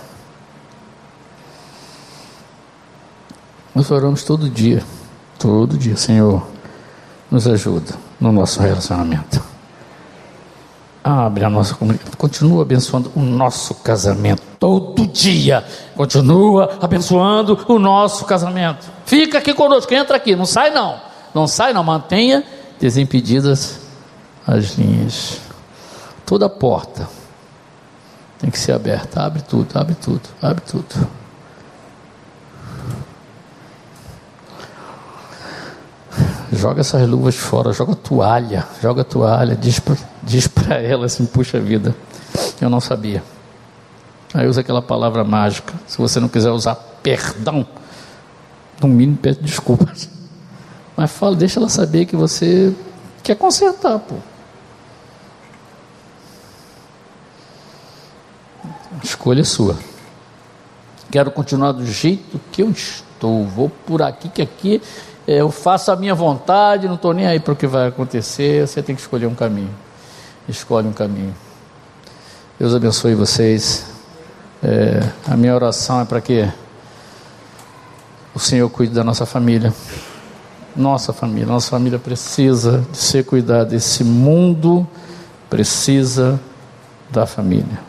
Nós 3.73 3.89
oramos 3.91 4.23
todo 4.23 4.49
dia. 4.49 4.83
Todo 5.37 5.77
dia, 5.77 5.97
Senhor, 5.97 6.47
nos 7.29 7.47
ajuda 7.47 7.93
no 8.19 8.31
nosso 8.31 8.61
relacionamento. 8.61 9.54
Abre 11.07 11.45
a 11.45 11.49
nossa 11.51 11.75
comunidade, 11.75 12.17
continua 12.17 12.63
abençoando 12.63 13.11
o 13.15 13.19
nosso 13.19 13.75
casamento 13.75 14.41
todo 14.59 15.05
dia. 15.05 15.63
Continua 15.95 16.79
abençoando 16.81 17.63
o 17.67 17.77
nosso 17.77 18.25
casamento. 18.25 18.87
Fica 19.05 19.37
aqui 19.37 19.53
conosco, 19.53 19.93
entra 19.93 20.17
aqui, 20.17 20.35
não 20.35 20.47
sai 20.47 20.71
não. 20.71 20.99
Não 21.31 21.45
sai 21.45 21.73
não, 21.73 21.83
mantenha 21.83 22.43
desimpedidas 22.79 23.81
as 24.47 24.79
linhas. 24.79 25.41
Toda 26.25 26.49
porta 26.49 27.07
tem 28.39 28.49
que 28.49 28.57
ser 28.57 28.71
aberta. 28.71 29.21
Abre 29.21 29.43
tudo, 29.43 29.77
abre 29.77 29.93
tudo, 29.93 30.23
abre 30.41 30.63
tudo. 30.65 31.07
Joga 36.51 36.81
essas 36.81 37.07
luvas 37.07 37.35
fora, 37.35 37.73
joga 37.73 37.95
toalha, 37.95 38.67
joga 38.81 39.03
toalha, 39.03 39.55
diz, 39.55 39.81
diz 40.23 40.47
para 40.47 40.81
ela 40.81 41.05
assim, 41.05 41.25
puxa 41.25 41.59
vida, 41.59 41.95
eu 42.61 42.69
não 42.69 42.79
sabia. 42.79 43.23
Aí 44.33 44.47
usa 44.47 44.61
aquela 44.61 44.81
palavra 44.81 45.23
mágica. 45.23 45.73
Se 45.87 45.97
você 45.97 46.19
não 46.19 46.27
quiser 46.27 46.51
usar 46.51 46.75
perdão, 47.01 47.65
no 48.81 48.87
mínimo 48.87 49.17
pede 49.17 49.39
desculpas. 49.41 50.09
Mas 50.95 51.11
fala, 51.11 51.35
deixa 51.35 51.59
ela 51.59 51.69
saber 51.69 52.05
que 52.05 52.15
você 52.15 52.73
quer 53.23 53.35
consertar, 53.35 53.99
pô. 53.99 54.15
A 58.65 59.03
escolha 59.03 59.41
é 59.41 59.45
sua. 59.45 59.77
Quero 61.09 61.31
continuar 61.31 61.71
do 61.71 61.85
jeito 61.85 62.39
que 62.51 62.61
eu 62.61 62.69
estou. 62.71 63.45
Vou 63.45 63.69
por 63.69 64.01
aqui, 64.01 64.27
que 64.27 64.41
aqui 64.41 64.81
eu 65.27 65.49
faço 65.49 65.91
a 65.91 65.95
minha 65.95 66.13
vontade, 66.13 66.87
não 66.87 66.95
estou 66.95 67.13
nem 67.13 67.25
aí 67.25 67.39
para 67.39 67.53
o 67.53 67.55
que 67.55 67.65
vai 67.65 67.87
acontecer, 67.87 68.67
você 68.67 68.81
tem 68.81 68.95
que 68.95 69.01
escolher 69.01 69.25
um 69.25 69.33
caminho. 69.33 69.73
Escolhe 70.47 70.87
um 70.87 70.93
caminho. 70.93 71.35
Deus 72.59 72.75
abençoe 72.75 73.15
vocês. 73.15 73.87
É, 74.63 75.09
a 75.27 75.35
minha 75.35 75.55
oração 75.55 75.99
é 75.99 76.05
para 76.05 76.21
que 76.21 76.47
o 78.35 78.39
Senhor 78.39 78.69
cuide 78.69 78.93
da 78.93 79.03
nossa 79.03 79.25
família. 79.25 79.73
Nossa 80.75 81.11
família, 81.11 81.47
nossa 81.47 81.71
família 81.71 81.97
precisa 81.97 82.85
de 82.91 82.97
ser 82.97 83.25
cuidada. 83.25 83.75
Esse 83.75 84.03
mundo 84.03 84.87
precisa 85.49 86.39
da 87.09 87.25
família. 87.25 87.79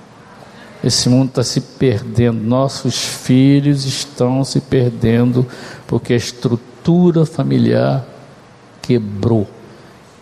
Esse 0.83 1.09
mundo 1.09 1.31
está 1.31 1.43
se 1.43 1.61
perdendo, 1.61 2.41
nossos 2.41 2.97
filhos 2.97 3.85
estão 3.85 4.45
se 4.45 4.61
perdendo 4.61 5.47
porque 5.87 6.13
a 6.13 6.17
estrutura 6.17 6.76
estrutura 6.87 7.27
familiar 7.27 8.05
quebrou. 8.81 9.49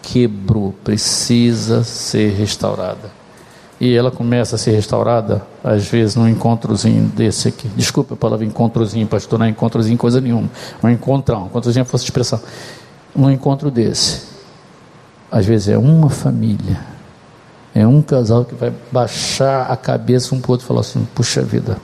quebrou, 0.01 0.75
precisa 0.85 1.85
ser 1.85 2.33
restaurada. 2.33 3.11
E 3.81 3.95
ela 3.95 4.11
começa 4.11 4.57
a 4.57 4.59
ser 4.59 4.73
restaurada, 4.73 5.43
às 5.63 5.87
vezes, 5.87 6.15
num 6.15 6.29
encontrozinho 6.29 7.05
desse 7.09 7.49
aqui. 7.49 7.69
Desculpa 7.69 8.15
a 8.15 8.17
palavra 8.17 8.47
encontrozinho, 8.47 9.07
pastor, 9.07 9.39
não 9.39 9.47
é 9.47 9.51
encontrozinho 9.51 9.99
coisa 9.99 10.21
nenhuma. 10.21 10.49
Um 10.83 10.89
encontrão, 10.89 11.47
encontrozinho 11.47 11.85
fosse 11.85 12.05
expressão. 12.05 12.41
Num 13.15 13.31
encontro 13.31 13.71
desse, 13.71 14.23
às 15.31 15.45
vezes 15.45 15.69
é 15.69 15.79
uma 15.79 16.09
família, 16.09 16.81
é 17.75 17.87
um 17.87 18.01
casal 18.01 18.45
que 18.45 18.55
vai 18.55 18.73
baixar 18.91 19.71
a 19.71 19.77
cabeça 19.77 20.35
um 20.35 20.41
para 20.41 20.51
o 20.51 20.53
outro 20.53 20.65
e 20.65 20.69
falar 20.69 20.81
assim: 20.81 21.07
puxa 21.15 21.43
vida, 21.43 21.77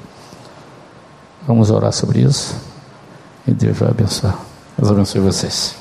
vamos 1.47 1.71
orar 1.71 1.93
sobre 1.93 2.21
isso? 2.21 2.55
E 3.47 3.53
Deus 3.53 3.77
vai 3.77 3.91
abençoar. 3.91 4.50
Deus 4.81 4.93
abençoe 4.93 5.21
vocês. 5.21 5.80